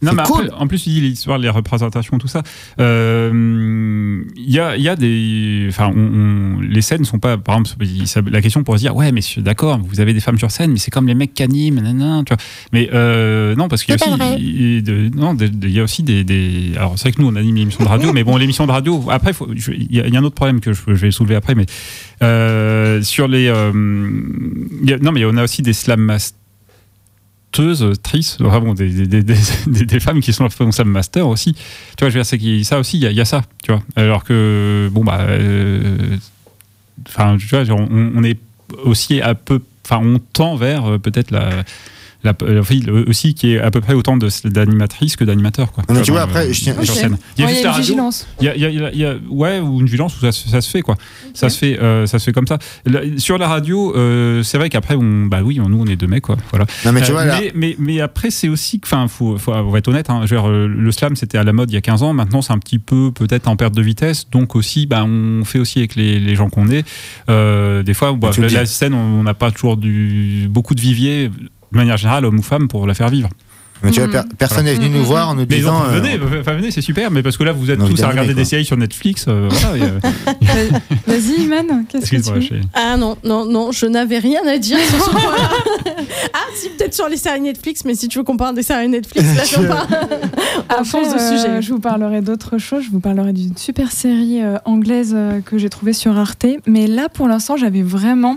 Non, 0.00 0.12
mais 0.14 0.22
cool. 0.24 0.44
après, 0.46 0.56
en 0.62 0.66
plus, 0.68 0.82
tu 0.84 0.90
dis 0.90 1.00
l'histoire, 1.00 1.38
les 1.38 1.48
représentations, 1.48 2.18
tout 2.18 2.28
ça. 2.28 2.42
Euh, 2.80 4.22
Il 4.36 4.50
y, 4.50 4.58
a, 4.60 4.76
il 4.76 4.82
y 4.82 4.88
a 4.88 4.96
des. 4.96 5.66
Enfin, 5.68 5.90
on- 5.94 5.98
on- 5.98 6.60
les 6.60 6.82
scènes 6.82 7.04
sont 7.04 7.18
pas. 7.18 7.36
Par 7.36 7.56
exemple, 7.58 7.84
la 8.30 8.40
question 8.42 8.62
pourrait 8.64 8.78
se 8.78 8.84
dire 8.84 8.94
Ouais, 8.96 9.12
mais 9.12 9.20
d'accord, 9.38 9.78
vous 9.82 10.00
avez 10.00 10.12
des 10.14 10.20
femmes 10.20 10.38
sur 10.38 10.50
scène, 10.50 10.72
mais 10.72 10.78
c'est 10.78 10.90
comme 10.90 11.06
les 11.06 11.14
mecs 11.14 11.34
qui 11.34 11.42
animent, 11.42 11.76
nanana, 11.80 12.22
tu 12.24 12.32
vois. 12.32 12.42
Mais 12.72 12.88
euh, 12.92 13.54
non, 13.56 13.68
parce 13.68 13.82
qu'il 13.84 13.94
y 13.94 13.98
y 15.72 15.80
a 15.80 15.82
aussi 15.82 16.02
des. 16.02 16.24
des- 16.24 16.72
alors, 16.76 16.94
c'est 16.96 17.02
vrai 17.08 17.12
que 17.12 17.20
nous, 17.22 17.28
on 17.28 17.36
anime 17.36 17.56
l'émission 17.56 17.84
de 17.84 17.88
radio, 17.88 18.12
mais 18.14 18.24
bon, 18.24 18.36
l'émission 18.36 18.66
de 18.66 18.72
radio. 18.72 19.04
Après, 19.10 19.32
il 19.68 19.94
y, 19.96 20.00
a 20.00 20.06
il 20.06 20.12
y 20.14 20.16
a 20.16 20.20
un 20.20 20.24
autre 20.24 20.34
problème 20.36 20.60
que 20.60 20.72
je, 20.72 20.80
je 20.86 20.92
vais 20.94 21.10
soulever 21.10 21.34
après, 21.34 21.54
mais 21.54 21.66
euh, 22.22 23.02
sur 23.02 23.28
les. 23.28 23.48
euh, 23.48 23.72
y 24.84 24.92
a- 24.92 24.98
non, 24.98 25.12
mais 25.12 25.24
on 25.24 25.36
a 25.36 25.42
aussi 25.44 25.62
des 25.62 25.72
slam 25.72 26.00
masters 26.00 26.38
tristes, 28.02 28.40
vraiment 28.40 28.74
des, 28.74 28.88
des, 28.90 29.22
des, 29.22 29.22
des- 29.66 29.84
des 29.86 30.00
femmes 30.00 30.20
qui 30.20 30.32
sont 30.32 30.44
slam 30.72 30.88
master 30.88 31.26
aussi. 31.26 31.54
Tu 31.54 31.60
vois, 32.00 32.08
je 32.10 32.14
veux 32.18 32.20
dire, 32.20 32.26
ça 32.64 32.78
aussi, 32.78 32.98
il 32.98 33.02
y, 33.12 33.20
a- 33.20 33.24
ça, 33.24 33.42
tu 33.62 33.72
vois. 33.72 33.82
Alors 33.96 34.24
que, 34.24 34.88
bon, 34.92 35.04
bah. 35.04 35.18
euh, 35.20 36.16
Enfin, 37.08 37.36
tu 37.38 37.46
vois, 37.46 37.62
on, 37.70 38.12
on 38.16 38.24
est 38.24 38.38
aussi 38.84 39.20
à 39.20 39.34
peu. 39.34 39.60
Enfin, 39.84 40.00
on 40.04 40.18
tend 40.18 40.56
vers 40.56 40.84
euh, 40.84 40.98
peut-être 40.98 41.30
la. 41.30 41.48
La, 42.24 42.34
la 42.40 42.64
fille 42.64 42.84
aussi 43.06 43.34
qui 43.34 43.52
est 43.54 43.60
à 43.60 43.70
peu 43.70 43.80
près 43.80 43.94
autant 43.94 44.16
de- 44.16 44.28
d'animatrices 44.48 45.14
que 45.14 45.22
d'animateurs 45.22 45.70
quoi. 45.70 45.84
Mais 45.88 46.02
tu 46.02 46.10
vois, 46.10 46.22
après, 46.22 46.48
le- 46.48 46.52
je 46.52 46.60
tiens- 46.62 46.74
sur 46.82 46.94
Ok. 46.94 47.00
scène. 47.00 47.18
Il 47.36 47.42
y 47.42 47.44
a 47.44 47.46
Ouais, 47.46 47.52
juste 47.52 47.60
il 47.60 47.62
y 47.62 47.64
la 47.64 47.70
a 47.70 47.72
une 47.72 47.76
radio. 47.80 47.82
vigilance. 47.82 48.26
Il 48.40 48.44
y 48.44 48.48
a, 48.48 48.56
il 48.56 48.60
y 48.62 48.64
a- 48.84 48.90
il 48.92 49.00
y 49.00 49.06
ouais, 49.30 49.60
ou 49.60 49.78
une 49.78 49.86
vigilance 49.86 50.16
où 50.16 50.20
ça, 50.20 50.32
se- 50.32 50.48
ça 50.48 50.60
se 50.60 50.68
fait, 50.68 50.82
quoi. 50.82 50.96
Ça 51.32 51.48
se 51.48 51.56
fait, 51.56 51.78
euh, 51.78 52.06
ça 52.06 52.18
se 52.18 52.24
fait 52.24 52.32
comme 52.32 52.48
ça. 52.48 52.58
La- 52.86 53.02
sur 53.18 53.38
la 53.38 53.46
radio, 53.46 53.94
euh, 53.96 54.42
c'est 54.42 54.58
vrai 54.58 54.68
qu'après, 54.68 54.96
on, 54.96 55.26
bah 55.26 55.42
oui, 55.44 55.60
nous, 55.64 55.80
on 55.80 55.86
est 55.86 55.94
deux 55.94 56.08
mecs, 56.08 56.24
quoi. 56.24 56.36
Voilà. 56.50 56.66
Non, 56.84 56.90
mais 56.90 57.02
tu 57.02 57.10
Euh, 57.10 57.14
vois, 57.14 57.24
là, 57.24 57.38
mais, 57.40 57.52
mais, 57.54 57.76
mais 57.78 58.00
après, 58.00 58.30
c'est 58.30 58.48
aussi, 58.48 58.80
enfin, 58.84 59.06
faut, 59.06 59.38
faut, 59.38 59.52
on 59.52 59.70
va 59.70 59.78
être 59.78 59.86
honnête. 59.88 60.10
Hein, 60.10 60.24
euh, 60.32 60.66
le 60.66 60.90
slam, 60.92 61.14
c'était 61.14 61.38
à 61.38 61.44
la 61.44 61.52
mode 61.52 61.70
il 61.70 61.74
y 61.74 61.78
a 61.78 61.80
15 61.82 62.02
ans. 62.02 62.12
Maintenant, 62.14 62.42
c'est 62.42 62.52
un 62.52 62.58
petit 62.58 62.80
peu 62.80 63.12
peut-être 63.12 63.46
en 63.46 63.54
perte 63.54 63.74
de 63.74 63.82
vitesse. 63.82 64.28
Donc 64.30 64.56
aussi, 64.56 64.86
bah, 64.86 65.04
on 65.04 65.44
fait 65.44 65.60
aussi 65.60 65.78
avec 65.78 65.94
les, 65.94 66.18
les 66.18 66.34
gens 66.34 66.48
qu'on 66.48 66.68
est. 66.68 66.84
Euh, 67.30 67.84
des 67.84 67.94
fois, 67.94 68.12
bah, 68.14 68.30
la, 68.38 68.66
scène, 68.66 68.94
on 68.94 69.22
n'a 69.22 69.34
pas 69.34 69.52
toujours 69.52 69.76
du, 69.76 70.48
beaucoup 70.50 70.74
de 70.74 70.80
viviers, 70.80 71.30
de 71.72 71.76
manière 71.76 71.96
générale, 71.96 72.24
homme 72.24 72.38
ou 72.38 72.42
femme, 72.42 72.68
pour 72.68 72.86
la 72.86 72.94
faire 72.94 73.08
vivre. 73.08 73.28
Mais 73.82 73.90
tu 73.90 74.00
vois, 74.00 74.08
Mm. 74.08 74.12
per- 74.12 74.34
personne 74.38 74.64
n'est 74.64 74.74
venu 74.74 74.88
nous 74.90 75.04
voir 75.04 75.28
en 75.28 75.34
nous 75.34 75.46
Mais 75.48 75.56
disant. 75.56 75.78
donc, 75.80 75.88
euh, 75.92 76.00
venez, 76.00 76.40
enfin, 76.40 76.54
venez, 76.54 76.70
c'est 76.70 76.80
super. 76.80 77.10
Mais 77.10 77.22
parce 77.22 77.36
que 77.36 77.44
là, 77.44 77.52
vous 77.52 77.70
êtes 77.70 77.78
tous 77.78 78.02
à 78.02 78.08
regarder 78.08 78.32
quoi. 78.34 78.42
des 78.42 78.44
séries 78.44 78.64
sur 78.64 78.76
Netflix. 78.76 79.24
euh, 79.28 79.48
voilà, 79.50 79.84
euh, 79.84 79.98
Vas-y, 81.06 81.42
Iman, 81.42 81.84
qu'est-ce 81.88 82.10
que 82.10 82.38
tu 82.40 82.60
Ah 82.74 82.96
non, 82.96 83.16
non, 83.24 83.44
non, 83.44 83.72
je 83.72 83.86
n'avais 83.86 84.18
rien 84.18 84.40
à 84.46 84.58
dire 84.58 84.78
sur 84.78 85.04
ce 85.04 85.10
point-là. 85.10 85.50
ah, 86.34 86.38
si, 86.54 86.68
peut-être 86.70 86.94
sur 86.94 87.08
les 87.08 87.16
séries 87.16 87.40
Netflix, 87.40 87.84
mais 87.84 87.94
si 87.94 88.08
tu 88.08 88.18
veux 88.18 88.24
qu'on 88.24 88.36
parle 88.36 88.54
des 88.54 88.62
séries 88.62 88.88
Netflix, 88.88 89.26
là, 89.36 89.42
j'en 89.44 89.68
parle. 89.68 89.86
Après, 90.68 90.84
change 90.84 91.08
de 91.14 91.18
euh, 91.18 91.36
sujet. 91.36 91.62
je 91.62 91.72
vous 91.72 91.80
parlerai 91.80 92.20
d'autre 92.20 92.58
chose. 92.58 92.84
Je 92.84 92.90
vous 92.90 93.00
parlerai 93.00 93.32
d'une 93.32 93.56
super 93.56 93.92
série 93.92 94.42
euh, 94.42 94.56
anglaise 94.64 95.12
euh, 95.16 95.40
que 95.40 95.58
j'ai 95.58 95.68
trouvée 95.70 95.92
sur 95.92 96.16
Arte. 96.18 96.46
Mais 96.66 96.86
là, 96.86 97.08
pour 97.08 97.28
l'instant, 97.28 97.56
j'avais 97.56 97.82
vraiment. 97.82 98.36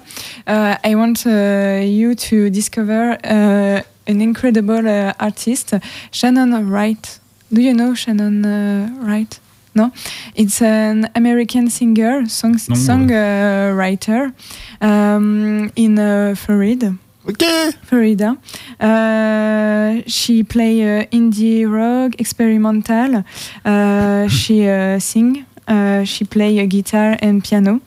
euh, 0.50 0.74
I 0.86 0.96
want 0.96 1.14
euh, 1.28 1.84
you 1.86 2.14
to 2.16 2.50
discover 2.50 3.16
euh, 3.30 3.80
an 4.08 4.22
incredible 4.22 4.88
euh, 4.88 5.12
artist, 5.20 5.76
Shannon 6.12 6.70
Wright. 6.70 7.20
Do 7.52 7.62
you 7.62 7.74
know 7.74 7.94
Shannon 7.94 8.46
uh, 8.46 8.90
Wright? 9.06 9.40
No, 9.74 9.92
it's 10.36 10.62
an 10.62 11.10
American 11.16 11.70
singer, 11.70 12.28
song, 12.28 12.58
Non, 12.68 12.76
song 12.78 13.12
uh, 13.12 13.72
writer 13.74 14.34
um, 14.82 15.72
in 15.76 15.98
uh, 15.98 16.36
Florida. 16.36 16.94
Ok 17.28 17.46
Florida. 17.84 18.36
Uh, 18.80 20.02
she 20.08 20.44
play 20.44 20.82
uh, 20.82 21.06
indie 21.12 21.66
rock, 21.66 22.20
experimental. 22.20 23.24
Uh, 23.64 24.28
she 24.28 24.68
uh, 24.68 25.00
sing. 25.00 25.46
Uh, 25.68 26.04
she 26.04 26.26
play 26.26 26.60
a 26.60 26.66
guitar 26.66 27.16
and 27.22 27.44
piano. 27.44 27.80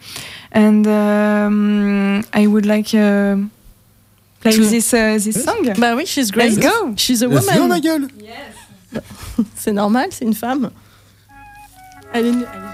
And 0.52 0.86
um, 0.86 2.24
I 2.32 2.46
would 2.46 2.64
like 2.64 2.94
uh, 2.94 3.36
play 4.50 4.56
this 4.70 4.94
uh, 4.94 5.18
this 5.18 5.44
song. 5.44 5.72
Bah 5.78 5.94
oui, 5.96 6.04
she's 6.06 6.30
great. 6.30 6.52
Let's 6.52 6.58
go. 6.58 6.94
She's 6.96 7.22
a 7.22 7.28
Let's 7.28 7.46
go, 7.46 7.52
woman. 7.62 7.68
ma 7.68 7.80
gueule 7.80 8.08
C'est 9.56 9.72
normal, 9.72 10.08
c'est 10.10 10.24
une 10.24 10.34
femme. 10.34 10.70
Elle 12.12 12.26
est, 12.26 12.28
elle 12.30 12.34
est- 12.36 12.73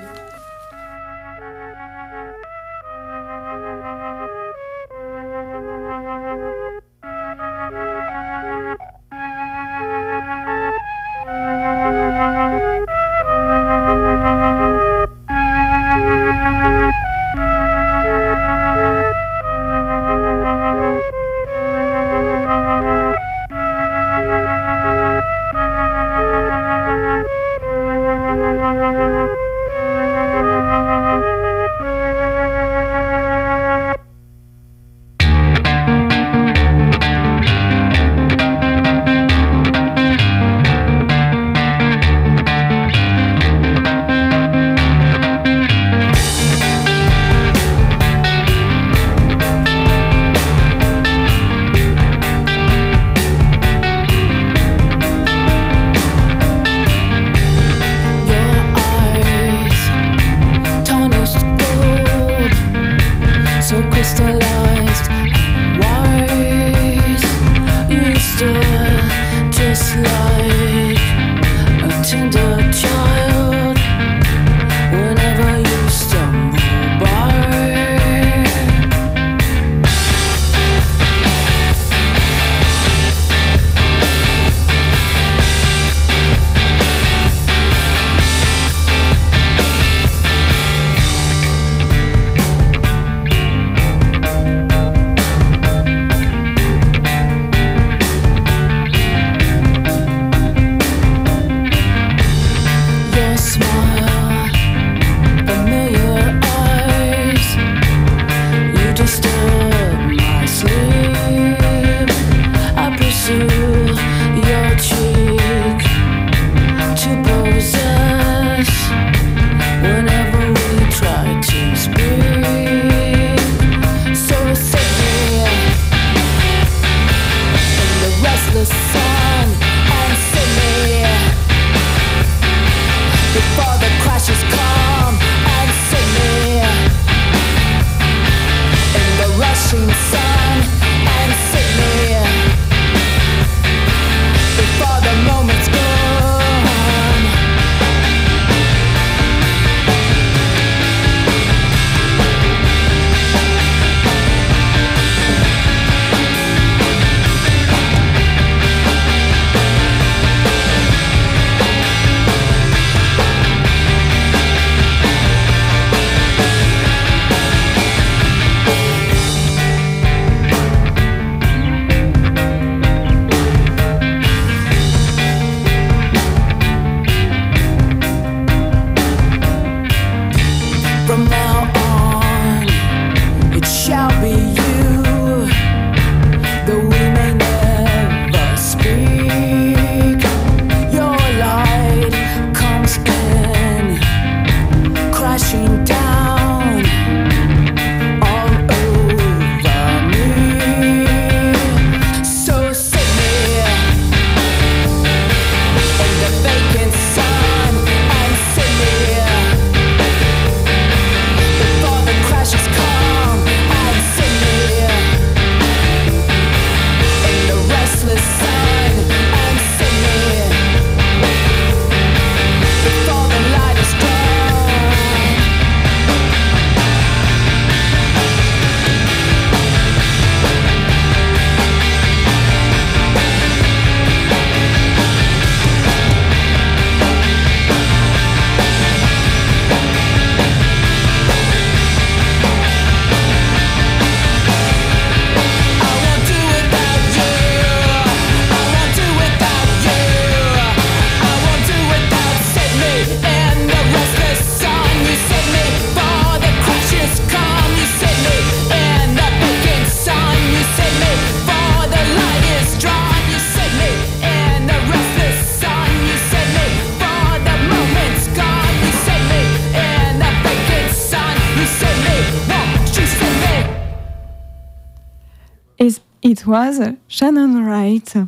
It 276.41 276.47
was 276.47 276.81
Shannon 277.07 277.67
Wright. 277.67 278.17
Uh, 278.17 278.25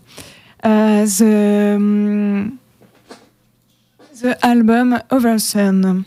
the, 0.63 1.73
um, 1.77 2.59
the 4.21 4.37
album 4.45 4.99
Oversun. 5.09 6.05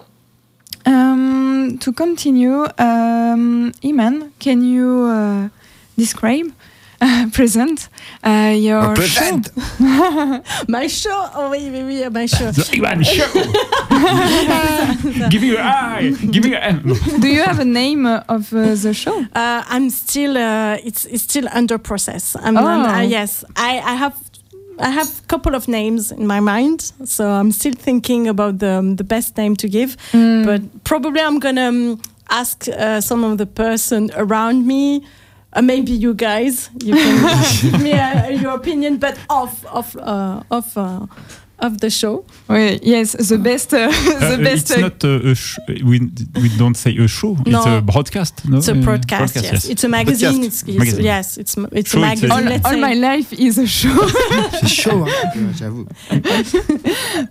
Um, 0.86 1.78
to 1.80 1.92
continue, 1.92 2.68
um, 2.78 3.72
Iman, 3.84 4.34
can 4.38 4.64
you 4.64 5.06
uh, 5.06 5.50
describe, 5.98 6.54
uh, 7.02 7.30
present 7.34 7.90
uh, 8.24 8.54
your 8.58 8.94
Present. 8.96 9.50
My 10.70 10.88
show 10.88 11.30
Oh 11.36 11.50
oui, 11.52 11.70
oui, 11.72 11.84
oui, 11.84 12.10
my 12.12 12.26
show. 12.28 12.52
The 12.52 12.70
Ivan 12.78 13.04
Show 13.04 13.28
Give 15.30 15.42
me 15.42 15.48
your 15.50 15.62
eye 15.62 16.10
Give 16.32 16.44
me 16.44 16.52
your 16.52 16.62
eye 16.64 16.80
Do 17.20 17.28
you 17.28 17.44
have 17.44 17.60
a 17.60 17.66
name 17.66 18.06
uh, 18.06 18.24
of 18.30 18.54
uh, 18.54 18.76
the 18.76 18.94
show? 18.94 19.18
Uh, 19.34 19.64
I'm 19.68 19.90
still 19.90 20.38
uh, 20.38 20.78
it's 20.84 21.06
it's 21.06 21.24
still 21.24 21.48
under 21.54 21.78
process. 21.78 22.36
I'm 22.42 22.58
Oh. 22.58 22.66
uh, 22.68 23.02
yes, 23.02 23.44
I 23.56 23.80
I 23.80 23.96
have 23.96 24.16
I 24.80 24.90
have 24.90 25.08
a 25.24 25.28
couple 25.28 25.56
of 25.56 25.68
names 25.68 26.12
in 26.12 26.28
my 26.28 26.40
mind, 26.42 26.92
so 27.06 27.24
I'm 27.30 27.52
still 27.52 27.74
thinking 27.74 28.28
about 28.28 28.60
the 28.60 28.72
um, 28.80 28.96
the 28.96 29.04
best 29.04 29.38
name 29.38 29.56
to 29.56 29.68
give. 29.68 29.96
Mm. 30.12 30.46
But 30.46 30.62
probably 30.84 31.22
I'm 31.22 31.40
gonna 31.40 31.68
um, 31.70 32.00
ask 32.30 32.68
uh, 32.68 33.00
some 33.02 33.24
of 33.32 33.38
the 33.38 33.46
person 33.46 34.10
around 34.16 34.66
me. 34.68 35.02
Uh, 35.56 35.62
maybe 35.62 35.92
you 35.94 36.14
guys, 36.14 36.70
you 36.84 36.94
can 36.94 37.62
give 37.62 37.82
me 37.82 37.94
uh, 37.94 38.28
your 38.30 38.52
opinion, 38.56 38.98
but 38.98 39.18
off 39.30 39.66
of 39.68 39.96
uh, 39.96 40.42
of 40.52 40.78
uh, 40.78 41.06
of 41.60 41.78
the 41.80 41.90
show. 41.90 42.26
Oui, 42.50 42.78
yes, 42.84 43.14
the 43.30 43.38
best, 43.38 43.74
uh, 43.74 43.88
the 44.20 44.34
Uh, 44.34 44.44
best. 44.44 44.70
it's 44.72 44.78
not 44.82 45.02
uh, 45.06 45.32
a 45.32 45.34
sh- 45.34 45.58
we, 45.86 46.00
we 46.42 46.50
don't 46.58 46.76
say 46.76 46.92
a 46.98 47.08
show, 47.08 47.38
it's 47.46 47.66
a 47.66 47.82
broadcast. 47.82 48.44
No? 48.50 48.58
It's 48.58 48.68
a 48.68 48.74
broadcast, 48.76 49.36
yes. 49.38 49.66
It's 49.70 49.86
a 49.86 49.88
magazine. 49.88 50.44
It's, 50.44 50.64
it's, 50.64 50.78
Magazine. 50.78 51.06
Yes, 51.06 51.38
it's 51.38 51.56
it's 51.72 51.92
Show, 51.92 52.04
a 52.04 52.12
it's 52.12 52.22
magazine. 52.24 52.48
a- 52.48 52.60
all, 52.68 52.74
all 52.74 52.78
my 52.78 52.94
life 52.94 53.32
is 53.32 53.58
a 53.58 53.66
show. 53.68 53.96
C'est 54.60 54.68
chaud, 54.68 55.06
hein, 55.06 55.54
j'avoue. 55.58 55.88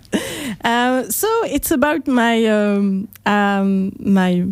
Uh, 0.63 1.03
so 1.11 1.27
it's 1.45 1.69
about 1.71 2.07
my 2.07 2.45
um, 2.47 3.07
um, 3.25 3.91
my 3.99 4.45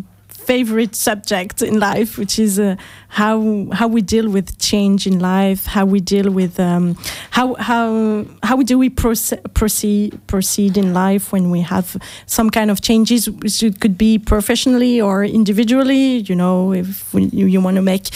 favorite 0.46 0.94
subject 0.94 1.62
in 1.62 1.78
life, 1.80 2.18
which 2.18 2.38
is 2.38 2.58
uh, 2.58 2.76
how 3.08 3.66
how 3.72 3.88
we 3.88 4.02
deal 4.02 4.28
with 4.28 4.58
change 4.58 5.06
in 5.06 5.18
life, 5.18 5.66
how 5.66 5.84
we 5.84 6.00
deal 6.00 6.30
with 6.30 6.58
um, 6.60 6.96
how 7.30 7.54
how 7.54 8.24
how 8.42 8.62
do 8.62 8.78
we 8.78 8.90
proce- 8.90 9.40
proceed 9.54 10.18
proceed 10.26 10.76
in 10.76 10.92
life 10.92 11.32
when 11.32 11.50
we 11.50 11.60
have 11.62 11.96
some 12.26 12.50
kind 12.50 12.70
of 12.70 12.80
changes, 12.80 13.28
which 13.28 13.62
could 13.80 13.96
be 13.96 14.18
professionally 14.18 15.00
or 15.00 15.24
individually. 15.24 16.18
You 16.28 16.36
know, 16.36 16.72
if 16.72 17.12
we, 17.14 17.24
you, 17.24 17.46
you 17.46 17.60
want 17.60 17.76
to 17.76 17.82
make 17.82 18.08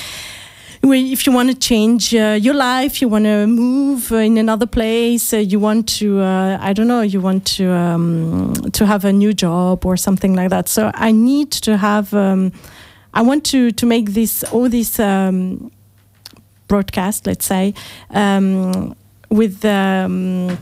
if 0.83 1.27
you 1.27 1.33
want 1.33 1.51
to 1.51 1.55
change 1.55 2.15
uh, 2.15 2.39
your 2.41 2.55
life, 2.55 3.01
you 3.01 3.09
want 3.09 3.25
to 3.25 3.47
move 3.47 4.13
uh, 4.13 4.17
in 4.17 4.39
another 4.39 4.67
place, 4.67 5.33
uh, 5.33 5.39
you 5.39 5.59
want 5.59 5.89
to, 5.89 6.21
uh, 6.21 6.59
I 6.61 6.73
don't 6.73 6.87
know, 6.87 7.03
you 7.03 7.21
want 7.21 7.45
to 7.57 7.71
um, 7.73 8.55
to 8.73 8.87
have 8.87 9.05
a 9.05 9.13
new 9.13 9.33
job 9.33 9.85
or 9.85 9.97
something 9.97 10.35
like 10.35 10.51
that. 10.51 10.69
So 10.69 10.91
I 10.95 11.13
need 11.13 11.51
to 11.53 11.77
have, 11.77 12.15
um, 12.15 12.53
I 13.15 13.23
want 13.23 13.45
to 13.47 13.71
to 13.73 13.87
make 13.87 14.13
this 14.13 14.45
all 14.45 14.69
this 14.69 15.01
um, 15.01 15.71
broadcast, 16.69 17.27
let's 17.27 17.47
say, 17.47 17.75
um, 18.11 18.95
with 19.31 19.65
um, 19.65 20.59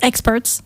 experts 0.00 0.62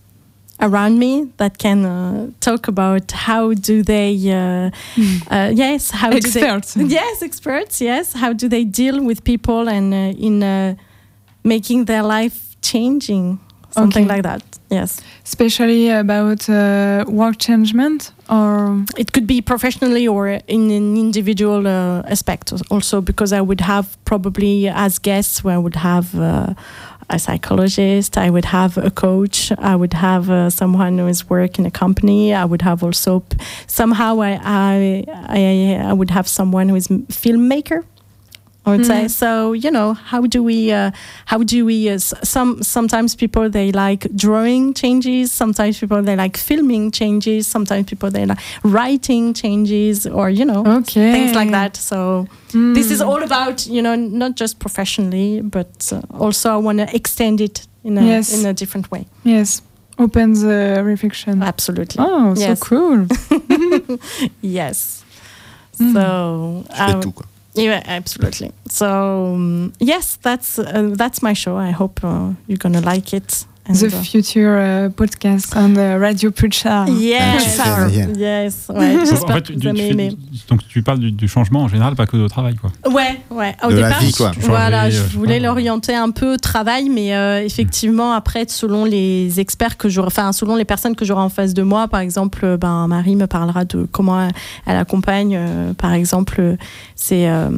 around 0.60 0.98
me 0.98 1.28
that 1.36 1.58
can 1.58 1.84
uh, 1.84 2.30
talk 2.40 2.68
about 2.68 3.12
how 3.12 3.52
do 3.54 3.82
they 3.82 4.14
uh, 4.30 4.70
uh, 5.30 5.50
yes 5.54 5.90
how 5.90 6.10
Experts. 6.10 6.74
do 6.74 6.84
they 6.86 6.94
yes 7.00 7.22
experts 7.22 7.80
yes 7.80 8.12
how 8.14 8.32
do 8.32 8.48
they 8.48 8.64
deal 8.64 9.04
with 9.04 9.22
people 9.24 9.68
and 9.68 9.92
uh, 9.92 10.26
in 10.26 10.42
uh, 10.42 10.74
making 11.44 11.84
their 11.86 12.02
life 12.02 12.56
changing 12.62 13.38
something 13.70 14.04
Okay. 14.04 14.14
like 14.14 14.22
that 14.22 14.42
yes 14.70 15.00
Especially 15.24 15.90
about 15.90 16.48
uh, 16.48 17.04
work 17.08 17.36
changement 17.38 18.12
or 18.28 18.84
it 18.96 19.12
could 19.12 19.26
be 19.26 19.40
professionally 19.40 20.06
or 20.06 20.28
in 20.28 20.70
an 20.70 20.96
individual 20.96 21.66
uh, 21.66 22.02
aspect 22.06 22.52
also 22.70 23.00
because 23.00 23.32
i 23.32 23.40
would 23.40 23.60
have 23.60 23.96
probably 24.04 24.68
as 24.68 24.98
guests 24.98 25.44
where 25.44 25.54
i 25.54 25.58
would 25.58 25.76
have 25.76 26.14
uh, 26.18 26.52
a 27.08 27.18
psychologist 27.18 28.18
i 28.18 28.28
would 28.28 28.46
have 28.46 28.76
a 28.78 28.90
coach 28.90 29.52
i 29.58 29.76
would 29.76 29.92
have 29.92 30.28
uh, 30.30 30.50
someone 30.50 30.98
who 30.98 31.06
is 31.06 31.28
working 31.30 31.66
a 31.66 31.70
company 31.70 32.34
i 32.34 32.44
would 32.44 32.62
have 32.62 32.82
also 32.82 33.22
somehow 33.66 34.20
I, 34.20 34.40
I 34.42 35.04
i 35.28 35.88
i 35.90 35.92
would 35.92 36.10
have 36.10 36.26
someone 36.26 36.68
who 36.68 36.76
is 36.76 36.88
filmmaker 36.88 37.84
I 38.66 38.70
would 38.70 38.84
say 38.86 39.04
Mm. 39.04 39.10
so. 39.10 39.52
You 39.52 39.70
know, 39.70 39.94
how 39.94 40.22
do 40.26 40.42
we? 40.42 40.72
Uh, 40.72 40.90
how 41.26 41.42
do 41.44 41.64
we? 41.64 41.88
Uh, 41.88 41.98
some 41.98 42.62
sometimes 42.62 43.14
people 43.14 43.48
they 43.48 43.70
like 43.72 44.08
drawing 44.16 44.74
changes. 44.74 45.30
Sometimes 45.32 45.78
people 45.78 46.02
they 46.02 46.16
like 46.16 46.36
filming 46.36 46.90
changes. 46.90 47.46
Sometimes 47.46 47.86
people 47.86 48.10
they 48.10 48.26
like 48.26 48.38
writing 48.64 49.34
changes, 49.34 50.06
or 50.06 50.30
you 50.30 50.44
know, 50.44 50.64
okay 50.66 51.12
things 51.12 51.34
like 51.34 51.50
that. 51.52 51.76
So 51.76 52.26
Mm. 52.52 52.74
this 52.74 52.90
is 52.90 53.00
all 53.00 53.22
about 53.22 53.66
you 53.66 53.82
know 53.82 53.94
not 53.94 54.34
just 54.40 54.58
professionally, 54.58 55.40
but 55.42 55.92
uh, 55.92 56.00
also 56.18 56.50
I 56.50 56.56
want 56.56 56.78
to 56.78 56.86
extend 56.94 57.40
it 57.40 57.66
in 57.84 57.98
a 57.98 58.02
Yes. 58.04 58.32
in 58.32 58.46
a 58.46 58.52
different 58.52 58.90
way. 58.90 59.06
Yes, 59.24 59.62
open 59.98 60.32
the 60.32 60.82
reflection. 60.84 61.42
Absolutely. 61.42 62.04
Oh, 62.04 62.34
so 62.34 62.40
Yes. 62.40 62.60
cool. 62.60 63.06
Yes. 64.42 65.04
Mm. 65.78 65.92
So 65.92 66.64
Je 66.74 67.12
Yeah, 67.56 67.82
absolutely. 67.86 68.52
So 68.68 69.32
um, 69.34 69.72
yes, 69.80 70.16
that's 70.16 70.58
uh, 70.58 70.90
that's 70.94 71.22
my 71.22 71.32
show. 71.32 71.56
I 71.56 71.70
hope 71.70 72.04
uh, 72.04 72.34
you're 72.46 72.58
gonna 72.58 72.82
like 72.82 73.14
it. 73.14 73.46
And, 73.68 73.72
the 73.74 73.86
uh, 73.92 74.02
future 74.02 74.56
uh, 74.86 74.90
podcast 74.90 75.54
on 75.56 75.74
the 75.74 75.98
Radio 76.00 76.30
Pulsar. 76.30 76.88
yes, 76.88 77.58
yes, 78.16 78.66
ouais, 78.68 78.96
en 79.22 79.26
fait, 79.26 79.40
que 79.42 79.46
tu, 79.48 79.52
vous 79.54 79.60
tu 79.60 79.68
avez 79.68 79.78
fais- 79.78 79.88
aimé. 79.90 80.16
donc 80.48 80.60
tu 80.68 80.82
parles 80.82 81.00
du, 81.00 81.10
du 81.10 81.26
changement 81.28 81.62
en 81.62 81.68
général, 81.68 81.96
pas 81.96 82.06
que 82.06 82.16
au 82.16 82.28
travail. 82.28 82.54
Quoi. 82.54 82.70
Ouais, 82.92 83.20
ouais. 83.30 83.56
Au 83.64 83.68
De 83.70 83.76
la 83.78 83.88
départ, 83.88 84.00
vie, 84.02 84.12
quoi. 84.12 84.32
je- 84.40 84.46
voilà, 84.46 84.88
je 84.90 85.00
euh, 85.00 85.04
voulais 85.14 85.40
l'orienter 85.40 85.94
un 85.94 86.10
peu 86.10 86.36
travail, 86.36 86.88
mais 86.88 87.14
euh, 87.16 87.42
effectivement, 87.44 88.12
après, 88.12 88.44
selon 88.48 88.84
les 88.84 89.40
experts 89.40 89.76
que 89.76 89.88
j'aurai, 89.88 90.06
enfin, 90.08 90.32
selon 90.32 90.54
les 90.54 90.64
personnes 90.64 90.94
que 90.94 91.04
j'aurai 91.04 91.22
en 91.22 91.28
face 91.28 91.52
de 91.52 91.62
moi, 91.62 91.88
par 91.88 92.00
exemple, 92.00 92.40
euh, 92.44 92.56
ben, 92.56 92.86
Marie 92.86 93.16
me 93.16 93.26
parlera 93.26 93.64
de 93.64 93.86
comment 93.90 94.28
elle, 94.66 94.76
accompagne, 94.76 95.34
euh, 95.36 95.72
par 95.74 95.92
exemple, 95.92 96.56
c'est, 96.94 97.28
euh, 97.28 97.50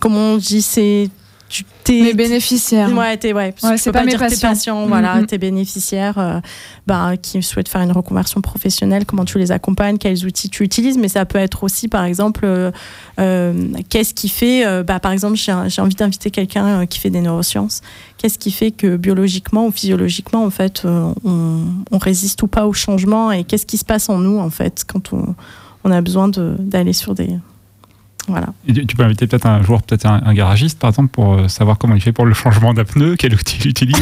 comment 0.00 0.32
on 0.32 0.36
dit, 0.36 0.62
c'est 0.62 1.08
tu 1.52 1.64
t'es 1.84 2.00
mes 2.00 2.14
bénéficiaires. 2.14 2.90
Ouais, 2.96 3.16
t'es, 3.18 3.34
ouais, 3.34 3.54
Ouais, 3.62 3.72
tu 3.74 3.78
c'est 3.78 3.92
pas 3.92 4.04
mes 4.04 4.12
dire 4.12 4.20
tes 4.20 4.26
patients. 4.28 4.48
patients, 4.48 4.86
Mm, 4.86 4.88
voilà, 4.88 5.16
mm. 5.16 5.26
tes 5.26 5.36
bénéficiaires 5.36 6.18
euh, 6.18 6.40
bah, 6.86 7.18
qui 7.20 7.42
souhaitent 7.42 7.68
faire 7.68 7.82
une 7.82 7.92
reconversion 7.92 8.40
professionnelle, 8.40 9.04
comment 9.04 9.26
tu 9.26 9.38
les 9.38 9.52
accompagnes, 9.52 9.98
quels 9.98 10.24
outils 10.24 10.48
tu 10.48 10.64
utilises, 10.64 10.96
mais 10.96 11.08
ça 11.08 11.26
peut 11.26 11.38
être 11.38 11.62
aussi, 11.62 11.88
par 11.88 12.04
exemple, 12.04 12.46
euh, 12.46 12.70
euh, 13.20 13.52
qu'est-ce 13.90 14.14
qui 14.14 14.30
fait, 14.30 14.64
euh, 14.64 14.82
bah, 14.82 14.98
par 14.98 15.12
exemple, 15.12 15.36
j'ai, 15.36 15.52
envie 15.82 15.94
d'inviter 15.94 16.30
quelqu'un 16.30 16.86
qui 16.86 16.98
fait 16.98 17.10
des 17.10 17.20
neurosciences, 17.20 17.82
qu'est-ce 18.16 18.38
qui 18.38 18.50
fait 18.50 18.70
que 18.70 18.96
biologiquement 18.96 19.66
ou 19.66 19.70
physiologiquement, 19.70 20.44
en 20.44 20.50
fait, 20.50 20.82
on, 20.86 21.14
on 21.90 21.98
résiste 21.98 22.42
ou 22.42 22.46
pas 22.46 22.66
au 22.66 22.72
changement 22.72 23.30
et 23.30 23.44
qu'est-ce 23.44 23.66
qui 23.66 23.76
se 23.76 23.84
passe 23.84 24.08
en 24.08 24.16
nous, 24.16 24.38
en 24.38 24.48
fait, 24.48 24.84
quand 24.86 25.12
on, 25.12 25.34
on 25.84 25.90
a 25.90 26.00
besoin 26.00 26.28
de, 26.28 26.56
d'aller 26.58 26.94
sur 26.94 27.14
des... 27.14 27.28
Voilà. 28.28 28.46
Et 28.68 28.72
tu 28.86 28.94
peux 28.96 29.02
inviter 29.02 29.26
peut-être 29.26 29.46
un 29.46 29.62
jour, 29.62 29.82
peut-être 29.82 30.06
un, 30.06 30.22
un 30.24 30.32
garagiste, 30.32 30.78
par 30.78 30.90
exemple, 30.90 31.08
pour 31.08 31.34
euh, 31.34 31.48
savoir 31.48 31.76
comment 31.76 31.94
il 31.96 32.00
fait 32.00 32.12
pour 32.12 32.24
le 32.24 32.34
changement 32.34 32.72
d'un 32.72 32.84
pneu, 32.84 33.16
quel 33.16 33.34
outil 33.34 33.58
il 33.64 33.70
utilise. 33.70 33.96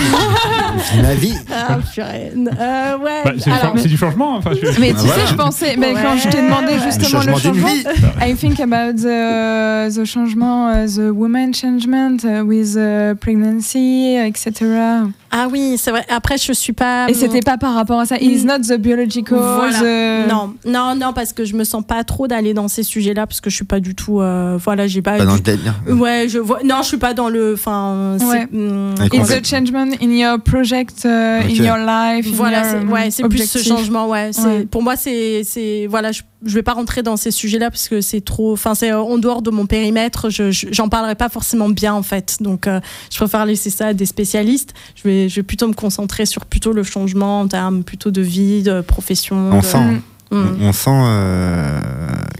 C'est 0.85 1.01
ma 1.03 1.15
vie. 1.15 1.35
Ah, 1.51 1.79
purée. 1.93 2.31
Euh, 2.37 2.99
ouais. 2.99 3.23
Bah, 3.25 3.33
c'est, 3.39 3.49
le 3.51 3.57
alors- 3.57 3.73
chan- 3.75 3.81
c'est 3.83 3.89
du 3.89 3.97
changement. 3.97 4.37
Enfin, 4.37 4.51
je- 4.53 4.79
Mais 4.81 4.91
tu 4.91 4.97
Ah, 4.99 5.03
voilà. 5.05 5.15
sais, 5.23 5.27
je 5.31 5.35
pensais, 5.35 5.77
mais 5.79 5.95
Ouais. 5.95 6.03
quand 6.03 6.17
je 6.19 6.29
t'ai 6.29 6.43
demandé 6.43 6.75
Le 6.75 6.83
justement 6.83 7.21
le 7.23 7.33
changement 7.33 7.39
d'une 7.53 7.63
changement. 7.63 8.11
I 8.27 8.35
think 8.35 8.61
about 8.61 8.99
the, 8.99 9.91
the 9.95 10.05
changement, 10.05 10.71
uh, 10.71 10.87
the 10.87 11.11
woman 11.11 11.55
changement 11.55 12.19
with 12.45 12.77
uh, 12.77 13.15
pregnancy, 13.19 14.17
etc. 14.17 15.07
Ah 15.33 15.47
oui, 15.51 15.77
c'est 15.79 15.91
vrai. 15.91 16.05
Après, 16.09 16.37
je 16.39 16.53
suis 16.53 16.73
pas. 16.73 17.09
Et 17.09 17.15
c'était 17.15 17.41
pas 17.41 17.57
par 17.57 17.75
rapport 17.75 18.01
à 18.01 18.07
ça. 18.07 18.17
It's 18.21 18.45
Mm. 18.45 18.47
not 18.49 18.59
the 18.61 18.79
biological. 18.79 19.39
Voilà. 19.39 19.79
the- 19.79 20.29
Non, 20.29 20.55
non, 20.67 20.95
non, 20.97 21.13
parce 21.13 21.33
que 21.33 21.45
je 21.45 21.55
me 21.55 21.65
sens 21.65 21.85
pas 21.87 22.03
trop 22.05 22.27
d'aller 22.27 22.53
dans 22.55 22.69
ces 22.69 22.83
sujets-là, 22.83 23.27
parce 23.27 23.41
que 23.41 23.49
je 23.51 23.55
suis 23.57 23.65
pas 23.65 23.81
du 23.81 23.95
tout. 23.95 24.21
euh, 24.21 24.59
voilà, 24.63 24.87
j'ai 24.87 25.03
pas. 25.03 25.19
Pas 25.19 25.25
dans 25.25 25.35
le 25.35 25.41
délire. 25.41 25.75
Ouais, 25.89 26.27
je 26.29 26.39
vois. 26.39 26.61
Non, 26.65 26.77
je 26.83 26.89
suis 26.89 26.97
pas 26.97 27.15
dans 27.15 27.29
le. 27.29 27.55
Enfin. 27.55 28.17
c'est- 28.19 28.27
Ouais. 28.27 28.49
hum, 28.53 28.95
It's 29.13 29.31
a 29.31 29.43
changement 29.43 29.89
in 30.03 30.11
your 30.11 30.41
project, 30.41 31.05
uh, 31.05 31.09
Ok. 31.45 31.51
in 31.51 31.65
your 31.65 31.77
life. 31.79 32.27
in 32.27 32.33
Voilà, 32.35 32.59
your, 32.63 32.67
c'est 32.89 32.93
ouais, 32.93 33.11
c'est 33.11 33.29
plus 33.29 33.49
ce 33.49 33.59
changement. 33.59 34.09
Ouais. 34.09 34.31
pour 34.71 34.83
moi, 34.83 34.97
c'est 34.97 35.43
c'est 35.45 35.87
voilà, 35.89 36.13
je, 36.13 36.23
je 36.45 36.55
vais 36.55 36.63
pas 36.63 36.73
rentrer 36.73 37.03
dans 37.03 37.17
ces 37.17 37.31
sujets-là 37.31 37.71
parce 37.71 37.89
que 37.89 38.01
c'est 38.01 38.21
trop. 38.23 38.53
Enfin, 38.53 38.75
c'est 38.75 38.93
en 38.93 39.19
dehors 39.19 39.43
de 39.43 39.51
mon 39.51 39.67
périmètre. 39.67 40.31
Je 40.31 40.51
je- 40.51 40.69
j'en 40.71 40.89
parlerai 40.89 41.15
pas 41.15 41.29
forcément 41.29 41.69
bien 41.69 41.93
en 41.95 42.03
fait. 42.03 42.39
Donc, 42.41 42.67
euh, 42.67 42.81
je 43.11 43.17
préfère 43.19 43.45
laisser 43.47 43.71
ça 43.71 43.89
à 43.89 43.93
des 43.95 44.07
spécialistes. 44.07 44.73
Je 44.97 45.03
vais 45.09 45.29
je 45.29 45.37
vais 45.37 45.43
plutôt 45.43 45.69
me 45.69 45.75
concentrer 45.75 46.27
sur 46.27 46.47
plutôt 46.47 46.73
le 46.73 46.83
changement 46.83 47.41
en 47.41 47.49
termes 47.49 47.83
plutôt 47.85 48.11
de 48.11 48.23
vie, 48.23 48.63
de 48.63 48.81
profession. 48.81 49.37
On 49.53 49.59
de- 49.61 49.65
sent. 49.65 49.79
Mm. 49.79 50.01
Hum. 50.33 50.59
On, 50.63 50.69
on 50.69 50.73
sent 50.73 50.91
euh, 50.95 51.81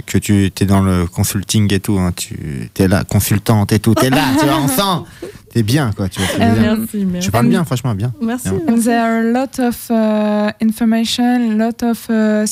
que 0.07 0.17
tu 0.17 0.53
es 0.61 0.65
dans 0.65 0.81
le 0.81 1.07
consulting 1.07 1.73
et 1.75 1.81
tout. 1.81 1.99
Hein. 1.99 2.13
Tu 2.17 2.71
es 2.79 2.87
là, 2.89 3.03
consultante 3.03 3.73
et 3.73 3.81
tout. 3.81 3.95
Tu 3.97 4.07
es 4.07 4.11
là, 4.11 4.23
tu 4.39 4.47
vois, 4.47 4.59
on 4.63 4.69
sent. 4.69 5.29
T'es 5.53 5.65
bien, 5.65 5.91
quoi. 5.97 6.09
Tu 6.09 6.21
vois, 6.21 6.29
Euh, 6.47 6.55
bien. 6.55 6.77
Merci, 6.77 7.05
merci. 7.05 7.27
Tu 7.27 7.33
parles 7.33 7.49
bien, 7.49 7.65
franchement, 7.65 7.93
bien. 7.97 8.13
Merci. 8.23 8.51
Ouais. 8.51 8.63
And 8.73 8.79
there 8.81 9.01
are 9.01 9.19
a 9.19 9.33
lot 9.33 9.59
of 9.59 9.91
uh, 9.91 10.53
information, 10.65 11.59
lot 11.59 11.83
of 11.83 12.07
uh, 12.09 12.47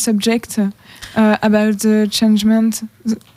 uh, 1.18 1.34
about 1.42 1.76
the 1.78 2.08
changement 2.10 2.70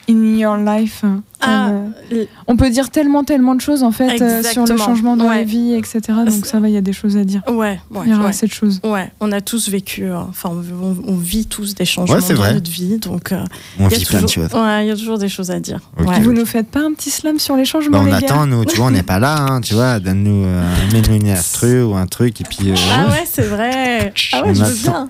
in 0.08 0.36
your 0.38 0.56
life. 0.56 1.04
Ah, 1.44 1.70
And, 1.70 1.92
uh, 2.12 2.26
on 2.46 2.56
peut 2.56 2.70
dire 2.70 2.88
tellement, 2.90 3.24
tellement 3.24 3.56
de 3.56 3.60
choses 3.60 3.82
en 3.82 3.90
fait 3.90 4.22
euh, 4.22 4.42
sur 4.44 4.64
le 4.64 4.76
changement 4.76 5.16
dans 5.16 5.28
Ouais. 5.28 5.38
la 5.38 5.42
vie, 5.42 5.74
etc. 5.74 6.00
Donc 6.24 6.46
ça 6.46 6.60
va, 6.60 6.68
il 6.68 6.74
y 6.74 6.76
a 6.76 6.80
des 6.80 6.92
choses 6.92 7.16
à 7.16 7.24
dire. 7.24 7.42
Ouais, 7.48 7.80
ouais, 7.90 8.00
Il 8.06 8.10
y 8.10 8.14
aura 8.14 8.24
ouais. 8.24 8.28
assez 8.28 8.46
de 8.46 8.52
choses. 8.52 8.80
Ouais, 8.84 9.10
on 9.18 9.32
a 9.32 9.40
tous 9.40 9.68
vécu, 9.68 10.04
euh, 10.04 10.18
enfin, 10.20 10.50
on, 10.52 10.86
on- 10.86 10.96
on 11.08 11.16
vit 11.16 11.46
tous 11.46 11.74
des 11.74 11.84
changements 11.84 12.14
dans 12.16 12.34
vrai. 12.34 12.54
notre 12.54 12.70
vie, 12.70 12.98
donc 12.98 13.32
euh, 13.32 13.42
On 13.80 13.88
il 13.88 13.92
y 13.92 13.94
a 13.94 13.98
vit 13.98 14.04
plein 14.04 14.20
de 14.20 14.26
toujours- 14.26 14.48
choses. 14.50 14.60
Ouais, 14.60 14.84
il 14.84 14.88
y 14.88 14.92
a 14.92 14.96
toujours 14.96 15.18
des 15.18 15.28
choses 15.28 15.50
à 15.50 15.58
dire. 15.58 15.80
Ok. 15.98 16.08
Ouais. 16.08 16.20
Vous 16.20 16.32
nous 16.32 16.46
faites 16.46 16.68
pas 16.68 16.80
un 16.80 16.92
petit 16.92 17.10
slam 17.10 17.40
sur 17.40 17.56
les 17.56 17.64
changements, 17.64 17.98
Bah, 17.98 18.04
on 18.04 18.06
les 18.06 18.24
attend, 18.24 18.40
gars 18.40 18.46
nous, 18.46 18.64
tu 18.64 18.76
vois, 18.76 18.86
on 18.86 18.90
n'est 18.92 19.02
pas 19.02 19.18
là, 19.18 19.36
hein, 19.40 19.60
tu 19.60 19.74
vois, 19.74 19.98
donne-nous, 19.98 20.44
euh, 20.44 20.62
une 21.10 21.28
instru 21.28 21.82
ou 21.82 21.94
un 21.96 22.06
truc, 22.06 22.40
et 22.40 22.44
puis. 22.44 22.70
euh, 22.70 22.74
Ah 22.94 23.08
ouais, 23.08 23.24
c'est 23.28 23.42
vrai. 23.42 24.12
Ah 24.32 24.44
ouais, 24.44 24.54
je 24.54 24.62
veux 24.62 24.74
bien. 24.90 25.08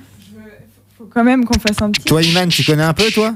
Quand 1.14 1.24
même 1.24 1.44
qu'on 1.44 1.58
fasse 1.58 1.80
un 1.82 1.90
petit. 1.90 2.04
Toi, 2.04 2.22
Iman, 2.22 2.48
tu 2.48 2.64
connais 2.64 2.82
un 2.82 2.92
peu, 2.94 3.10
toi 3.10 3.34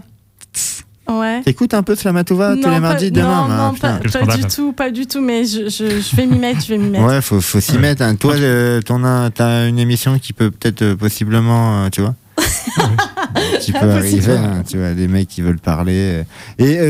Ouais. 1.08 1.40
T'écoutes 1.42 1.72
un 1.74 1.84
peu 1.84 1.94
Slamatova 1.94 2.54
tous 2.56 2.62
Non, 2.62 2.68
les 2.70 2.74
pas- 2.74 2.80
mardis 2.80 3.10
demain 3.12 3.42
Non, 3.42 3.48
bah, 3.48 3.56
non, 3.94 4.10
pas, 4.26 4.36
du 4.36 4.44
tout, 4.46 4.72
pas 4.72 4.90
du 4.90 5.06
tout, 5.06 5.20
mais 5.20 5.44
je, 5.44 5.68
je, 5.68 6.00
je 6.00 6.16
vais 6.16 6.26
m'y 6.26 6.36
mettre, 6.38 6.62
je 6.62 6.68
vais 6.74 6.78
m'y 6.78 6.88
mettre. 6.90 7.04
Ouais, 7.04 7.20
faut, 7.22 7.40
faut 7.40 7.60
s'y 7.60 7.78
mettre. 7.78 8.02
hein. 8.02 8.16
Toi, 8.16 8.34
euh, 8.34 8.80
t'as 8.82 9.68
une 9.68 9.78
émission 9.78 10.18
qui 10.18 10.32
peut 10.32 10.50
peut-être 10.50 10.82
euh, 10.82 10.96
possiblement, 10.96 11.84
euh, 11.84 11.90
tu 11.90 12.00
vois 12.00 12.16
qui 13.60 13.70
peut 13.72 13.78
arriver, 13.90 14.32
hein, 14.36 14.64
tu 14.68 14.78
vois, 14.78 14.94
des 14.94 15.06
mecs 15.06 15.28
qui 15.28 15.42
veulent 15.42 15.60
parler. 15.60 15.94
euh. 15.96 16.24
Et 16.58 16.76
euh, 16.78 16.82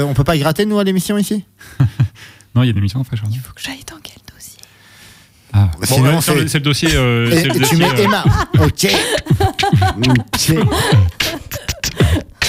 euh, 0.00 0.02
on 0.04 0.14
peut 0.14 0.24
pas 0.24 0.36
gratter, 0.36 0.66
nous, 0.66 0.78
à 0.78 0.84
l'émission 0.84 1.16
ici? 1.16 1.44
Non, 2.56 2.64
il 2.64 2.66
y 2.66 2.70
a 2.70 2.72
des 2.72 2.80
missions 2.80 3.04
très 3.04 3.16
chouettes. 3.16 3.30
Faut 3.44 3.54
que 3.54 3.60
j'aille 3.62 3.84
dans 3.88 3.98
quel 4.02 4.14
dossier 4.14 4.19
Ah. 5.52 5.68
Sinon, 5.82 6.10
Bon, 6.10 6.14
ouais, 6.16 6.20
sur 6.22 6.34
c'est- 6.34 6.40
le- 6.40 6.48
c'est 6.48 6.58
le 6.58 6.64
dossier. 6.64 6.88
euh, 6.94 7.30
Et, 7.30 7.36
c'est 7.36 7.44
le 7.44 7.50
et 7.50 7.52
tu 7.54 7.58
dossier, 7.60 7.76
mets 7.78 8.00
euh, 8.00 8.04
Emma. 8.04 8.24
Ok. 8.60 8.86
Ok. 10.08 10.54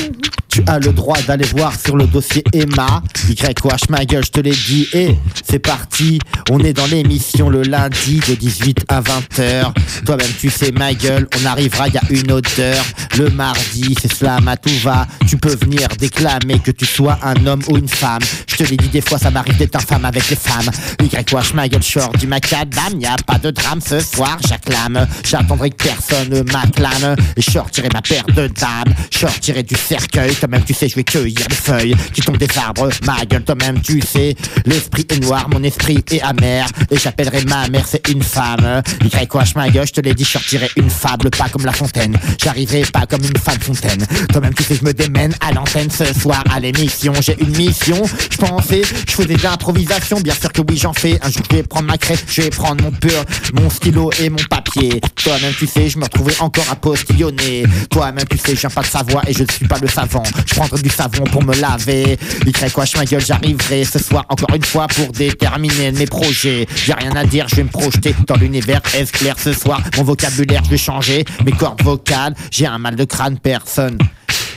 Tu 0.51 0.61
as 0.67 0.79
le 0.79 0.91
droit 0.91 1.17
d'aller 1.25 1.45
voir 1.45 1.73
sur 1.79 1.95
le 1.95 2.05
dossier 2.05 2.43
Emma. 2.51 3.01
YOH 3.29 3.87
ma 3.89 4.03
gueule, 4.03 4.25
je 4.25 4.31
te 4.31 4.41
l'ai 4.41 4.51
dit. 4.51 4.85
Et 4.91 5.15
c'est 5.49 5.59
parti. 5.59 6.19
On 6.49 6.59
est 6.59 6.73
dans 6.73 6.87
l'émission 6.87 7.49
le 7.49 7.61
lundi 7.61 8.19
de 8.27 8.35
18 8.35 8.83
à 8.89 8.99
20h. 9.01 9.71
Toi-même, 10.05 10.31
tu 10.37 10.49
sais 10.49 10.73
ma 10.73 10.93
gueule. 10.93 11.25
On 11.41 11.45
arrivera, 11.45 11.87
il 11.87 11.93
y 11.93 11.97
a 11.97 12.01
une 12.09 12.33
odeur. 12.33 12.83
Le 13.17 13.29
mardi, 13.29 13.95
c'est 14.01 14.13
slam 14.13 14.45
à 14.49 14.57
tout 14.57 14.77
va. 14.83 15.07
Tu 15.25 15.37
peux 15.37 15.55
venir 15.55 15.87
déclamer 15.97 16.59
que 16.59 16.71
tu 16.71 16.85
sois 16.85 17.17
un 17.23 17.45
homme 17.45 17.61
ou 17.69 17.77
une 17.77 17.87
femme. 17.87 18.21
Je 18.49 18.57
te 18.57 18.63
l'ai 18.63 18.75
dit, 18.75 18.89
des 18.89 19.01
fois, 19.01 19.17
ça 19.17 19.31
m'arrive 19.31 19.55
d'être 19.55 19.77
infâme 19.77 20.03
avec 20.03 20.29
les 20.29 20.35
femmes. 20.35 20.69
YOH 21.01 21.53
ma 21.53 21.69
gueule, 21.69 21.81
short 21.81 22.17
du 22.17 22.27
macadam. 22.27 22.99
Y 22.99 23.05
a 23.05 23.15
pas 23.25 23.37
de 23.37 23.51
drame 23.51 23.79
ce 23.79 24.01
soir, 24.01 24.37
j'acclame. 24.45 25.07
J'attendrai 25.23 25.69
que 25.69 25.85
personne 25.85 26.27
ne 26.27 26.41
m'acclame. 26.41 27.15
Et 27.37 27.41
je 27.41 27.51
sortirai 27.51 27.87
ma 27.93 28.01
paire 28.01 28.25
de 28.25 28.47
dames. 28.47 28.93
Je 29.13 29.19
sortirai 29.19 29.63
du 29.63 29.75
cercueil. 29.75 30.35
Toi-même, 30.41 30.63
tu 30.63 30.73
sais, 30.73 30.89
je 30.89 30.95
vais 30.95 31.03
cueillir 31.03 31.45
les 31.47 31.55
feuilles 31.55 31.95
qui 32.13 32.21
tombent 32.21 32.39
des 32.39 32.47
arbres. 32.57 32.89
Ma 33.05 33.23
gueule, 33.25 33.43
toi-même, 33.43 33.79
tu 33.79 34.01
sais. 34.01 34.35
L'esprit 34.65 35.05
est 35.07 35.19
noir, 35.19 35.47
mon 35.49 35.61
esprit 35.61 36.03
est 36.09 36.19
amer. 36.21 36.65
Et 36.89 36.97
j'appellerai 36.97 37.45
ma 37.45 37.67
mère, 37.67 37.85
c'est 37.87 38.09
une 38.09 38.23
femme. 38.23 38.81
YOH 39.03 39.53
ma 39.55 39.69
gueule, 39.69 39.85
je 39.85 39.91
te 39.91 40.01
l'ai 40.01 40.15
dit, 40.15 40.23
je 40.23 40.31
sortirai 40.31 40.67
une 40.77 40.89
fable, 40.89 41.29
pas 41.29 41.47
comme 41.49 41.63
la 41.63 41.73
fontaine. 41.73 42.17
J'arriverai 42.43 42.81
pas 42.91 43.05
comme 43.05 43.23
une 43.23 43.37
femme 43.37 43.59
fontaine. 43.59 44.03
Toi-même, 44.31 44.55
tu 44.55 44.63
sais, 44.63 44.73
je 44.73 44.83
me 44.83 44.93
démène 44.93 45.35
à 45.41 45.51
l'antenne 45.51 45.91
ce 45.91 46.11
soir 46.11 46.43
à 46.51 46.59
l'émission. 46.59 47.13
J'ai 47.21 47.39
une 47.39 47.55
mission. 47.55 48.01
Je 48.31 48.37
pensais, 48.37 48.81
je 49.07 49.13
faisais 49.13 49.35
de 49.35 49.43
l'improvisation. 49.43 50.21
Bien 50.21 50.33
sûr 50.33 50.51
que 50.51 50.61
oui, 50.67 50.75
j'en 50.75 50.93
fais. 50.93 51.19
Un 51.21 51.29
jour, 51.29 51.43
je 51.51 51.55
vais 51.57 51.61
prendre 51.61 51.85
ma 51.85 51.99
crête, 51.99 52.25
je 52.27 52.41
vais 52.41 52.49
prendre 52.49 52.83
mon 52.83 52.91
pur, 52.91 53.23
mon 53.53 53.69
stylo 53.69 54.09
et 54.19 54.31
mon 54.31 54.43
papier. 54.49 55.01
Toi-même, 55.23 55.53
tu 55.53 55.67
sais, 55.67 55.87
je 55.87 55.99
me 55.99 56.05
retrouvais 56.05 56.39
encore 56.39 56.65
à 56.71 56.75
postillonner. 56.75 57.65
Toi-même, 57.91 58.25
tu 58.27 58.39
sais, 58.39 58.55
je 58.55 58.61
viens 58.61 58.71
pas 58.71 58.81
de 58.81 58.87
Savoie 58.87 59.21
et 59.27 59.33
je 59.33 59.43
ne 59.43 59.51
suis 59.51 59.67
pas 59.67 59.77
le 59.79 59.87
savant. 59.87 60.23
Je 60.45 60.55
prendrai 60.55 60.81
du 60.81 60.89
savon 60.89 61.23
pour 61.25 61.43
me 61.43 61.55
laver. 61.55 62.17
YOH 62.45 62.97
ma 62.97 63.05
gueule, 63.05 63.21
j'arriverai 63.25 63.83
ce 63.85 63.99
soir 63.99 64.25
encore 64.29 64.55
une 64.55 64.63
fois 64.63 64.87
pour 64.87 65.11
déterminer 65.11 65.91
mes 65.91 66.05
projets. 66.05 66.67
J'ai 66.75 66.93
rien 66.93 67.15
à 67.15 67.23
dire, 67.25 67.47
je 67.47 67.55
vais 67.55 67.63
me 67.63 67.69
projeter 67.69 68.15
dans 68.27 68.35
l'univers 68.35 68.81
est 68.93 69.11
clair 69.11 69.35
ce 69.37 69.53
soir? 69.53 69.81
Mon 69.97 70.03
vocabulaire, 70.03 70.63
je 70.65 70.69
vais 70.69 70.77
changer. 70.77 71.25
Mes 71.45 71.51
cordes 71.51 71.81
vocales, 71.81 72.35
j'ai 72.49 72.65
un 72.65 72.77
mal 72.77 72.95
de 72.95 73.05
crâne, 73.05 73.39
personne. 73.39 73.97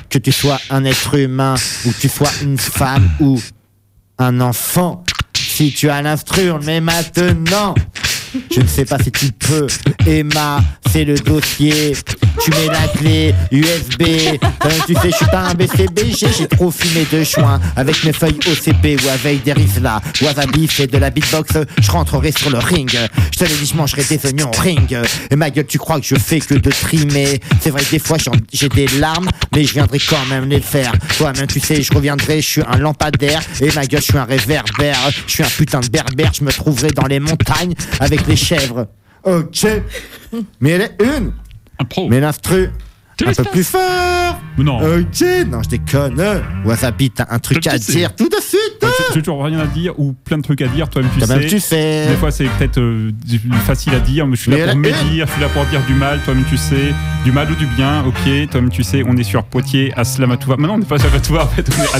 Que 0.08 0.18
tu 0.18 0.32
sois 0.32 0.60
un 0.70 0.84
être 0.84 1.14
humain 1.14 1.54
ou 1.86 1.92
tu 2.00 2.08
sois 2.08 2.30
une 2.42 2.58
femme 2.58 3.08
ou 3.20 3.40
un 4.18 4.40
enfant. 4.40 5.04
Si 5.36 5.72
tu 5.72 5.88
as 5.90 6.02
l'instru, 6.02 6.52
met 6.62 6.80
maintenant. 6.80 7.74
Je 8.50 8.60
ne 8.60 8.66
sais 8.66 8.84
pas 8.84 8.98
si 8.98 9.10
tu 9.10 9.30
peux. 9.32 9.66
Emma, 10.06 10.62
c'est 10.90 11.04
le 11.04 11.18
dossier. 11.18 11.96
Tu 12.42 12.50
mets 12.50 12.66
la 12.66 12.88
clé 12.88 13.34
USB. 13.52 14.02
Tu 14.86 14.94
sais, 14.94 15.10
je 15.10 15.16
suis 15.16 15.26
pas 15.26 15.48
un 15.48 15.54
BCBG. 15.54 16.26
J'ai 16.36 16.46
trop 16.48 16.70
fumé 16.70 17.06
de 17.10 17.22
joint 17.22 17.60
avec 17.76 18.02
mes 18.04 18.12
feuilles 18.12 18.38
OCP 18.46 19.00
ou 19.04 19.08
avec 19.08 19.44
des 19.44 19.52
Rizla. 19.52 20.00
Wasabi, 20.20 20.68
c'est 20.70 20.88
de 20.88 20.98
la 20.98 21.10
beatbox. 21.10 21.52
Je 21.80 21.90
rentrerai 21.90 22.32
sur 22.32 22.50
le 22.50 22.58
ring. 22.58 22.90
Je 23.32 23.38
te 23.38 23.44
l'ai 23.44 23.54
dit, 23.54 23.66
je 23.66 23.76
mangerai 23.76 24.04
des 24.04 24.26
oignons 24.26 24.50
ring. 24.50 24.96
Et 25.30 25.36
ma 25.36 25.50
gueule, 25.50 25.66
tu 25.66 25.78
crois 25.78 26.00
que 26.00 26.06
je 26.06 26.16
fais 26.16 26.40
que 26.40 26.54
de 26.54 26.70
trimer? 26.70 27.40
C'est 27.60 27.70
vrai 27.70 27.82
que 27.82 27.90
des 27.90 27.98
fois, 27.98 28.18
j'ai 28.52 28.68
des 28.68 28.88
larmes, 28.98 29.28
mais 29.54 29.64
je 29.64 29.72
viendrai 29.72 29.98
quand 29.98 30.24
même 30.26 30.48
les 30.48 30.60
faire. 30.60 30.92
Toi-même, 31.16 31.46
tu 31.46 31.60
sais, 31.60 31.82
je 31.82 31.92
reviendrai. 31.94 32.40
Je 32.40 32.46
suis 32.46 32.62
un 32.68 32.78
lampadaire. 32.78 33.42
Et 33.60 33.70
ma 33.72 33.86
gueule, 33.86 34.00
je 34.00 34.06
suis 34.06 34.18
un 34.18 34.24
réverbère. 34.24 34.98
Je 35.26 35.32
suis 35.32 35.44
un 35.44 35.48
putain 35.48 35.80
de 35.80 35.88
berbère. 35.88 36.32
Je 36.36 36.44
me 36.44 36.52
trouverai 36.52 36.88
dans 36.88 37.06
les 37.06 37.20
montagnes 37.20 37.74
avec 38.00 38.23
les 38.26 38.36
chèvres. 38.36 38.86
Ok. 39.22 39.66
Mais 40.60 40.70
elle 40.70 40.82
est 40.82 40.96
une. 41.00 41.32
Un 41.78 41.84
pro. 41.84 42.08
Mais 42.08 42.20
l'instru, 42.20 42.70
Tu 43.16 43.26
un 43.26 43.32
peu 43.32 43.44
plus 43.44 43.64
fort. 43.64 44.23
Non. 44.58 44.78
Ok, 44.78 45.24
non, 45.50 45.62
je 45.62 45.68
déconne. 45.70 46.22
Wasabi, 46.64 47.10
t'as 47.10 47.26
un 47.30 47.38
truc 47.38 47.66
à 47.66 47.76
dire 47.78 48.14
tout 48.14 48.28
de 48.28 48.36
suite. 48.40 48.60
Ouais, 48.82 48.88
J'ai 49.14 49.22
toujours 49.22 49.44
rien 49.44 49.58
à 49.60 49.66
dire 49.66 49.98
ou 49.98 50.12
plein 50.12 50.38
de 50.38 50.42
trucs 50.42 50.62
à 50.62 50.68
dire, 50.68 50.88
toi-même 50.88 51.10
tu 51.14 51.20
sais. 51.26 51.46
tu 51.46 51.60
sais. 51.60 52.06
Des 52.08 52.16
fois, 52.16 52.30
c'est 52.30 52.44
peut-être 52.44 52.78
euh, 52.78 53.10
facile 53.66 53.94
à 53.94 54.00
dire, 54.00 54.26
mais 54.26 54.36
je 54.36 54.42
suis 54.42 54.50
Mais 54.50 54.64
là 54.64 54.72
pour 54.72 54.80
médire, 54.80 55.26
je 55.26 55.32
suis 55.32 55.40
là 55.40 55.48
pour 55.48 55.64
dire 55.66 55.80
du 55.86 55.94
mal, 55.94 56.20
toi-même 56.24 56.44
tu 56.48 56.56
sais. 56.56 56.92
Du 57.24 57.32
mal 57.32 57.50
ou 57.50 57.54
du 57.54 57.66
bien, 57.66 58.04
ok, 58.06 58.48
toi-même 58.50 58.70
tu 58.70 58.82
sais. 58.82 59.02
On 59.06 59.16
est 59.16 59.22
sur 59.24 59.42
Poitiers, 59.44 59.92
à 59.96 60.04
Slamatouva. 60.04 60.56
Maintenant, 60.56 60.74
on 60.74 60.78
n'est 60.78 60.84
pas 60.84 60.96
à 60.96 60.98
Slamatouva, 60.98 61.44
en 61.44 61.48
fait, 61.48 61.66
on 61.76 61.82
est 61.82 61.94
à 61.94 61.98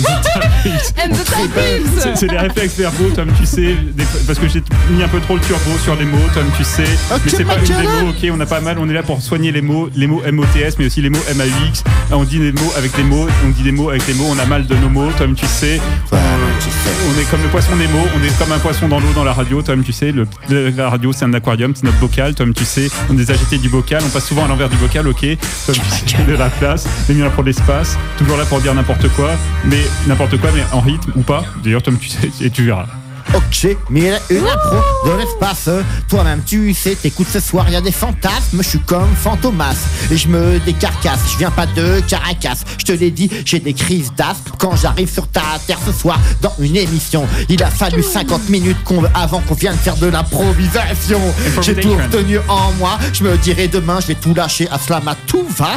C'est 2.17 2.31
les 2.31 2.39
réflexes 2.39 2.77
verbaux, 2.79 3.11
toi-même 3.15 3.35
tu 3.39 3.47
sais, 3.47 3.75
des- 3.95 4.05
parce 4.27 4.39
que 4.39 4.49
j'ai 4.49 4.63
mis 4.91 5.03
un 5.03 5.09
peu 5.09 5.21
trop 5.21 5.35
le 5.35 5.41
turbo 5.41 5.71
sur 5.83 5.97
les 5.97 6.05
mots, 6.05 6.19
toi-même 6.33 6.53
tu 6.57 6.65
sais. 6.65 6.83
Ok, 7.13 7.21
mais 7.25 7.31
c'est 7.31 7.45
pas 7.45 7.57
une 7.59 7.65
des 7.65 7.73
mots, 7.73 8.11
ok, 8.11 8.31
on 8.33 8.41
a 8.41 8.47
pas 8.47 8.61
mal, 8.61 8.79
on 8.79 8.89
est 8.89 8.93
là 8.93 9.03
pour 9.03 9.21
soigner 9.23 9.53
les 9.53 9.63
mots, 9.63 9.89
les 9.97 10.07
mots 10.07 10.23
MOTS, 10.31 10.79
mais 10.79 10.87
aussi 10.87 11.01
les 11.03 11.11
mots 11.11 11.23
MAUX. 11.35 11.83
On 12.13 12.25
dit 12.25 12.39
des 12.53 12.61
mots 12.61 12.73
avec 12.77 12.95
des 12.95 13.03
mots, 13.03 13.27
on 13.45 13.49
dit 13.49 13.63
des 13.63 13.73
mots 13.73 13.89
avec 13.89 14.07
les 14.07 14.15
mots, 14.15 14.27
on 14.29 14.39
a 14.39 14.45
mal 14.45 14.67
de 14.67 14.75
nos 14.77 14.91
mots, 14.91 15.11
toi-même 15.17 15.35
tu 15.35 15.47
sais. 15.47 15.81
Toi-même, 16.09 16.25
tu 16.59 16.69
sais. 16.69 16.95
On 17.09 17.21
est 17.21 17.31
comme 17.31 17.43
le 17.43 17.49
poisson 17.49 17.75
Nemo, 17.77 18.01
on 18.15 18.23
est 18.23 18.39
comme 18.39 18.53
un 18.53 18.59
poisson 18.59 18.87
dans 18.89 19.01
l'eau 19.01 19.13
dans 19.15 19.25
la 19.25 19.33
radio, 19.33 19.63
toi-même 19.63 19.85
tu 19.85 19.93
sais, 19.93 20.13
le, 20.13 20.27
la 20.71 20.91
radio 20.91 21.13
c'est 21.13 21.25
un 21.25 21.33
aquarium, 21.33 21.75
c'est 21.75 21.85
notre 21.85 21.99
bocal, 21.99 22.35
toi-même 22.35 22.55
tu 22.55 22.65
sais, 22.65 22.89
on 23.11 23.17
est 23.17 23.31
agité 23.31 23.57
du 23.59 23.69
bocal, 23.69 24.03
on 24.05 24.11
passe 24.11 24.27
souvent 24.27 24.45
à 24.45 24.49
l'envers 24.49 24.69
du 24.69 24.77
bocal, 24.77 25.09
ok, 25.09 25.21
toi-même 25.21 25.83
tu 26.07 26.17
sais, 26.17 26.25
de 26.25 26.35
la 26.35 26.51
place, 26.51 26.87
on 27.09 27.13
est 27.13 27.19
là 27.19 27.31
pour 27.31 27.45
l'espace, 27.45 27.97
toujours 28.19 28.37
là 28.37 28.45
pour 28.45 28.61
dire 28.61 28.75
n'importe 28.75 29.09
quoi, 29.11 29.31
mais 29.65 29.81
n'importe 30.07 30.39
quoi, 30.39 30.51
mais 30.55 30.63
en 30.73 30.81
rythme 30.81 31.13
ou 31.17 31.23
pas, 31.23 31.45
d'ailleurs 31.63 31.83
toi-même 31.83 32.01
tu 32.01 32.09
sais, 32.09 32.31
et 32.41 32.51
tu 32.51 32.65
verras. 32.65 32.87
Ok, 33.35 33.77
mais 33.91 34.01
il 34.01 34.07
y 34.07 34.11
a 34.11 34.21
une 34.31 34.47
impro 34.47 34.77
de 35.07 35.19
l'espace. 35.19 35.69
Toi-même, 36.09 36.43
tu 36.47 36.73
sais, 36.73 36.95
t'écoutes 36.95 37.27
ce 37.29 37.41
soir, 37.41 37.65
il 37.67 37.73
y 37.73 37.77
a 37.77 37.81
des 37.81 37.91
fantasmes. 37.91 38.63
Je 38.63 38.69
suis 38.69 38.79
comme 38.79 39.13
Fantomas 39.17 39.75
et 40.13 40.17
je 40.17 40.29
me 40.29 40.61
décarcasse. 40.61 41.19
Je 41.33 41.39
viens 41.39 41.51
pas 41.51 41.67
de 41.67 42.01
Caracas. 42.07 42.63
Je 42.79 42.85
te 42.85 42.93
l'ai 42.93 43.11
dit, 43.11 43.29
j'ai 43.45 43.59
des 43.59 43.73
crises 43.73 44.13
d'asthme 44.17 44.53
quand 44.59 44.77
j'arrive 44.77 45.13
sur 45.13 45.27
ta 45.27 45.43
terre 45.67 45.81
ce 45.85 45.91
soir 45.91 46.21
dans 46.43 46.53
une 46.61 46.77
émission. 46.77 47.27
Il 47.49 47.61
a 47.65 47.71
fallu 47.71 48.05
50 48.05 48.49
minutes 48.51 48.85
qu'on, 48.85 49.03
avant 49.15 49.41
qu'on 49.41 49.55
vienne 49.55 49.77
faire 49.77 49.97
de 49.97 50.07
l'improvisation. 50.07 51.21
J'ai 51.61 51.75
tout 51.75 51.95
retenu 51.95 52.39
en 52.49 52.71
moi. 52.79 52.99
Je 53.13 53.25
me 53.25 53.37
dirai 53.39 53.67
demain, 53.67 53.99
je 54.01 54.09
vais 54.09 54.15
tout 54.15 54.35
lâcher 54.35 54.69
à 54.71 54.79
Slama, 54.79 55.17
tout 55.27 55.47
va. 55.57 55.77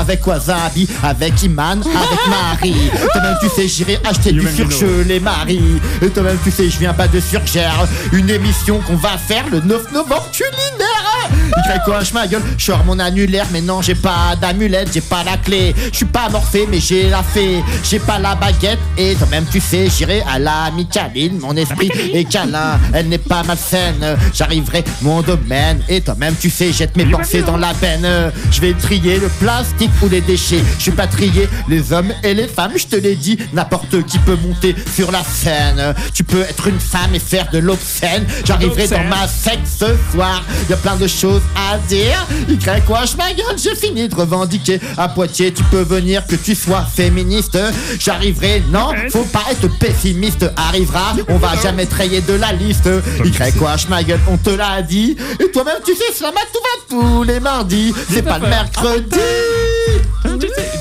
Avec 0.00 0.26
Wasabi, 0.26 0.88
avec 1.04 1.40
Iman, 1.44 1.80
avec 1.82 2.28
Marie. 2.28 2.90
Toi-même, 3.12 3.36
tu 3.40 3.48
sais, 3.48 3.68
j'irai 3.68 4.00
acheter 4.04 4.32
du 4.32 4.44
surgelé 4.48 5.20
Marie. 5.20 5.80
Et 6.02 6.08
toi-même, 6.08 6.38
tu 6.42 6.50
sais, 6.50 6.68
je 6.68 6.78
viens 6.80 6.95
pas 6.96 7.08
de 7.08 7.20
surgère. 7.20 7.86
Une 8.12 8.30
émission 8.30 8.80
qu'on 8.80 8.96
va 8.96 9.18
faire 9.18 9.48
le 9.50 9.60
9 9.60 9.92
novembre 9.92 10.30
culinaire. 10.32 10.95
Il 11.30 11.72
fait 11.72 11.80
quoi, 11.84 12.00
je 12.02 12.12
ma 12.12 12.26
gueule 12.26 12.42
Je 12.56 12.64
sors 12.64 12.84
mon 12.84 12.98
annulaire, 12.98 13.46
mais 13.52 13.60
non, 13.60 13.82
j'ai 13.82 13.94
pas 13.94 14.36
d'amulette, 14.40 14.90
j'ai 14.92 15.00
pas 15.00 15.24
la 15.24 15.36
clé. 15.36 15.74
Je 15.92 15.96
suis 15.96 16.06
pas 16.06 16.28
morphé, 16.28 16.66
mais 16.70 16.80
j'ai 16.80 17.08
la 17.08 17.22
fée. 17.22 17.62
J'ai 17.82 17.98
pas 17.98 18.18
la 18.18 18.34
baguette, 18.34 18.78
et 18.96 19.14
toi-même, 19.14 19.44
tu 19.50 19.60
sais, 19.60 19.88
j'irai 19.88 20.22
à 20.22 20.38
la 20.38 20.70
Micaline. 20.70 21.38
Mon 21.38 21.56
esprit 21.56 21.90
est 22.12 22.24
câlin, 22.24 22.78
elle 22.92 23.08
n'est 23.08 23.18
pas 23.18 23.42
malsaine. 23.42 24.16
J'arriverai 24.34 24.84
mon 25.02 25.22
domaine, 25.22 25.82
et 25.88 26.00
toi-même, 26.00 26.34
tu 26.40 26.50
sais, 26.50 26.72
jette 26.72 26.96
mes 26.96 27.06
pensées 27.06 27.42
dans 27.42 27.56
la 27.56 27.72
benne. 27.74 28.32
Je 28.50 28.60
vais 28.60 28.74
trier 28.74 29.18
le 29.18 29.28
plastique 29.28 29.90
ou 30.02 30.08
les 30.08 30.20
déchets. 30.20 30.62
Je 30.78 30.82
suis 30.82 30.90
pas 30.92 31.06
trier 31.06 31.48
les 31.68 31.92
hommes 31.92 32.12
et 32.22 32.34
les 32.34 32.48
femmes, 32.48 32.72
je 32.76 32.86
te 32.86 32.96
l'ai 32.96 33.16
dit. 33.16 33.38
N'importe 33.52 34.04
qui 34.06 34.18
peut 34.18 34.36
monter 34.36 34.74
sur 34.94 35.10
la 35.12 35.22
scène. 35.22 35.94
Tu 36.14 36.24
peux 36.24 36.42
être 36.42 36.66
une 36.68 36.80
femme 36.80 37.14
et 37.14 37.18
faire 37.18 37.48
de 37.50 37.58
l'obscène. 37.58 38.26
J'arriverai 38.44 38.88
dans 38.88 39.04
ma 39.04 39.26
secte 39.26 39.66
ce 39.66 39.86
soir. 40.12 40.42
Y 40.68 40.72
a 40.72 40.76
plein 40.76 40.96
de 40.96 41.06
choses 41.16 41.42
à 41.56 41.78
dire. 41.78 42.26
Y 42.48 42.58
quoi, 42.84 43.04
je 43.04 43.16
ma 43.16 43.32
gueule, 43.32 43.56
j'ai 43.56 43.74
fini 43.74 44.08
de 44.08 44.14
revendiquer. 44.14 44.80
À 44.96 45.08
Poitiers, 45.08 45.52
tu 45.52 45.62
peux 45.64 45.82
venir 45.82 46.26
que 46.26 46.36
tu 46.36 46.54
sois 46.54 46.82
féministe. 46.82 47.58
J'arriverai, 47.98 48.62
non, 48.70 48.90
faut 49.10 49.24
pas 49.24 49.44
être 49.50 49.68
pessimiste. 49.78 50.46
Arrivera, 50.56 51.14
on 51.28 51.38
va 51.38 51.56
jamais 51.62 51.86
trayer 51.86 52.20
de 52.20 52.34
la 52.34 52.52
liste. 52.52 52.88
Y 53.24 53.52
quoi, 53.58 53.76
je 53.76 53.88
ma 53.88 54.02
gueule, 54.02 54.20
on 54.28 54.36
te 54.36 54.50
l'a 54.50 54.82
dit. 54.82 55.16
Et 55.42 55.50
toi-même, 55.50 55.78
tu 55.84 55.94
sais, 55.94 56.12
cela 56.14 56.32
m'a 56.32 56.40
tout 56.52 56.60
va 56.62 56.96
tous 56.96 57.22
les 57.22 57.40
mardis. 57.40 57.94
C'est 58.10 58.22
pas 58.22 58.38
le 58.38 58.48
mercredi. 58.48 59.16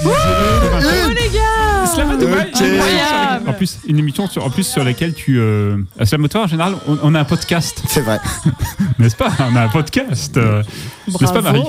Oh 0.07 1.09
les 1.09 1.29
gars 1.29 1.85
Slamatouva, 1.93 2.37
Ok. 2.41 2.61
Incroyable. 2.61 3.49
En 3.49 3.53
plus, 3.53 3.77
une 3.87 3.99
émission 3.99 4.27
sur, 4.27 4.45
en 4.45 4.49
plus 4.49 4.63
sur 4.63 4.83
laquelle 4.83 5.13
tu. 5.13 5.39
Euh, 5.39 5.77
à 5.99 6.05
Slamatouva, 6.05 6.43
en 6.45 6.47
général, 6.47 6.75
on, 6.87 6.97
on 7.03 7.15
a 7.15 7.19
un 7.21 7.25
podcast, 7.25 7.81
C'est 7.87 8.01
vrai. 8.01 8.19
n'est-ce 8.99 9.15
pas? 9.15 9.31
On 9.39 9.55
a 9.55 9.61
un 9.63 9.69
podcast. 9.69 10.35
euh, 10.37 10.63
n'est-ce 11.07 11.33
pas, 11.33 11.41
Marie? 11.41 11.63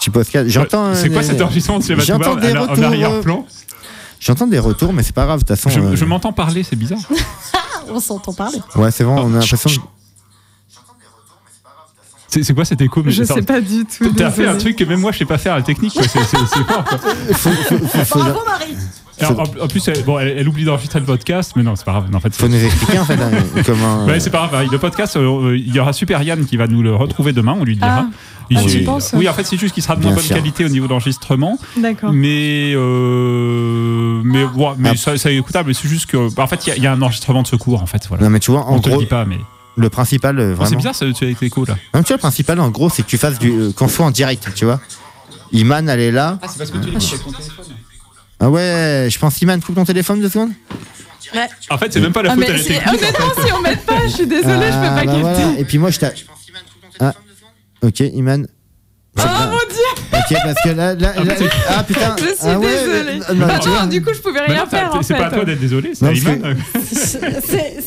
Tu 0.00 0.10
podcast. 0.10 0.48
J'entends. 0.48 0.94
C'est 0.94 1.10
quoi 1.10 1.20
euh, 1.20 1.24
cet 1.24 1.40
enregistrement 1.40 1.78
de 1.78 1.84
J'entends 2.00 2.34
des 2.36 2.52
en- 2.56 2.64
en 2.64 2.66
retours, 2.68 2.84
arrière-plan? 2.84 3.46
J'entends 4.20 4.46
des 4.46 4.58
retours, 4.58 4.92
mais 4.92 5.02
c'est 5.02 5.14
pas 5.14 5.24
grave. 5.26 5.40
De 5.42 5.44
toute 5.46 5.56
façon. 5.56 5.70
Je, 5.70 5.80
euh, 5.80 5.96
je 5.96 6.04
m'entends 6.04 6.32
parler, 6.32 6.62
c'est 6.62 6.76
bizarre. 6.76 6.98
On 7.88 8.00
s'entend 8.00 8.32
parler. 8.32 8.58
Ouais, 8.76 8.90
c'est 8.90 9.04
bon. 9.04 9.16
On 9.18 9.34
a 9.34 9.38
l'impression. 9.40 9.68
C'est 9.70 9.78
c'est 12.42 12.54
quoi 12.54 12.64
cet 12.64 12.80
écho 12.80 13.02
mais 13.04 13.10
Je 13.12 13.24
sais 13.24 13.42
pas 13.42 13.60
du 13.60 13.84
tout. 13.84 14.08
T'as 14.16 14.30
fait 14.30 14.46
un 14.46 14.56
truc 14.56 14.76
que 14.76 14.84
même 14.84 15.00
moi 15.00 15.12
je 15.12 15.18
sais 15.18 15.24
pas 15.24 15.38
faire, 15.38 15.56
la 15.56 15.62
technique. 15.62 15.92
C'est 16.00 16.08
fort. 16.08 16.84
quoi. 16.84 16.98
Faut, 17.34 17.50
faut, 17.50 17.78
faut, 17.78 18.04
faut- 18.04 18.18
Bravo 18.18 18.40
Marie 18.46 18.76
Alors, 19.20 19.44
en, 19.62 19.68
plus, 19.68 19.86
elle, 19.86 20.02
bon, 20.04 20.18
elle, 20.18 20.34
elle 20.38 20.48
oublie 20.48 20.64
d'enregistrer 20.64 20.98
le 20.98 21.06
podcast, 21.06 21.52
mais 21.54 21.62
non, 21.62 21.76
c'est 21.76 21.84
pas 21.84 21.92
grave. 21.92 22.10
Non, 22.10 22.18
en 22.18 22.20
fait, 22.20 22.34
faut 22.34 22.48
nous 22.48 22.64
expliquer 22.64 22.98
en 22.98 23.04
fait 23.04 23.14
hein, 23.14 23.30
comment. 23.66 24.06
Ouais, 24.06 24.18
c'est 24.18 24.30
pas 24.30 24.48
grave. 24.50 24.66
Le 24.72 24.78
podcast, 24.78 25.16
euh, 25.16 25.56
il 25.56 25.72
y 25.72 25.78
aura 25.78 25.92
Super 25.92 26.22
Yann 26.22 26.44
qui 26.44 26.56
va 26.56 26.66
nous 26.66 26.82
le 26.82 26.94
retrouver 26.94 27.32
demain, 27.32 27.54
on 27.58 27.64
lui 27.64 27.76
dira. 27.76 28.06
Ah. 28.06 28.06
Il- 28.50 28.58
Ah, 28.58 28.62
tu 28.66 28.78
il- 28.78 28.84
penses 28.84 29.12
Oui, 29.16 29.28
en 29.28 29.32
fait, 29.32 29.44
c'est 29.44 29.56
juste 29.56 29.72
qu'il 29.74 29.82
sera 29.82 29.94
de 29.96 30.02
moins 30.02 30.12
bonne 30.14 30.22
sûr. 30.24 30.34
qualité 30.36 30.64
au 30.64 30.68
niveau 30.68 30.86
d'enregistrement. 30.88 31.58
D'accord. 31.76 32.12
Mais, 32.12 32.72
euh, 32.74 34.20
mais, 34.24 34.44
ouais, 34.44 34.72
mais 34.78 34.90
Ah. 34.92 34.96
ça, 34.96 35.16
ça 35.16 35.30
est 35.30 35.36
écoutable. 35.36 35.74
C'est 35.74 35.88
juste 35.88 36.06
que, 36.06 36.34
bah, 36.34 36.42
en 36.42 36.46
fait, 36.46 36.66
il 36.66 36.70
y 36.70 36.72
a- 36.72 36.76
il 36.76 36.82
y, 36.82 36.86
a 36.86 36.92
un 36.92 37.00
enregistrement 37.02 37.42
de 37.42 37.46
secours, 37.46 37.80
en 37.82 37.86
fait. 37.86 38.02
Voilà. 38.08 38.24
Non 38.24 38.30
mais 38.30 38.40
tu 38.40 38.50
vois, 38.50 38.64
en 38.66 38.76
on 38.76 38.80
te 38.80 38.88
le 38.88 38.94
gros, 38.94 39.02
dit 39.02 39.08
pas, 39.08 39.24
mais. 39.24 39.38
Le 39.76 39.88
principal, 39.90 40.38
euh, 40.38 40.42
Oh, 40.42 40.48
c'est 40.50 40.54
vraiment. 40.64 40.76
bizarre, 40.78 40.94
ce, 40.94 41.12
ce 41.12 41.44
écho 41.44 41.64
là. 41.64 41.76
Non, 41.94 42.02
tu 42.02 42.08
vois, 42.08 42.16
le 42.16 42.20
principal, 42.20 42.60
en 42.60 42.70
gros, 42.70 42.90
c'est 42.90 43.02
que 43.02 43.08
tu 43.08 43.18
fasses 43.18 43.38
du, 43.38 43.50
euh, 43.50 43.72
qu'on 43.72 43.88
soit 43.88 44.04
en 44.06 44.10
direct, 44.10 44.48
tu 44.54 44.64
vois. 44.64 44.80
Iman, 45.52 45.88
elle 45.88 46.00
est 46.00 46.10
là. 46.10 46.38
Ah, 46.42 46.46
c'est 46.48 46.58
parce 46.58 46.70
que 46.70 46.78
tu 46.78 46.90
l'écoutes 46.90 47.02
avec 47.12 47.22
ton 47.24 47.32
téléphone. 47.32 47.64
Ah 48.40 48.50
ouais, 48.50 49.08
je 49.10 49.18
pense 49.18 49.40
Iman, 49.42 49.60
coupe 49.62 49.74
ton 49.76 49.84
téléphone 49.84 50.20
deux 50.20 50.28
secondes. 50.28 50.52
En 51.70 51.78
fait, 51.78 51.90
c'est 51.92 52.00
même 52.00 52.12
pas 52.12 52.22
la 52.22 52.32
Ah, 52.32 52.34
faute 52.34 52.40
mais 52.44 52.50
à 52.50 52.52
la 52.56 52.58
c'est- 52.62 52.68
technique. 52.74 52.88
honnêtement, 53.02 53.26
si 53.46 53.52
on 53.52 53.60
m'aide 53.62 53.80
pas, 53.86 54.00
je 54.06 54.08
suis 54.12 54.26
désolée, 54.26 54.44
je 54.44 54.50
peux 54.52 54.84
Ah, 54.84 54.88
pas 54.90 54.94
bah 54.96 55.04
capter. 55.04 55.20
voilà. 55.20 55.58
Et 55.58 55.64
puis 55.64 55.78
moi, 55.78 55.90
je 55.90 55.98
t'ai. 56.00 56.08
Ah, 57.00 57.14
ok, 57.82 58.00
Iman. 58.00 58.46
Oh 59.18 59.20
mon 59.22 59.58
dieu, 59.68 59.81
Ok, 60.32 60.38
parce 60.44 60.62
que 60.62 60.68
là, 60.70 60.94
là, 60.94 61.12
là- 61.24 61.34
ah 61.68 61.82
putain. 61.82 62.16
je 62.18 62.24
suis 62.24 62.36
ah 62.46 62.58
ouais, 62.58 62.66
désolée. 62.66 63.18
non, 63.34 63.46
Bah 63.46 63.60
non, 63.64 63.86
du 63.86 64.02
coup, 64.02 64.10
je 64.14 64.20
pouvais 64.20 64.40
rien 64.40 64.66
faire 64.66 64.94
en 64.94 65.02
c'est 65.02 65.14
pas 65.14 65.26
à 65.26 65.30
toi 65.30 65.44
d'être 65.44 65.60
désolé, 65.60 65.90
c'est 65.94 66.06
à 66.06 66.12
Iman. 66.12 66.56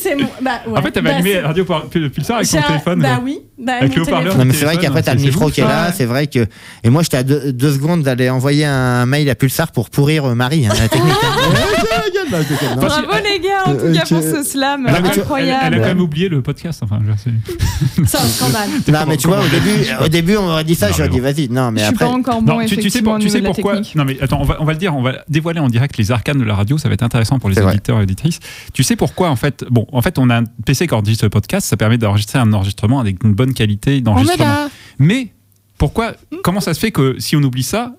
C'est 0.06 0.16
mon. 0.16 0.28
Bah, 0.42 0.62
ouais. 0.68 0.80
En 0.80 0.82
fait, 0.82 0.92
t'avais 0.92 1.10
Bah, 1.10 1.16
allumé 1.16 1.40
radio 1.40 1.66
Pulsar 1.66 2.38
avec 2.38 2.50
ton 2.50 2.62
téléphone. 2.62 3.02
Bah 3.02 3.20
oui. 3.24 3.40
Bah, 3.58 3.74
Avec 3.80 3.96
le 3.96 4.02
haut-parleur. 4.02 4.38
Non 4.38 4.44
mais 4.46 4.54
c'est 4.54 4.66
vrai 4.66 4.78
qu'après 4.78 5.02
t'as 5.02 5.14
le 5.14 5.22
micro 5.22 5.50
qui 5.50 5.62
est 5.62 5.66
là, 5.66 5.92
c'est 5.94 6.06
vrai 6.06 6.28
que 6.28 6.46
et 6.84 6.90
moi 6.90 7.04
j'étais 7.04 7.18
à 7.18 7.24
deux, 7.24 7.54
deux 7.54 7.74
secondes 7.74 8.04
d'aller 8.04 8.30
envoyer 8.30 8.66
un 8.66 9.06
mail 9.06 9.30
à 9.30 9.36
Pulsar 9.36 9.72
pour 9.72 9.90
pourrir 9.90 10.26
euh, 10.26 10.36
Marie, 10.36 10.68
hein, 10.68 10.74
la 10.78 10.90
technique. 10.90 11.14
hein. 12.06 12.76
Bravo 12.78 13.08
les 13.24 13.40
gars, 13.40 13.64
en 13.66 13.74
tout 13.76 13.86
Euh, 13.86 13.94
cas 13.94 14.02
ok. 14.04 14.10
pour 14.10 14.22
ce 14.22 14.44
slam, 14.44 14.84
même- 14.84 14.96
elle- 14.96 15.02
elle 15.06 15.12
a 15.20 15.22
incroyable. 15.22 15.76
quand 15.78 15.86
même 15.88 16.00
oublié 16.02 16.30
le 16.30 16.42
podcast. 16.42 16.82
Enfin, 16.84 17.00
je 17.06 17.12
sais. 17.22 17.32
C'est 18.06 18.18
un 18.18 18.22
scandale. 18.22 18.70
non 18.88 19.00
mais 19.08 19.18
tu 19.18 19.28
vois 19.28 19.40
au 19.40 19.48
début, 19.48 20.04
au 20.04 20.08
début 20.08 20.38
on 20.38 20.44
m'aurait 20.44 20.64
dit 20.64 20.76
ça, 20.76 20.92
j'aurais 20.92 21.10
dit 21.10 21.20
vas-y. 21.20 21.50
Non 21.50 21.72
mais 21.72 21.80
Je 21.82 21.86
suis 21.86 21.94
après 21.96 22.06
pas 22.06 22.12
encore 22.12 22.42
bon, 22.42 22.60
non, 22.60 22.66
tu, 22.66 22.78
tu 22.78 22.90
sais, 22.90 23.02
pour- 23.02 23.18
tu 23.20 23.28
pourquoi 23.44 23.74
technique. 23.76 23.96
Non 23.96 24.06
mais 24.06 24.18
attends, 24.22 24.40
on 24.42 24.46
va, 24.46 24.58
on 24.60 24.66
va 24.66 24.74
le 24.74 24.80
dire, 24.80 24.96
on 24.96 25.02
va 25.02 25.14
dévoiler 25.28 25.60
en 25.60 25.68
direct 25.70 25.98
les 25.98 26.12
arcanes 26.12 26.40
de 26.40 26.44
la 26.44 26.56
radio. 26.56 26.78
Ça 26.78 26.88
va 26.90 26.94
être 26.94 27.04
intéressant 27.04 27.40
pour 27.40 27.50
les 27.50 27.60
auditeurs 27.60 28.00
et 28.00 28.04
auditrices. 28.04 28.40
Tu 28.74 28.84
sais 28.84 28.96
pourquoi 28.96 29.30
en 29.30 29.36
fait 29.36 29.66
Bon, 29.70 29.86
en 29.92 30.02
fait, 30.02 30.18
on 30.20 30.30
a 30.30 30.38
un 30.40 30.44
PC 30.66 30.88
qui 30.88 30.94
enregistre 30.94 31.26
le 31.26 31.30
podcast. 31.30 31.68
Ça 31.68 31.78
permet 31.78 31.98
d'enregistrer 31.98 32.40
un 32.40 32.52
enregistrement 32.54 33.00
avec 33.00 33.24
une 33.24 33.34
bonne 33.34 33.54
qualité 33.54 34.02
d'enregistrement. 34.02 34.46
là. 34.46 34.70
Mais 35.00 35.34
pourquoi 35.78 36.14
Comment 36.44 36.60
ça 36.62 36.74
se 36.74 36.80
fait 36.80 36.92
que 36.92 37.16
si 37.20 37.36
on 37.36 37.44
oublie 37.44 37.64
ça 37.64 37.94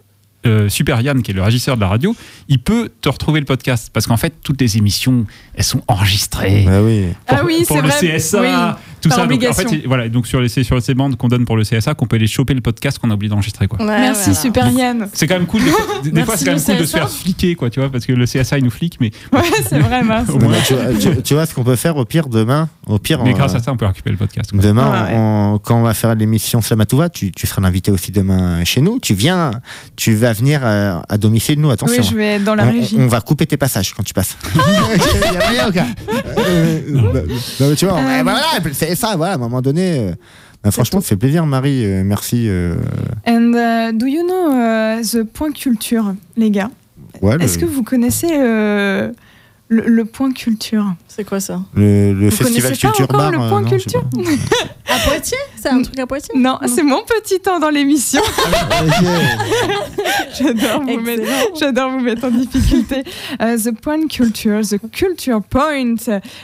euh, 0.45 0.69
Super 0.69 1.01
Yann, 1.01 1.23
qui 1.23 1.31
est 1.31 1.35
le 1.35 1.43
régisseur 1.43 1.77
de 1.77 1.81
la 1.81 1.89
radio, 1.89 2.15
il 2.49 2.59
peut 2.59 2.91
te 3.01 3.09
retrouver 3.09 3.41
le 3.41 3.47
podcast 3.47 3.91
parce 3.93 4.07
qu'en 4.07 4.17
fait 4.17 4.35
toutes 4.43 4.61
les 4.61 4.77
émissions 4.77 5.25
elles 5.55 5.65
sont 5.65 5.83
enregistrées 5.89 6.67
oui. 6.83 7.07
Ah 7.27 7.43
oui, 7.45 7.65
pour 7.67 7.77
c'est 7.77 7.83
le 7.83 7.89
vrai. 7.89 8.19
CSA, 8.19 8.41
Oui, 8.41 8.77
tout 9.09 9.17
par 9.17 9.19
ça. 9.19 9.27
Donc, 9.27 9.45
en 9.49 9.53
fait, 9.53 9.83
voilà, 9.87 10.09
donc 10.09 10.27
sur 10.27 10.41
les 10.41 10.49
sur 10.49 10.81
ces 10.83 10.95
bandes 10.95 11.17
qu'on 11.17 11.29
donne 11.29 11.45
pour 11.45 11.57
le 11.57 11.65
CSA, 11.65 11.95
qu'on 11.95 12.07
peut 12.07 12.17
aller 12.17 12.27
choper 12.27 12.55
le 12.55 12.61
podcast 12.61 12.99
qu'on 12.99 13.11
a 13.11 13.15
oublié 13.15 13.31
d'enregistrer 13.31 13.67
quoi. 13.69 13.79
Ouais, 13.79 13.87
Merci 13.87 14.25
voilà. 14.31 14.41
Super 14.41 14.71
Yann. 14.71 15.09
C'est 15.13 15.27
quand 15.27 15.35
même 15.35 15.47
cool. 15.47 15.63
Des 15.65 15.71
fois, 15.71 15.85
des 16.05 16.23
fois, 16.25 16.37
c'est 16.37 16.45
quand 16.45 16.53
même 16.53 16.63
cool 16.63 16.77
de 16.79 16.85
se 16.85 16.97
faire 16.97 17.11
fliquer, 17.11 17.55
quoi, 17.55 17.71
tu 17.71 17.81
vois, 17.81 17.91
parce 17.91 18.07
que 18.07 18.13
le 18.13 18.25
CSA 18.27 18.59
il 18.59 18.65
nous 18.65 18.71
flique, 18.71 18.99
mais, 19.01 19.11
Ouais, 19.33 19.41
c'est 19.69 19.79
vrai, 19.79 20.03
mince. 20.05 20.29
Moins. 20.29 20.55
tu, 20.67 20.75
vois- 20.75 20.95
tu- 21.15 21.23
tu 21.23 21.35
vois 21.35 21.47
ce 21.47 21.55
qu'on 21.55 21.65
peut 21.65 21.77
faire 21.77 21.97
au 21.97 22.05
pire 22.05 22.29
demain, 22.29 22.69
au 22.87 22.99
pire 22.99 23.23
mais 23.25 23.33
grâce 23.33 23.55
à 23.55 23.61
ça, 23.61 23.73
on 23.73 23.77
peut 23.77 23.87
récupérer 23.87 24.13
le 24.13 24.19
podcast. 24.19 24.51
quoi. 24.51 24.61
Demain, 24.61 24.91
Ah 24.95 25.05
ouais. 25.05 25.11
on- 25.15 25.59
quand 25.63 25.77
on 25.79 25.83
va 25.83 25.95
faire 25.95 26.15
l'émission 26.15 26.61
Slamatouva, 26.61 27.09
tu, 27.09 27.33
tu 27.33 27.47
seras 27.47 27.63
l'invité 27.63 27.91
aussi 27.91 28.13
demain 28.13 28.65
chez 28.65 28.81
nous. 28.81 28.99
Tu 29.01 29.15
viens, 29.15 29.51
tu 29.97 30.15
vas 30.15 30.33
venir 30.33 30.61
euh, 30.65 30.99
à 31.09 31.19
domicile, 31.19 31.61
nous, 31.61 31.71
attention. 31.71 32.03
Oui, 32.03 32.09
je 32.11 32.17
vais 32.17 32.27
être 32.35 32.45
dans 32.45 32.55
la 32.55 32.65
on, 32.67 32.73
régie. 32.73 32.97
on 32.99 33.07
va 33.09 33.21
couper 33.21 33.47
tes 33.47 33.57
passages 33.57 33.95
quand 33.95 34.03
tu 34.03 34.15
passes. 34.15 34.37
Il 34.55 35.33
y 35.33 35.37
a 35.37 35.49
rien, 35.49 35.69
au 35.69 35.73
cas. 35.73 35.87
Euh, 36.39 36.81
bah, 37.13 37.21
non, 37.61 37.69
mais 37.71 37.75
tu 37.77 37.87
vois, 37.87 37.99
Euh. 37.99 38.23
voilà, 38.23 38.41
ça, 38.97 39.15
voilà, 39.17 39.33
à 39.33 39.37
un 39.37 39.39
moment 39.39 39.63
donné. 39.63 39.99
euh, 39.99 40.13
Ah, 40.65 40.71
franchement, 40.73 41.01
ça 41.01 41.07
fait 41.09 41.17
plaisir, 41.17 41.47
Marie. 41.47 41.85
euh, 41.85 42.03
merci. 42.05 42.47
euh, 42.49 42.75
And 43.27 43.53
uh, 43.55 43.93
do 43.97 44.07
you 44.07 44.27
know 44.27 44.51
uh, 44.51 45.01
the 45.03 45.23
point 45.25 45.53
culture, 45.53 46.15
les 46.37 46.51
gars? 46.51 46.71
Ouais, 47.23 47.37
le, 47.37 47.43
Est-ce 47.45 47.59
que 47.59 47.65
vous 47.67 47.83
connaissez 47.85 48.29
euh, 48.33 49.13
le, 49.69 49.83
le 49.89 50.05
point 50.05 50.33
culture 50.33 50.95
C'est 51.09 51.25
quoi 51.25 51.41
ça 51.41 51.61
le, 51.75 52.13
le 52.13 52.29
Vous 52.29 52.37
festival 52.37 52.63
connaissez 52.63 52.87
pas 52.87 52.93
Culture 52.93 53.05
encore 53.05 53.19
Bar 53.19 53.31
le 53.33 53.39
euh, 53.39 53.49
point 53.49 53.61
non, 53.63 53.69
culture. 53.69 54.05
À 54.89 54.99
Poitiers 55.09 55.37
C'est 55.61 55.69
un 55.69 55.83
truc 55.83 55.99
à 55.99 56.07
Poitiers 56.07 56.39
Non, 56.39 56.59
c'est 56.67 56.85
mon 56.85 57.03
petit 57.03 57.41
temps 57.41 57.59
dans 57.59 57.71
l'émission. 57.71 58.23
Ok. 58.23 59.07
J'adore 60.39 60.83
vous, 60.83 61.01
mettre- 61.01 61.23
j'adore 61.59 61.91
vous 61.91 62.01
mettre 62.01 62.25
en 62.27 62.31
difficulté. 62.31 63.03
Uh, 63.41 63.57
the 63.57 63.73
point 63.73 64.07
culture, 64.09 64.61
the 64.63 64.79
culture 64.93 65.41
point, 65.43 65.97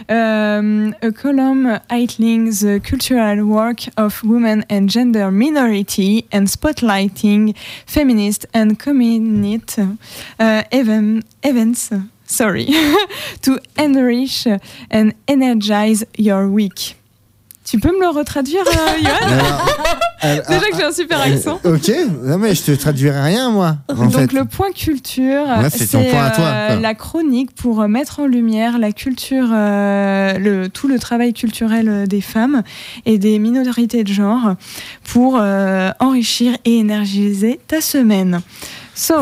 um, 0.09 0.93
a 1.03 1.11
column 1.13 1.79
outlining 1.93 2.51
the 2.51 2.81
cultural 2.83 3.41
work 3.43 3.89
of 3.97 4.23
women 4.25 4.65
and 4.71 4.89
gender 4.89 5.31
minority 5.31 6.25
and 6.33 6.47
spotlighting 6.47 7.55
feminist 7.87 8.47
and 8.55 8.75
community 8.79 9.83
uh, 10.41 10.63
even, 10.73 11.23
events. 11.45 11.91
Sorry, 12.33 12.67
to 13.43 13.59
enrich 13.79 14.49
and 14.91 15.11
energize 15.29 16.07
your 16.17 16.47
week. 16.47 16.97
Tu 17.65 17.79
peux 17.79 17.93
me 17.93 18.01
le 18.01 18.09
retraduire, 18.09 18.65
euh, 18.67 19.09
alors, 20.23 20.47
Déjà 20.49 20.71
que 20.71 20.77
j'ai 20.79 20.83
un 20.85 20.93
super 20.93 21.21
accent. 21.21 21.61
Ok, 21.65 21.93
non 22.25 22.39
mais 22.39 22.55
je 22.55 22.63
te 22.63 22.73
traduirai 22.73 23.21
rien 23.21 23.51
moi. 23.51 23.77
En 23.89 23.95
Donc 24.07 24.13
fait. 24.15 24.33
le 24.33 24.47
point 24.47 24.73
culture, 24.73 25.45
Ouais, 25.45 25.69
c'est 25.71 25.95
euh, 25.95 26.81
la 26.81 26.95
chronique 26.95 27.55
pour 27.55 27.87
mettre 27.87 28.21
en 28.21 28.27
lumière 28.27 28.79
la 28.79 28.93
culture, 28.93 29.49
euh, 29.53 30.39
le, 30.39 30.69
tout 30.71 30.89
le 30.89 30.99
travail 30.99 31.35
culturel 31.35 32.09
des 32.09 32.21
femmes 32.23 32.63
et 33.05 33.19
des 33.19 33.39
minorités 33.39 34.05
de 34.05 34.13
genre 34.13 34.55
pour 35.05 35.37
euh, 35.39 35.91
enrichir 36.01 36.57
et 36.65 36.79
énergiser 36.79 37.61
ta 37.69 37.81
semaine. 37.83 38.41
So, 38.95 39.17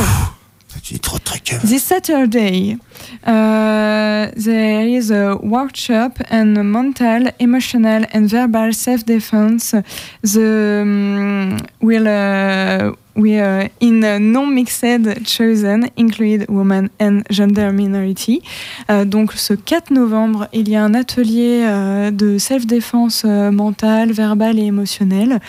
Trucs. 0.83 1.63
this 1.63 1.85
Saturday, 1.85 2.77
uh, 3.25 4.31
there 4.35 4.87
is 4.87 5.11
a 5.11 5.37
workshop 5.37 6.19
on 6.31 6.71
mental, 6.71 7.31
emotional, 7.39 8.05
and 8.13 8.29
verbal 8.29 8.73
self-defense. 8.73 9.75
The 10.23 10.81
um, 10.83 11.59
will 11.81 12.09
uh, 12.09 12.93
we 13.21 13.39
uh, 13.39 13.69
in 13.81 14.01
non-mixed 14.33 15.25
chosen, 15.25 15.91
include 15.97 16.47
women 16.49 16.91
and 16.99 17.23
gender 17.31 17.73
minority. 17.73 18.43
Euh, 18.91 19.05
donc 19.05 19.33
ce 19.33 19.55
4 19.55 19.91
novembre, 19.91 20.49
il 20.53 20.69
y 20.69 20.77
a 20.77 20.85
un 20.85 20.95
atelier 20.95 21.65
euh, 21.65 22.11
de 22.11 22.39
self-défense 22.39 23.25
euh, 23.25 23.51
mentale, 23.51 24.13
verbale 24.13 24.59
et 24.59 24.65
émotionnelle 24.65 25.41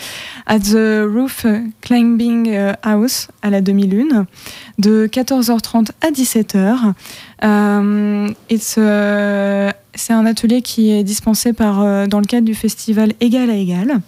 at 0.46 0.60
the 0.60 1.06
Roof 1.06 1.46
Climbing 1.80 2.74
House 2.82 3.28
à 3.42 3.50
la 3.50 3.60
demi-lune 3.60 4.26
de 4.78 5.06
14h30 5.06 5.90
à 6.00 6.10
17h. 6.10 6.92
Euh, 7.44 8.28
euh, 8.78 9.70
c'est 9.94 10.12
un 10.12 10.26
atelier 10.26 10.62
qui 10.62 10.90
est 10.90 11.04
dispensé 11.04 11.52
par, 11.52 11.82
euh, 11.82 12.06
dans 12.06 12.20
le 12.20 12.26
cadre 12.26 12.46
du 12.46 12.54
festival 12.54 13.12
Égal 13.20 13.50
à 13.50 13.54
Égal. 13.54 14.00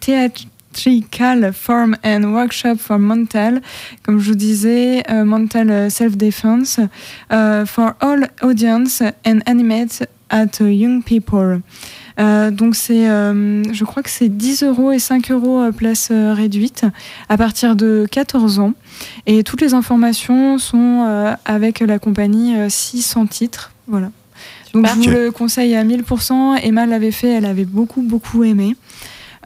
Theatrical 0.00 1.52
Form 1.52 1.96
and 2.04 2.24
Workshop 2.24 2.76
for 2.76 2.98
Mental, 2.98 3.62
comme 4.02 4.18
je 4.20 4.30
vous 4.30 4.36
disais, 4.36 5.02
Mental 5.24 5.90
Self-Defense 5.90 6.80
for 7.30 7.94
all 8.00 8.28
audience 8.42 9.02
and 9.26 9.40
animate 9.46 10.06
at 10.28 10.60
young 10.60 11.02
people. 11.02 11.62
Euh, 12.20 12.50
donc 12.50 12.76
c'est, 12.76 13.08
euh, 13.08 13.62
je 13.72 13.84
crois 13.84 14.02
que 14.02 14.10
c'est 14.10 14.28
10 14.28 14.62
euros 14.64 14.92
et 14.92 14.98
5 14.98 15.30
euros 15.30 15.60
euh, 15.60 15.72
place 15.72 16.10
réduite 16.10 16.84
à 17.28 17.36
partir 17.36 17.76
de 17.76 18.06
14 18.10 18.58
ans. 18.58 18.74
Et 19.26 19.42
toutes 19.42 19.60
les 19.60 19.74
informations 19.74 20.58
sont 20.58 21.06
euh, 21.06 21.34
avec 21.44 21.80
la 21.80 21.98
compagnie 21.98 22.56
euh, 22.56 22.68
600 22.68 23.26
titres. 23.26 23.72
Voilà. 23.86 24.10
Donc 24.74 24.86
je 24.86 24.92
vous 24.92 25.10
le 25.10 25.30
conseille 25.30 25.74
à 25.74 25.84
1000%. 25.84 26.60
Emma 26.62 26.86
l'avait 26.86 27.10
fait, 27.10 27.28
elle 27.28 27.46
avait 27.46 27.64
beaucoup 27.64 28.02
beaucoup 28.02 28.44
aimé. 28.44 28.76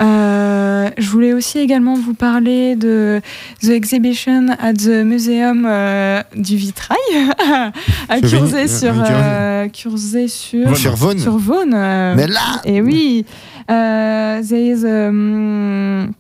Euh, 0.00 0.90
je 0.98 1.08
voulais 1.08 1.32
aussi 1.32 1.58
également 1.60 1.94
vous 1.94 2.14
parler 2.14 2.74
de 2.74 3.20
The 3.62 3.68
Exhibition 3.70 4.48
at 4.58 4.74
the 4.74 5.04
Museum 5.04 5.64
euh, 5.68 6.20
du 6.34 6.56
Vitrail 6.56 6.98
à 8.08 8.18
Sur 8.18 8.38
Curzé 8.40 8.66
sur 8.66 9.00
euh, 9.00 9.04
euh, 9.08 9.68
Curzé 9.68 10.26
sur 10.28 10.76
Sur 10.76 10.96
Vaughan. 10.96 11.18
sur 11.18 11.38
Vaughan. 11.38 11.70
euh, 11.74 12.14
Mais 12.16 12.26
là 12.26 12.60
et 12.64 12.80
oui, 12.82 13.24
euh, 13.70 14.42
there 14.42 14.60
is 14.72 14.84
um, 14.84 16.10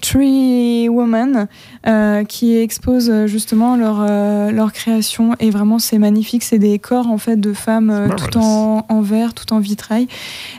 three 0.00 0.88
women 0.88 1.46
euh, 1.86 2.24
qui 2.24 2.56
exposent 2.56 3.10
euh, 3.10 3.26
justement 3.26 3.76
leur, 3.76 3.98
euh, 4.00 4.50
leur 4.50 4.72
création 4.72 5.34
et 5.40 5.50
vraiment 5.50 5.78
c'est 5.78 5.98
magnifique. 5.98 6.42
C'est 6.42 6.58
des 6.58 6.78
corps 6.78 7.08
en 7.08 7.18
fait 7.18 7.36
de 7.36 7.52
femmes 7.52 7.90
euh, 7.90 8.08
tout 8.08 8.38
en, 8.38 8.84
en 8.88 9.00
verre, 9.00 9.34
tout 9.34 9.52
en 9.52 9.58
vitrail. 9.58 10.08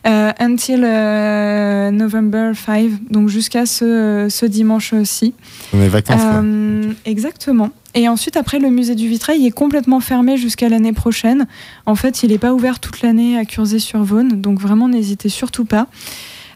Euh, 0.06 0.32
until 0.40 0.84
euh, 0.84 1.92
November 1.92 2.52
5, 2.54 3.12
donc 3.12 3.30
jusqu'à 3.30 3.66
ce, 3.66 4.28
ce 4.30 4.46
dimanche-ci. 4.46 5.34
On 5.74 5.82
est 5.82 5.90
vacances. 5.90 6.22
Euh, 6.24 6.94
exactement. 7.06 7.70
Et 7.94 8.08
ensuite, 8.08 8.38
après, 8.38 8.60
le 8.60 8.70
musée 8.70 8.96
du 8.96 9.08
vitrail 9.08 9.40
il 9.40 9.48
est 9.48 9.52
complètement 9.52 10.00
fermé 10.00 10.38
jusqu'à 10.38 10.70
l'année 10.70 10.94
prochaine. 10.94 11.48
En 11.86 11.96
fait, 11.96 12.22
il 12.22 12.30
n'est 12.30 12.38
pas 12.38 12.54
ouvert 12.54 12.80
toute 12.80 13.02
l'année 13.02 13.38
à 13.38 13.46
Curzé-sur-Vaune, 13.46 14.40
donc 14.42 14.60
vraiment, 14.60 14.88
n'hésitez 14.88 15.30
surtout 15.30 15.66
pas. 15.66 15.88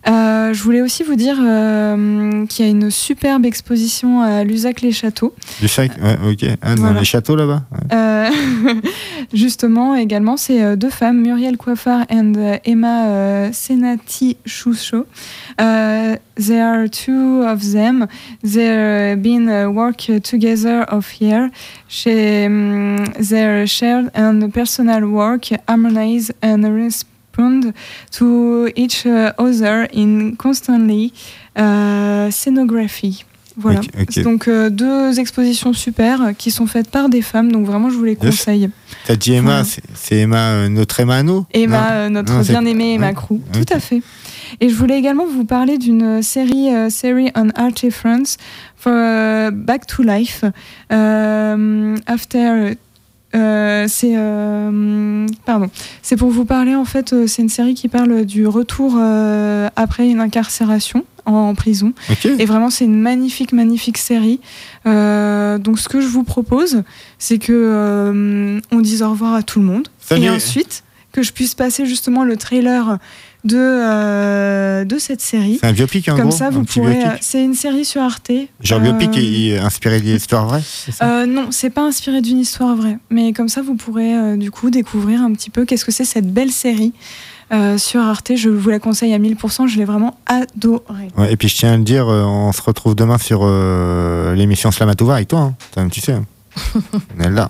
Euh, 0.08 0.54
je 0.54 0.64
voulais 0.64 0.82
aussi 0.82 1.04
vous 1.04 1.16
dire 1.16 1.38
euh, 1.39 2.45
qu'il 2.47 2.66
y 2.66 2.68
a 2.68 2.72
une 2.72 2.89
superbe 2.89 3.45
exposition 3.45 4.22
à 4.22 4.43
Lusac-les-Châteaux. 4.43 5.34
Du 5.60 5.68
sac, 5.68 5.91
ouais, 6.02 6.18
ok. 6.32 6.49
Ah, 6.62 6.76
dans 6.76 6.93
les 6.93 7.06
châteaux 7.06 7.36
là-bas. 7.36 7.64
ouais. 7.72 7.95
Euh, 7.95 8.30
justement, 9.34 9.95
également, 9.95 10.38
c'est 10.38 10.76
deux 10.76 10.89
femmes, 10.89 11.22
Muriel 11.22 11.58
Coiffard 11.58 12.06
and 12.12 12.34
Emma 12.66 13.52
Senati 13.52 14.38
Choucho. 14.45 15.06
Uh, 15.60 16.18
there 16.36 16.66
are 16.66 16.88
two 16.88 17.43
of 17.43 17.62
them. 17.72 18.08
They've 18.43 19.22
been 19.22 19.47
uh, 19.47 19.70
work 19.70 20.10
together 20.24 20.84
of 20.89 21.22
year. 21.22 21.52
She, 21.88 22.45
um, 22.45 23.06
their 23.20 23.68
shared 23.68 24.10
and 24.16 24.52
personal 24.52 25.06
work 25.06 25.49
harmonize 25.68 26.32
and 26.41 26.64
respond 27.38 27.73
to 28.11 28.67
each 28.75 29.05
uh, 29.05 29.32
other 29.38 29.88
in 29.93 30.36
constantly 30.38 31.11
uh, 31.57 32.29
scenography. 32.32 33.25
Voilà. 33.57 33.82
Donc 34.23 34.47
euh, 34.47 34.69
deux 34.69 35.19
expositions 35.19 35.73
super 35.73 36.21
euh, 36.21 36.32
qui 36.34 36.51
sont 36.51 36.67
faites 36.67 36.89
par 36.89 37.09
des 37.09 37.21
femmes, 37.21 37.51
donc 37.51 37.65
vraiment 37.65 37.89
je 37.89 37.95
vous 37.97 38.05
les 38.05 38.15
conseille. 38.15 38.69
T'as 39.05 39.17
dit 39.17 39.34
Emma, 39.34 39.63
c'est- 39.65 40.15
Emma, 40.15 40.51
euh, 40.51 40.69
notre 40.69 41.01
Emma 41.01 41.21
Emma, 41.53 41.91
euh, 41.91 42.09
notre 42.09 42.41
bien-aimée 42.43 42.93
Emma. 42.93 43.13
Crew, 43.13 43.39
tout 43.51 43.65
à 43.73 43.79
fait. 43.79 44.01
Et 44.61 44.69
je 44.69 44.75
voulais 44.75 44.97
également 44.97 45.25
vous 45.25 45.43
parler 45.45 45.77
d'une 45.77 46.21
série, 46.21 46.69
série 46.89 47.29
on 47.36 47.49
for 48.77 48.93
euh, 48.95 49.51
Back 49.51 49.86
to 49.86 50.01
Life. 50.01 50.43
After 50.89 52.75
euh, 53.36 53.86
c'est 53.88 54.13
euh, 54.15 55.25
pardon, 55.45 55.69
c'est 56.01 56.17
pour 56.17 56.29
vous 56.29 56.45
parler 56.45 56.75
en 56.75 56.86
fait. 56.86 57.13
euh, 57.13 57.27
c'est 57.27 57.41
une 57.41 57.49
série 57.49 57.73
qui 57.73 57.88
parle 57.88 58.25
du 58.25 58.45
retour 58.47 58.95
euh, 58.97 59.69
après 59.75 60.09
une 60.09 60.19
incarcération 60.19 61.05
en, 61.25 61.34
en 61.34 61.55
prison. 61.55 61.93
Et 62.39 62.45
vraiment, 62.45 62.69
c'est 62.69 62.86
une 62.86 62.99
magnifique, 62.99 63.53
magnifique 63.53 63.97
série. 63.97 64.39
Euh, 64.86 65.57
donc, 65.59 65.79
ce 65.79 65.88
que 65.88 66.01
je 66.01 66.07
vous 66.07 66.23
propose, 66.23 66.84
c'est 67.19 67.38
que 67.38 67.53
euh, 67.53 68.59
on 68.71 68.79
dise 68.79 69.03
au 69.03 69.09
revoir 69.11 69.36
à 69.36 69.43
tout 69.43 69.59
le 69.59 69.65
monde. 69.65 69.88
Salut. 69.99 70.23
Et 70.25 70.29
ensuite, 70.29 70.84
que 71.11 71.21
je 71.21 71.32
puisse 71.32 71.55
passer 71.55 71.86
justement 71.86 72.23
le 72.23 72.38
trailer 72.38 72.97
de, 73.44 73.58
euh, 73.58 74.84
de 74.86 74.98
cette 75.00 75.22
série. 75.22 75.58
C'est 75.62 75.68
un 75.68 75.74
biopic 75.74 76.08
en 76.10 76.16
Comme 76.16 76.30
gros. 76.30 76.38
ça, 76.38 76.50
vous 76.50 76.64
pourrez. 76.64 77.04
euh, 77.04 77.10
C'est 77.22 77.44
une 77.44 77.54
série 77.56 77.86
sur 77.86 78.02
Arte. 78.02 78.32
Genre 78.62 78.80
Euh, 78.80 78.84
biopic 78.84 79.18
et 79.18 79.58
inspiré 79.58 80.00
d'histoires 80.02 80.46
vraies 80.46 80.62
c'est 80.64 80.92
ça? 80.92 81.22
Euh, 81.22 81.26
non, 81.26 81.48
c'est 81.52 81.70
pas 81.72 81.82
inspiré 81.84 82.22
d'une 82.22 82.39
histoire 82.39 82.76
vraie. 82.76 82.98
Mais 83.10 83.34
comme 83.34 83.50
ça, 83.50 83.62
vous 83.62 83.76
pourrez 83.76 84.16
euh, 84.16 84.38
du 84.38 84.52
coup 84.52 84.70
découvrir 84.70 85.22
un 85.22 85.32
petit 85.34 85.50
peu 85.50 85.66
qu'est-ce 85.66 85.86
que 85.86 85.92
c'est 85.92 86.06
cette 86.06 86.32
belle 86.32 86.52
série 86.52 86.94
euh, 87.52 87.78
sur 87.78 88.02
Arte. 88.02 88.32
Je 88.36 88.50
vous 88.50 88.70
la 88.70 88.80
conseille 88.80 89.14
à 89.14 89.20
1000%. 89.20 89.68
Je 89.68 89.78
l'ai 89.78 89.86
vraiment 89.86 90.18
adorée. 90.28 91.08
Ouais, 91.18 91.34
et 91.34 91.36
puis 91.38 91.48
je 91.50 91.56
tiens 91.58 91.74
à 91.74 91.78
le 91.78 91.84
dire, 91.84 92.08
euh, 92.08 92.24
on 92.24 92.52
se 92.52 92.62
retrouve 92.62 92.96
demain 92.96 93.18
sur 93.18 93.42
euh, 93.44 94.36
l'émission 94.36 94.72
Slamatouva 94.72 95.16
avec 95.16 95.28
toi. 95.28 95.52
Hein. 95.78 95.88
Tu 95.92 96.00
sais. 96.00 96.14
hein. 96.14 96.26
on 97.20 97.24
est 97.24 97.30
là. 97.30 97.50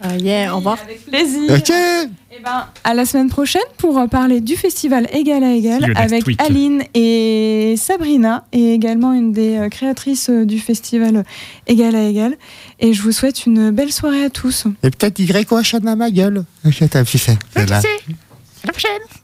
Ah, 0.00 0.16
yeah, 0.16 0.52
au 0.52 0.56
revoir. 0.58 0.78
Avec 0.82 1.04
plaisir. 1.06 1.50
Ok 1.50 1.70
Eh 1.70 2.42
ben, 2.42 2.66
à 2.84 2.94
la 2.94 3.06
semaine 3.06 3.30
prochaine 3.30 3.62
pour 3.78 3.98
euh, 3.98 4.06
parler 4.06 4.40
du 4.42 4.54
festival 4.56 5.08
Égal 5.12 5.42
à 5.42 5.52
Égal 5.52 5.92
avec 5.96 6.26
week. 6.26 6.40
Aline 6.42 6.82
et 6.94 7.74
Sabrina 7.78 8.44
et 8.52 8.74
également 8.74 9.14
une 9.14 9.32
des 9.32 9.56
euh, 9.56 9.68
créatrices 9.70 10.28
euh, 10.28 10.44
du 10.44 10.58
festival 10.58 11.24
Égal 11.66 11.96
à 11.96 12.02
Égal. 12.02 12.36
Et 12.78 12.92
je 12.92 13.00
vous 13.00 13.12
souhaite 13.12 13.46
une 13.46 13.70
belle 13.70 13.92
soirée 13.92 14.24
à 14.24 14.30
tous. 14.30 14.66
Et 14.82 14.90
peut-être 14.90 15.18
Y 15.18 15.46
quoi, 15.46 15.62
chat 15.62 15.80
dans 15.80 15.96
ma 15.96 16.10
gueule. 16.10 16.44
Ok, 16.66 16.82
t'as 16.90 17.02
là. 17.02 17.78
À 17.78 18.66
la 18.66 18.72
prochaine 18.72 19.22